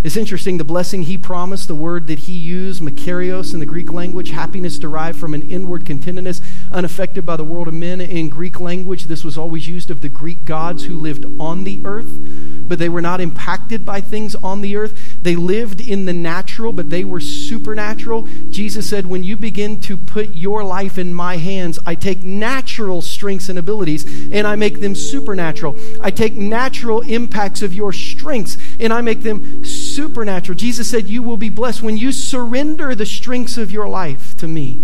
It's 0.02 0.16
interesting, 0.16 0.58
the 0.58 0.64
blessing 0.64 1.04
he 1.04 1.16
promised, 1.16 1.66
the 1.66 1.74
word 1.74 2.08
that 2.08 2.20
he 2.20 2.32
used, 2.32 2.82
makarios 2.82 3.54
in 3.54 3.60
the 3.60 3.66
Greek 3.66 3.90
language, 3.90 4.30
happiness 4.30 4.78
derived 4.78 5.18
from 5.18 5.32
an 5.32 5.48
inward 5.48 5.86
contentedness, 5.86 6.42
unaffected 6.70 7.24
by 7.24 7.36
the 7.36 7.44
world 7.44 7.68
of 7.68 7.74
men. 7.74 8.02
In 8.02 8.28
Greek 8.28 8.60
language, 8.60 9.04
this 9.04 9.24
was 9.24 9.38
always 9.38 9.66
used 9.66 9.90
of 9.90 10.02
the 10.02 10.10
Greek 10.10 10.44
gods 10.44 10.84
who 10.84 10.98
lived 10.98 11.24
on 11.40 11.64
the 11.64 11.80
earth, 11.86 12.18
but 12.66 12.78
they 12.78 12.88
were 12.88 13.02
not 13.02 13.20
impacted 13.20 13.84
by 13.84 14.00
things 14.00 14.34
on 14.36 14.60
the 14.60 14.76
earth. 14.76 15.18
They 15.20 15.36
lived 15.36 15.80
in 15.80 16.06
the 16.06 16.12
natural, 16.12 16.72
but 16.72 16.90
they 16.90 17.04
were 17.04 17.20
supernatural. 17.20 18.22
Jesus 18.48 18.88
said, 18.88 19.06
When 19.06 19.22
you 19.22 19.36
begin 19.36 19.80
to 19.82 19.96
put 19.96 20.34
your 20.34 20.64
life 20.64 20.98
in 20.98 21.14
my 21.14 21.36
hands, 21.36 21.78
I 21.84 21.94
take 21.94 22.22
natural 22.24 23.02
strengths 23.02 23.48
and 23.48 23.58
abilities 23.58 24.04
and 24.32 24.46
I 24.46 24.56
make 24.56 24.80
them 24.80 24.94
supernatural. 24.94 25.78
I 26.00 26.10
take 26.10 26.34
natural 26.34 27.02
impacts 27.02 27.62
of 27.62 27.74
your 27.74 27.92
strengths 27.92 28.56
and 28.80 28.92
I 28.92 29.00
make 29.00 29.22
them 29.22 29.64
supernatural. 29.64 30.56
Jesus 30.56 30.90
said, 30.90 31.08
You 31.08 31.22
will 31.22 31.36
be 31.36 31.50
blessed 31.50 31.82
when 31.82 31.96
you 31.96 32.12
surrender 32.12 32.94
the 32.94 33.06
strengths 33.06 33.58
of 33.58 33.70
your 33.70 33.88
life 33.88 34.36
to 34.38 34.48
me. 34.48 34.82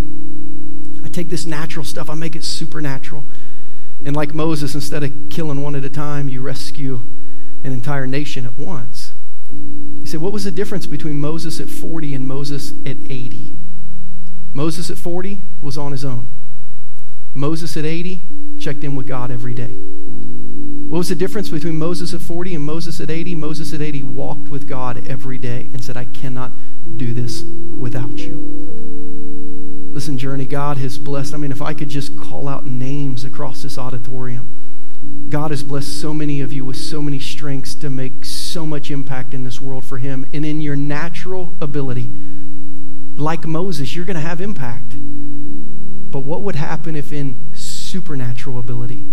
I 1.03 1.09
take 1.09 1.29
this 1.29 1.45
natural 1.45 1.83
stuff, 1.83 2.09
I 2.09 2.13
make 2.13 2.35
it 2.35 2.43
supernatural. 2.43 3.25
And 4.05 4.15
like 4.15 4.33
Moses, 4.33 4.73
instead 4.73 5.03
of 5.03 5.13
killing 5.29 5.61
one 5.61 5.75
at 5.75 5.85
a 5.85 5.89
time, 5.89 6.27
you 6.27 6.41
rescue 6.41 7.01
an 7.63 7.73
entire 7.73 8.07
nation 8.07 8.45
at 8.45 8.57
once. 8.57 9.13
You 9.51 10.05
say, 10.05 10.17
What 10.17 10.33
was 10.33 10.43
the 10.43 10.51
difference 10.51 10.87
between 10.87 11.19
Moses 11.19 11.59
at 11.59 11.69
40 11.69 12.13
and 12.15 12.27
Moses 12.27 12.71
at 12.85 12.97
80? 12.97 13.55
Moses 14.53 14.89
at 14.89 14.97
40 14.97 15.41
was 15.61 15.77
on 15.77 15.91
his 15.91 16.03
own. 16.03 16.27
Moses 17.33 17.77
at 17.77 17.85
80 17.85 18.23
checked 18.59 18.83
in 18.83 18.95
with 18.95 19.07
God 19.07 19.31
every 19.31 19.53
day. 19.53 19.77
What 20.91 20.97
was 20.97 21.09
the 21.09 21.15
difference 21.15 21.47
between 21.47 21.79
Moses 21.79 22.13
at 22.13 22.21
40 22.21 22.55
and 22.55 22.65
Moses 22.65 22.99
at 22.99 23.09
80? 23.09 23.35
Moses 23.35 23.71
at 23.73 23.81
80 23.81 24.03
walked 24.03 24.49
with 24.49 24.67
God 24.67 25.07
every 25.07 25.37
day 25.37 25.69
and 25.71 25.81
said, 25.81 25.95
I 25.95 26.03
cannot 26.03 26.51
do 26.97 27.13
this 27.13 27.43
without 27.43 28.17
you. 28.17 29.89
Listen, 29.93 30.17
Journey, 30.17 30.45
God 30.45 30.77
has 30.77 30.97
blessed. 30.97 31.33
I 31.33 31.37
mean, 31.37 31.51
if 31.51 31.61
I 31.61 31.73
could 31.73 31.87
just 31.87 32.17
call 32.17 32.49
out 32.49 32.65
names 32.65 33.23
across 33.23 33.61
this 33.61 33.77
auditorium, 33.77 34.60
God 35.29 35.51
has 35.51 35.63
blessed 35.63 36.01
so 36.01 36.13
many 36.13 36.41
of 36.41 36.51
you 36.51 36.65
with 36.65 36.75
so 36.75 37.01
many 37.01 37.17
strengths 37.17 37.73
to 37.75 37.89
make 37.89 38.25
so 38.25 38.65
much 38.65 38.91
impact 38.91 39.33
in 39.33 39.45
this 39.45 39.61
world 39.61 39.85
for 39.85 39.97
Him. 39.97 40.25
And 40.33 40.45
in 40.45 40.59
your 40.59 40.75
natural 40.75 41.55
ability, 41.61 42.11
like 43.15 43.45
Moses, 43.45 43.95
you're 43.95 44.05
going 44.05 44.15
to 44.15 44.21
have 44.21 44.41
impact. 44.41 44.95
But 46.11 46.21
what 46.21 46.43
would 46.43 46.55
happen 46.55 46.95
if 46.95 47.13
in 47.13 47.51
supernatural 47.53 48.59
ability, 48.59 49.07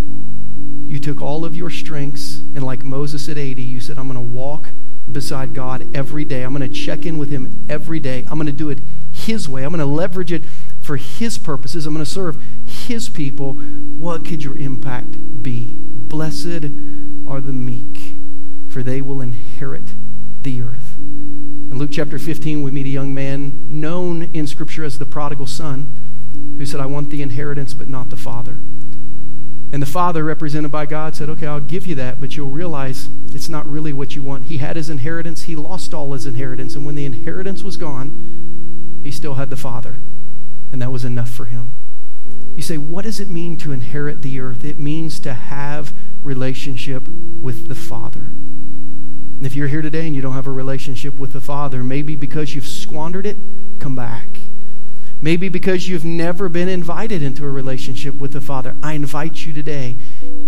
you 0.85 0.99
took 0.99 1.23
all 1.23 1.45
of 1.45 1.55
your 1.55 1.71
strengths, 1.71 2.39
and 2.39 2.65
like 2.65 2.83
Moses 2.83 3.29
at 3.29 3.39
80, 3.39 3.63
you 3.63 3.79
said, 3.79 3.99
I'm 3.99 4.09
going 4.09 4.17
to 4.17 4.21
walk 4.21 4.73
beside 5.11 5.55
God 5.55 5.97
every 5.97 6.25
day. 6.25 6.43
I'm 6.43 6.55
going 6.55 6.69
to 6.69 6.75
check 6.75 7.07
in 7.07 7.19
with 7.19 7.31
Him 7.31 7.67
every 7.69 8.01
day. 8.01 8.25
I'm 8.29 8.39
going 8.39 8.47
to 8.47 8.53
do 8.53 8.71
it 8.71 8.81
His 9.13 9.49
way. 9.49 9.63
I'm 9.63 9.71
going 9.71 9.79
to 9.79 9.87
leverage 9.87 10.33
it 10.33 10.45
for 10.81 10.97
His 10.97 11.39
purposes. 11.39 11.87
I'm 11.87 11.95
going 11.95 12.05
to 12.05 12.11
serve 12.11 12.43
His 12.89 13.11
people. 13.11 13.53
What 13.99 14.25
could 14.25 14.43
your 14.43 14.57
impact 14.57 15.43
be? 15.43 15.77
Blessed 15.79 16.71
are 17.27 17.43
the 17.43 17.53
meek, 17.53 18.15
for 18.67 18.83
they 18.83 19.03
will 19.03 19.21
inherit 19.21 19.95
the 20.41 20.63
earth. 20.63 20.97
In 20.97 21.75
Luke 21.75 21.91
chapter 21.93 22.19
15, 22.19 22.63
we 22.63 22.71
meet 22.71 22.87
a 22.87 22.89
young 22.89 23.13
man 23.13 23.67
known 23.69 24.31
in 24.33 24.47
Scripture 24.47 24.85
as 24.85 24.99
the 24.99 25.05
prodigal 25.05 25.47
son 25.47 25.95
who 26.57 26.65
said, 26.65 26.81
I 26.81 26.87
want 26.87 27.11
the 27.11 27.21
inheritance, 27.21 27.75
but 27.75 27.89
not 27.89 28.09
the 28.09 28.17
father. 28.17 28.59
And 29.71 29.83
the 29.83 29.87
father, 29.87 30.25
represented 30.25 30.71
by 30.71 30.87
God, 30.87 31.15
said, 31.15 31.29
Okay, 31.29 31.47
I'll 31.47 31.61
give 31.61 31.87
you 31.87 31.95
that, 31.97 32.23
but 32.23 32.39
you'll 32.39 32.49
realize 32.49 33.11
it's 33.27 33.51
not 33.51 33.67
really 33.67 33.93
what 33.93 34.17
you 34.17 34.23
want. 34.23 34.47
He 34.47 34.59
had 34.59 34.77
his 34.77 34.89
inheritance, 34.89 35.43
he 35.43 35.55
lost 35.55 35.93
all 35.93 36.15
his 36.15 36.25
inheritance, 36.25 36.75
and 36.75 36.87
when 36.87 36.95
the 36.95 37.05
inheritance 37.05 37.63
was 37.63 37.77
gone, 37.77 38.99
he 39.03 39.11
still 39.11 39.35
had 39.35 39.51
the 39.51 39.59
father, 39.59 39.99
and 40.73 40.81
that 40.81 40.91
was 40.91 41.05
enough 41.05 41.29
for 41.29 41.45
him. 41.45 41.75
You 42.59 42.65
say, 42.65 42.77
What 42.77 43.05
does 43.05 43.21
it 43.21 43.29
mean 43.29 43.57
to 43.59 43.71
inherit 43.71 44.23
the 44.23 44.41
earth? 44.41 44.65
It 44.65 44.81
means 44.81 45.21
to 45.21 45.33
have 45.33 45.95
relationship 46.25 47.07
with 47.41 47.69
the 47.69 47.77
Father. 47.77 48.33
And 49.39 49.47
if 49.47 49.55
you're 49.55 49.69
here 49.69 49.81
today 49.81 50.09
and 50.09 50.17
you 50.17 50.21
don't 50.21 50.33
have 50.33 50.49
a 50.49 50.51
relationship 50.51 51.21
with 51.21 51.35
the 51.35 51.41
Father, 51.41 51.85
maybe 51.85 52.17
because 52.17 52.57
you've 52.57 52.67
squandered 52.67 53.27
it, 53.27 53.37
come 53.79 53.95
back. 53.95 54.41
Maybe 55.21 55.49
because 55.49 55.89
you've 55.89 56.05
never 56.05 56.49
been 56.49 56.69
invited 56.69 57.23
into 57.23 57.45
a 57.45 57.49
relationship 57.49 58.17
with 58.17 58.33
the 58.33 58.41
Father. 58.41 58.75
I 58.83 58.95
invite 58.95 59.47
you 59.47 59.53
today. 59.53 59.97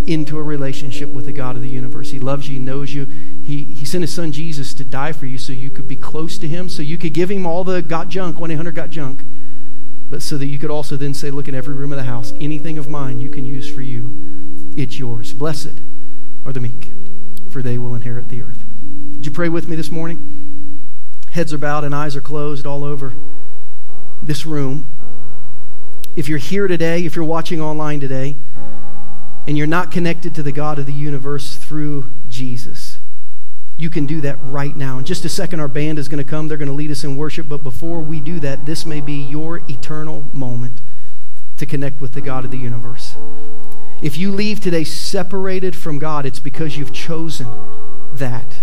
into 0.04 0.36
a 0.36 0.42
relationship 0.42 1.10
with 1.10 1.26
the 1.26 1.32
God 1.32 1.54
of 1.54 1.62
the 1.62 1.68
universe. 1.68 2.10
He 2.10 2.18
loves 2.18 2.48
you, 2.48 2.54
he 2.54 2.60
knows 2.60 2.92
you. 2.92 3.04
He, 3.04 3.62
he 3.62 3.84
sent 3.84 4.02
his 4.02 4.12
son 4.12 4.32
Jesus 4.32 4.74
to 4.74 4.84
die 4.84 5.12
for 5.12 5.26
you 5.26 5.38
so 5.38 5.52
you 5.52 5.70
could 5.70 5.86
be 5.86 5.94
close 5.94 6.38
to 6.38 6.48
him, 6.48 6.68
so 6.68 6.82
you 6.82 6.98
could 6.98 7.14
give 7.14 7.30
him 7.30 7.46
all 7.46 7.62
the 7.62 7.80
got 7.80 8.08
junk, 8.08 8.40
1 8.40 8.50
800 8.50 8.74
got 8.74 8.90
junk, 8.90 9.22
but 10.10 10.20
so 10.20 10.36
that 10.36 10.48
you 10.48 10.58
could 10.58 10.70
also 10.70 10.96
then 10.96 11.14
say, 11.14 11.30
Look 11.30 11.48
in 11.48 11.54
every 11.54 11.74
room 11.74 11.92
of 11.92 11.96
the 11.96 12.04
house, 12.04 12.34
anything 12.40 12.76
of 12.76 12.88
mine 12.88 13.20
you 13.20 13.30
can 13.30 13.44
use 13.44 13.72
for 13.72 13.80
you. 13.80 14.72
It's 14.76 14.98
yours. 14.98 15.32
Blessed 15.32 15.80
are 16.44 16.52
the 16.52 16.60
meek, 16.60 16.92
for 17.48 17.62
they 17.62 17.78
will 17.78 17.94
inherit 17.94 18.28
the 18.28 18.42
earth. 18.42 18.64
Would 19.12 19.24
you 19.24 19.32
pray 19.32 19.48
with 19.48 19.68
me 19.68 19.76
this 19.76 19.90
morning? 19.90 20.88
Heads 21.30 21.52
are 21.52 21.58
bowed 21.58 21.84
and 21.84 21.94
eyes 21.94 22.16
are 22.16 22.20
closed 22.20 22.66
all 22.66 22.82
over 22.82 23.14
this 24.22 24.44
room. 24.44 24.86
If 26.16 26.28
you're 26.28 26.38
here 26.38 26.66
today, 26.66 27.04
if 27.04 27.14
you're 27.14 27.24
watching 27.24 27.60
online 27.60 28.00
today, 28.00 28.36
and 29.46 29.56
you're 29.56 29.66
not 29.66 29.90
connected 29.90 30.34
to 30.34 30.42
the 30.42 30.52
God 30.52 30.78
of 30.78 30.86
the 30.86 30.92
universe 30.92 31.56
through 31.56 32.10
Jesus, 32.28 32.79
you 33.80 33.88
can 33.88 34.04
do 34.04 34.20
that 34.20 34.36
right 34.42 34.76
now. 34.76 34.98
In 34.98 35.06
just 35.06 35.24
a 35.24 35.28
second, 35.30 35.58
our 35.58 35.66
band 35.66 35.98
is 35.98 36.06
going 36.06 36.22
to 36.22 36.30
come. 36.30 36.48
They're 36.48 36.58
going 36.58 36.68
to 36.68 36.74
lead 36.74 36.90
us 36.90 37.02
in 37.02 37.16
worship. 37.16 37.48
But 37.48 37.62
before 37.62 38.02
we 38.02 38.20
do 38.20 38.38
that, 38.40 38.66
this 38.66 38.84
may 38.84 39.00
be 39.00 39.14
your 39.22 39.62
eternal 39.70 40.28
moment 40.34 40.82
to 41.56 41.64
connect 41.64 41.98
with 41.98 42.12
the 42.12 42.20
God 42.20 42.44
of 42.44 42.50
the 42.50 42.58
universe. 42.58 43.16
If 44.02 44.18
you 44.18 44.32
leave 44.32 44.60
today 44.60 44.84
separated 44.84 45.74
from 45.74 45.98
God, 45.98 46.26
it's 46.26 46.40
because 46.40 46.76
you've 46.76 46.92
chosen 46.92 47.48
that. 48.12 48.58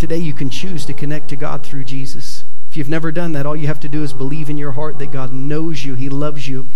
Today, 0.00 0.18
you 0.18 0.34
can 0.34 0.50
choose 0.50 0.84
to 0.86 0.92
connect 0.92 1.28
to 1.28 1.36
God 1.36 1.64
through 1.64 1.84
Jesus. 1.84 2.42
If 2.68 2.76
you've 2.76 2.88
never 2.88 3.12
done 3.12 3.30
that, 3.32 3.46
all 3.46 3.54
you 3.54 3.68
have 3.68 3.78
to 3.80 3.88
do 3.88 4.02
is 4.02 4.12
believe 4.12 4.50
in 4.50 4.58
your 4.58 4.72
heart 4.72 4.98
that 4.98 5.12
God 5.12 5.32
knows 5.32 5.84
you, 5.84 5.94
He 5.94 6.08
loves 6.08 6.48
you, 6.48 6.66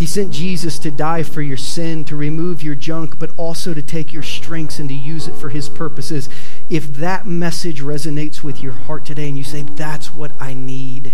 he 0.00 0.06
sent 0.06 0.32
Jesus 0.32 0.78
to 0.78 0.90
die 0.90 1.22
for 1.22 1.42
your 1.42 1.58
sin, 1.58 2.06
to 2.06 2.16
remove 2.16 2.62
your 2.62 2.74
junk, 2.74 3.18
but 3.18 3.36
also 3.36 3.74
to 3.74 3.82
take 3.82 4.14
your 4.14 4.22
strengths 4.22 4.78
and 4.78 4.88
to 4.88 4.94
use 4.94 5.28
it 5.28 5.36
for 5.36 5.50
His 5.50 5.68
purposes. 5.68 6.30
If 6.70 6.86
that 6.94 7.26
message 7.26 7.82
resonates 7.82 8.42
with 8.42 8.62
your 8.62 8.72
heart 8.72 9.04
today 9.04 9.28
and 9.28 9.36
you 9.36 9.44
say, 9.44 9.60
That's 9.60 10.10
what 10.10 10.32
I 10.40 10.54
need, 10.54 11.12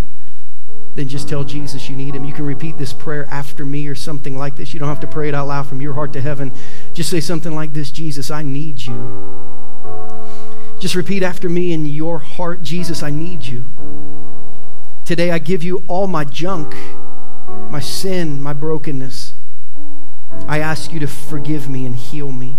then 0.95 1.09
just 1.09 1.27
tell 1.27 1.43
Jesus 1.43 1.89
you 1.89 1.97
need 1.97 2.15
Him. 2.15 2.23
You 2.23 2.31
can 2.31 2.45
repeat 2.45 2.77
this 2.77 2.93
prayer 2.93 3.25
after 3.25 3.65
me 3.65 3.87
or 3.87 3.93
something 3.93 4.37
like 4.37 4.55
this. 4.55 4.73
You 4.73 4.79
don't 4.79 4.87
have 4.87 5.01
to 5.01 5.07
pray 5.07 5.27
it 5.27 5.35
out 5.35 5.49
loud 5.49 5.67
from 5.67 5.81
your 5.81 5.93
heart 5.93 6.13
to 6.13 6.21
heaven. 6.21 6.53
Just 6.93 7.09
say 7.09 7.19
something 7.19 7.53
like 7.53 7.73
this 7.73 7.91
Jesus, 7.91 8.31
I 8.31 8.41
need 8.41 8.79
you. 8.79 8.95
Just 10.79 10.95
repeat 10.95 11.23
after 11.23 11.49
me 11.49 11.73
in 11.73 11.85
your 11.85 12.19
heart 12.19 12.61
Jesus, 12.61 13.03
I 13.03 13.09
need 13.09 13.43
you. 13.47 13.65
Today 15.03 15.31
I 15.31 15.39
give 15.39 15.61
you 15.61 15.83
all 15.89 16.07
my 16.07 16.23
junk 16.23 16.73
my 17.47 17.79
sin, 17.79 18.41
my 18.41 18.53
brokenness. 18.53 19.33
I 20.47 20.59
ask 20.59 20.91
you 20.91 20.99
to 20.99 21.07
forgive 21.07 21.69
me 21.69 21.85
and 21.85 21.95
heal 21.95 22.31
me. 22.31 22.57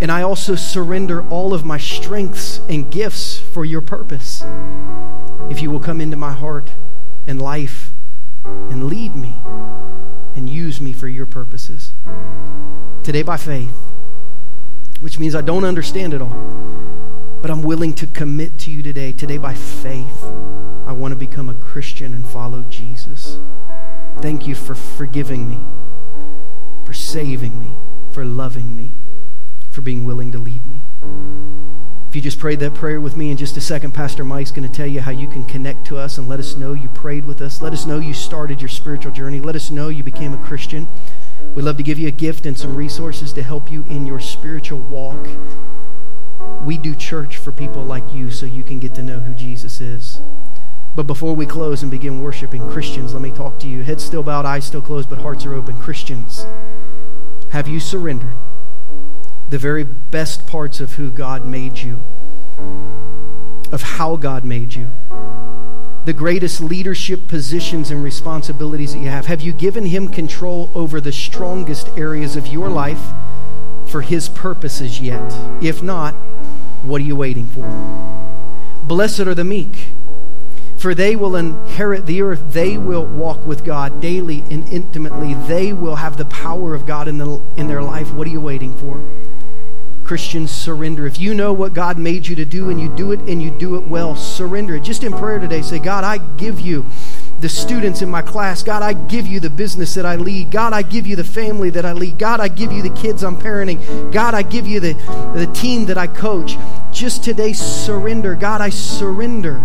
And 0.00 0.12
I 0.12 0.22
also 0.22 0.54
surrender 0.54 1.28
all 1.28 1.52
of 1.52 1.64
my 1.64 1.78
strengths 1.78 2.58
and 2.68 2.90
gifts 2.90 3.38
for 3.38 3.64
your 3.64 3.80
purpose. 3.80 4.44
If 5.50 5.60
you 5.60 5.70
will 5.70 5.80
come 5.80 6.00
into 6.00 6.16
my 6.16 6.32
heart 6.32 6.70
and 7.26 7.42
life 7.42 7.92
and 8.44 8.84
lead 8.84 9.14
me 9.14 9.34
and 10.36 10.48
use 10.48 10.80
me 10.80 10.92
for 10.92 11.08
your 11.08 11.26
purposes. 11.26 11.94
Today, 13.02 13.22
by 13.22 13.36
faith, 13.36 13.74
which 15.00 15.18
means 15.18 15.34
I 15.34 15.40
don't 15.40 15.64
understand 15.64 16.14
it 16.14 16.22
all, 16.22 16.36
but 17.42 17.50
I'm 17.50 17.62
willing 17.62 17.92
to 17.94 18.06
commit 18.06 18.58
to 18.60 18.70
you 18.70 18.82
today. 18.82 19.12
Today, 19.12 19.38
by 19.38 19.54
faith, 19.54 20.24
I 20.86 20.92
want 20.92 21.12
to 21.12 21.16
become 21.16 21.48
a 21.48 21.54
Christian 21.54 22.14
and 22.14 22.26
follow 22.26 22.62
Jesus. 22.62 23.38
Thank 24.20 24.46
you 24.46 24.56
for 24.56 24.74
forgiving 24.74 25.46
me, 25.46 25.60
for 26.84 26.92
saving 26.92 27.58
me, 27.58 27.72
for 28.10 28.24
loving 28.24 28.74
me, 28.74 28.92
for 29.70 29.80
being 29.80 30.04
willing 30.04 30.32
to 30.32 30.38
lead 30.38 30.66
me. 30.66 30.82
If 32.08 32.16
you 32.16 32.22
just 32.22 32.38
prayed 32.38 32.58
that 32.60 32.74
prayer 32.74 33.00
with 33.00 33.16
me 33.16 33.30
in 33.30 33.36
just 33.36 33.56
a 33.58 33.60
second, 33.60 33.92
Pastor 33.92 34.24
Mike's 34.24 34.50
going 34.50 34.66
to 34.66 34.74
tell 34.74 34.86
you 34.86 35.00
how 35.00 35.10
you 35.10 35.28
can 35.28 35.44
connect 35.44 35.84
to 35.86 35.98
us 35.98 36.18
and 36.18 36.26
let 36.26 36.40
us 36.40 36.56
know 36.56 36.72
you 36.72 36.88
prayed 36.88 37.26
with 37.26 37.42
us. 37.42 37.60
Let 37.60 37.72
us 37.74 37.86
know 37.86 37.98
you 38.00 38.14
started 38.14 38.60
your 38.60 38.70
spiritual 38.70 39.12
journey. 39.12 39.40
Let 39.40 39.54
us 39.54 39.70
know 39.70 39.88
you 39.88 40.02
became 40.02 40.32
a 40.32 40.42
Christian. 40.42 40.88
We'd 41.54 41.62
love 41.62 41.76
to 41.76 41.82
give 41.82 41.98
you 41.98 42.08
a 42.08 42.12
gift 42.12 42.46
and 42.46 42.58
some 42.58 42.74
resources 42.74 43.32
to 43.34 43.42
help 43.42 43.70
you 43.70 43.84
in 43.84 44.06
your 44.06 44.20
spiritual 44.20 44.80
walk. 44.80 45.28
We 46.64 46.78
do 46.78 46.94
church 46.94 47.36
for 47.36 47.52
people 47.52 47.84
like 47.84 48.10
you 48.12 48.30
so 48.30 48.46
you 48.46 48.64
can 48.64 48.80
get 48.80 48.94
to 48.94 49.02
know 49.02 49.20
who 49.20 49.34
Jesus 49.34 49.80
is. 49.80 50.20
But 50.98 51.06
before 51.06 51.36
we 51.36 51.46
close 51.46 51.82
and 51.82 51.92
begin 51.92 52.22
worshiping 52.22 52.68
Christians, 52.70 53.12
let 53.12 53.22
me 53.22 53.30
talk 53.30 53.60
to 53.60 53.68
you. 53.68 53.84
Heads 53.84 54.02
still 54.02 54.24
bowed, 54.24 54.44
eyes 54.44 54.64
still 54.64 54.82
closed, 54.82 55.08
but 55.08 55.20
hearts 55.20 55.46
are 55.46 55.54
open. 55.54 55.78
Christians, 55.78 56.44
have 57.50 57.68
you 57.68 57.78
surrendered 57.78 58.34
the 59.48 59.58
very 59.58 59.84
best 59.84 60.48
parts 60.48 60.80
of 60.80 60.94
who 60.94 61.12
God 61.12 61.46
made 61.46 61.78
you, 61.78 62.02
of 63.70 63.80
how 63.80 64.16
God 64.16 64.44
made 64.44 64.74
you? 64.74 64.90
the 66.04 66.12
greatest 66.12 66.60
leadership 66.60 67.28
positions 67.28 67.92
and 67.92 68.02
responsibilities 68.02 68.94
that 68.94 68.98
you 68.98 69.08
have? 69.08 69.26
Have 69.26 69.40
you 69.40 69.52
given 69.52 69.86
Him 69.86 70.08
control 70.08 70.68
over 70.74 71.00
the 71.00 71.12
strongest 71.12 71.86
areas 71.96 72.34
of 72.34 72.48
your 72.48 72.68
life 72.68 73.12
for 73.86 74.00
His 74.00 74.28
purposes 74.28 75.00
yet? 75.00 75.32
If 75.62 75.80
not, 75.80 76.14
what 76.82 77.00
are 77.00 77.04
you 77.04 77.14
waiting 77.14 77.46
for? 77.46 77.68
Blessed 78.82 79.20
are 79.20 79.34
the 79.34 79.44
meek, 79.44 79.87
for 80.78 80.94
they 80.94 81.16
will 81.16 81.34
inherit 81.36 82.06
the 82.06 82.22
earth. 82.22 82.52
They 82.52 82.78
will 82.78 83.04
walk 83.04 83.44
with 83.44 83.64
God 83.64 84.00
daily 84.00 84.42
and 84.50 84.66
intimately. 84.68 85.34
They 85.34 85.72
will 85.72 85.96
have 85.96 86.16
the 86.16 86.24
power 86.26 86.74
of 86.74 86.86
God 86.86 87.08
in, 87.08 87.18
the, 87.18 87.42
in 87.56 87.66
their 87.66 87.82
life. 87.82 88.12
What 88.12 88.26
are 88.28 88.30
you 88.30 88.40
waiting 88.40 88.76
for? 88.78 89.02
Christians, 90.04 90.50
surrender. 90.50 91.06
If 91.06 91.18
you 91.18 91.34
know 91.34 91.52
what 91.52 91.74
God 91.74 91.98
made 91.98 92.26
you 92.26 92.36
to 92.36 92.46
do 92.46 92.70
and 92.70 92.80
you 92.80 92.88
do 92.94 93.12
it 93.12 93.20
and 93.20 93.42
you 93.42 93.50
do 93.50 93.76
it 93.76 93.86
well, 93.86 94.14
surrender 94.14 94.76
it. 94.76 94.82
Just 94.82 95.04
in 95.04 95.12
prayer 95.12 95.38
today, 95.38 95.60
say, 95.60 95.78
God, 95.78 96.04
I 96.04 96.16
give 96.36 96.60
you 96.60 96.86
the 97.40 97.48
students 97.48 98.00
in 98.00 98.08
my 98.08 98.22
class. 98.22 98.62
God, 98.62 98.82
I 98.82 98.94
give 98.94 99.26
you 99.26 99.38
the 99.38 99.50
business 99.50 99.94
that 99.94 100.06
I 100.06 100.16
lead. 100.16 100.50
God, 100.50 100.72
I 100.72 100.82
give 100.82 101.06
you 101.06 101.14
the 101.14 101.24
family 101.24 101.70
that 101.70 101.84
I 101.84 101.92
lead. 101.92 102.18
God, 102.18 102.40
I 102.40 102.48
give 102.48 102.72
you 102.72 102.82
the 102.82 102.90
kids 102.90 103.22
I'm 103.22 103.36
parenting. 103.36 104.12
God, 104.12 104.32
I 104.32 104.42
give 104.42 104.66
you 104.66 104.80
the, 104.80 104.94
the 105.34 105.50
team 105.52 105.86
that 105.86 105.98
I 105.98 106.06
coach. 106.06 106.56
Just 106.90 107.22
today, 107.22 107.52
surrender. 107.52 108.34
God, 108.34 108.60
I 108.60 108.70
surrender 108.70 109.60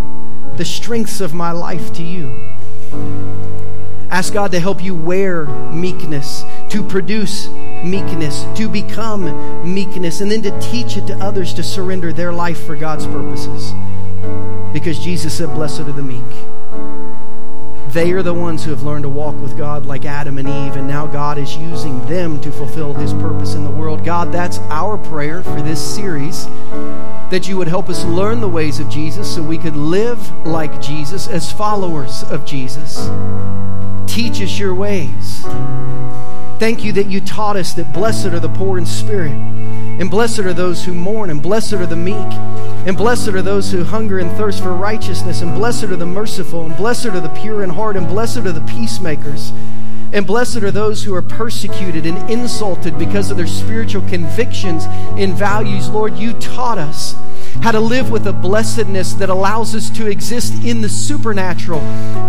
the 0.57 0.65
strengths 0.65 1.21
of 1.21 1.33
my 1.33 1.51
life 1.51 1.91
to 1.93 2.03
you. 2.03 2.49
Ask 4.09 4.33
God 4.33 4.51
to 4.51 4.59
help 4.59 4.83
you 4.83 4.93
wear 4.93 5.47
meekness, 5.71 6.43
to 6.69 6.83
produce 6.83 7.47
meekness, 7.83 8.45
to 8.55 8.69
become 8.69 9.73
meekness, 9.73 10.21
and 10.21 10.29
then 10.29 10.43
to 10.43 10.59
teach 10.61 10.97
it 10.97 11.07
to 11.07 11.17
others 11.17 11.53
to 11.55 11.63
surrender 11.63 12.13
their 12.13 12.31
life 12.31 12.63
for 12.63 12.75
God's 12.75 13.07
purposes. 13.07 13.73
Because 14.71 14.99
Jesus 14.99 15.35
said, 15.35 15.49
Blessed 15.55 15.81
are 15.81 15.91
the 15.91 16.03
meek. 16.03 16.21
They 17.91 18.11
are 18.11 18.23
the 18.23 18.33
ones 18.33 18.63
who 18.63 18.71
have 18.71 18.83
learned 18.83 19.03
to 19.03 19.09
walk 19.09 19.39
with 19.39 19.57
God 19.57 19.85
like 19.85 20.05
Adam 20.05 20.37
and 20.37 20.47
Eve, 20.47 20.75
and 20.75 20.87
now 20.87 21.07
God 21.07 21.39
is 21.39 21.55
using 21.57 22.03
them 22.05 22.39
to 22.41 22.51
fulfill 22.51 22.93
his 22.93 23.13
purpose 23.13 23.55
in 23.55 23.63
the 23.63 23.71
world. 23.71 24.03
God, 24.03 24.31
that's 24.31 24.59
our 24.69 24.97
prayer 24.97 25.43
for 25.43 25.61
this 25.61 25.79
series 25.95 26.47
that 27.33 27.47
you 27.47 27.57
would 27.57 27.67
help 27.67 27.89
us 27.89 28.05
learn 28.05 28.41
the 28.41 28.47
ways 28.47 28.79
of 28.79 28.87
Jesus 28.89 29.33
so 29.33 29.41
we 29.41 29.57
could 29.57 29.75
live 29.75 30.45
like 30.45 30.79
Jesus 30.79 31.27
as 31.27 31.51
followers 31.51 32.21
of 32.25 32.45
Jesus. 32.45 33.09
Teach 34.05 34.39
us 34.39 34.59
your 34.59 34.75
ways. 34.75 35.41
Thank 36.59 36.83
you 36.83 36.91
that 36.91 37.07
you 37.07 37.19
taught 37.19 37.55
us 37.55 37.73
that 37.73 37.91
blessed 37.91 38.27
are 38.27 38.39
the 38.39 38.49
poor 38.49 38.77
in 38.77 38.85
spirit, 38.85 39.31
and 39.31 40.11
blessed 40.11 40.41
are 40.41 40.53
those 40.53 40.85
who 40.85 40.93
mourn, 40.93 41.31
and 41.31 41.41
blessed 41.41 41.73
are 41.73 41.87
the 41.87 41.95
meek, 41.95 42.13
and 42.85 42.95
blessed 42.95 43.29
are 43.29 43.41
those 43.41 43.71
who 43.71 43.83
hunger 43.83 44.19
and 44.19 44.29
thirst 44.37 44.61
for 44.61 44.71
righteousness, 44.71 45.41
and 45.41 45.55
blessed 45.55 45.85
are 45.85 45.95
the 45.95 46.05
merciful, 46.05 46.63
and 46.63 46.77
blessed 46.77 47.07
are 47.07 47.19
the 47.19 47.29
pure 47.29 47.63
in 47.63 47.71
heart, 47.71 47.97
and 47.97 48.07
blessed 48.07 48.37
are 48.37 48.51
the 48.51 48.61
peacemakers. 48.61 49.51
And 50.13 50.27
blessed 50.27 50.57
are 50.57 50.69
those 50.69 51.03
who 51.03 51.15
are 51.15 51.23
persecuted 51.23 52.05
and 52.05 52.29
insulted 52.29 52.99
because 52.99 53.31
of 53.31 53.37
their 53.37 53.47
spiritual 53.47 54.07
convictions 54.07 54.85
and 55.17 55.33
values. 55.33 55.89
Lord, 55.89 56.15
you 56.15 56.33
taught 56.33 56.77
us 56.77 57.15
how 57.61 57.71
to 57.71 57.79
live 57.79 58.09
with 58.09 58.27
a 58.27 58.33
blessedness 58.33 59.13
that 59.13 59.29
allows 59.29 59.75
us 59.75 59.89
to 59.91 60.07
exist 60.07 60.63
in 60.63 60.81
the 60.81 60.89
supernatural, 60.89 61.81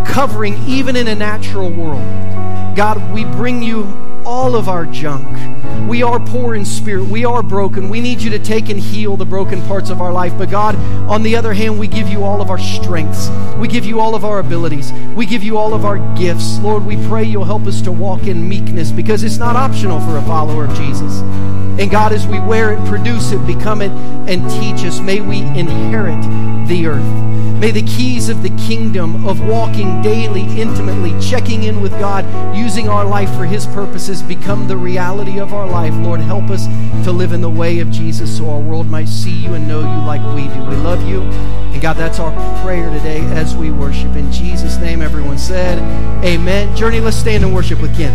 covering 0.06 0.56
even 0.68 0.96
in 0.96 1.08
a 1.08 1.14
natural 1.14 1.70
world. 1.70 2.04
God, 2.76 3.12
we 3.12 3.24
bring 3.24 3.62
you 3.62 3.84
all 4.24 4.56
of 4.56 4.68
our 4.68 4.86
junk. 4.86 5.28
We 5.88 6.02
are 6.02 6.18
poor 6.18 6.54
in 6.54 6.64
spirit. 6.64 7.04
We 7.04 7.24
are 7.24 7.42
broken. 7.42 7.88
We 7.90 8.00
need 8.00 8.22
you 8.22 8.30
to 8.30 8.38
take 8.38 8.68
and 8.70 8.80
heal 8.80 9.16
the 9.16 9.26
broken 9.26 9.60
parts 9.66 9.90
of 9.90 10.00
our 10.00 10.12
life. 10.12 10.36
But 10.38 10.50
God, 10.50 10.76
on 11.08 11.22
the 11.22 11.36
other 11.36 11.52
hand, 11.52 11.78
we 11.78 11.88
give 11.88 12.08
you 12.08 12.24
all 12.24 12.40
of 12.40 12.50
our 12.50 12.58
strengths. 12.58 13.28
We 13.58 13.68
give 13.68 13.84
you 13.84 14.00
all 14.00 14.14
of 14.14 14.24
our 14.24 14.38
abilities. 14.38 14.92
We 15.14 15.26
give 15.26 15.42
you 15.42 15.58
all 15.58 15.74
of 15.74 15.84
our 15.84 15.98
gifts. 16.16 16.58
Lord, 16.60 16.84
we 16.86 16.96
pray 17.06 17.24
you'll 17.24 17.44
help 17.44 17.66
us 17.66 17.82
to 17.82 17.92
walk 17.92 18.22
in 18.22 18.48
meekness 18.48 18.90
because 18.90 19.22
it's 19.22 19.36
not 19.36 19.56
optional 19.56 20.00
for 20.00 20.16
a 20.16 20.22
follower 20.22 20.64
of 20.64 20.74
Jesus. 20.74 21.63
And 21.78 21.90
God, 21.90 22.12
as 22.12 22.26
we 22.26 22.38
wear 22.38 22.72
it, 22.72 22.84
produce 22.86 23.32
it, 23.32 23.44
become 23.46 23.82
it, 23.82 23.90
and 23.90 24.48
teach 24.50 24.86
us, 24.86 25.00
may 25.00 25.20
we 25.20 25.38
inherit 25.38 26.22
the 26.68 26.86
earth. 26.86 27.24
May 27.64 27.70
the 27.70 27.82
keys 27.82 28.28
of 28.28 28.42
the 28.42 28.50
kingdom 28.50 29.26
of 29.26 29.40
walking 29.40 30.02
daily, 30.02 30.42
intimately, 30.60 31.18
checking 31.18 31.62
in 31.62 31.80
with 31.80 31.92
God, 31.92 32.26
using 32.54 32.90
our 32.90 33.06
life 33.06 33.34
for 33.36 33.46
His 33.46 33.64
purposes 33.64 34.20
become 34.22 34.68
the 34.68 34.76
reality 34.76 35.40
of 35.40 35.54
our 35.54 35.66
life. 35.66 35.94
Lord, 35.94 36.20
help 36.20 36.50
us 36.50 36.66
to 37.04 37.10
live 37.10 37.32
in 37.32 37.40
the 37.40 37.48
way 37.48 37.80
of 37.80 37.90
Jesus 37.90 38.36
so 38.36 38.50
our 38.50 38.60
world 38.60 38.88
might 38.88 39.08
see 39.08 39.32
you 39.32 39.54
and 39.54 39.66
know 39.66 39.80
you 39.80 40.06
like 40.06 40.20
we 40.34 40.42
do. 40.52 40.62
We 40.64 40.76
love 40.76 41.08
you. 41.08 41.22
And 41.22 41.80
God, 41.80 41.94
that's 41.96 42.18
our 42.18 42.32
prayer 42.62 42.90
today 42.90 43.20
as 43.32 43.56
we 43.56 43.70
worship. 43.70 44.14
In 44.14 44.30
Jesus' 44.30 44.76
name, 44.76 45.00
everyone 45.00 45.38
said, 45.38 45.78
Amen. 46.22 46.76
Journey, 46.76 47.00
let's 47.00 47.16
stand 47.16 47.44
and 47.44 47.54
worship 47.54 47.80
with 47.80 47.96
Ken. 47.96 48.12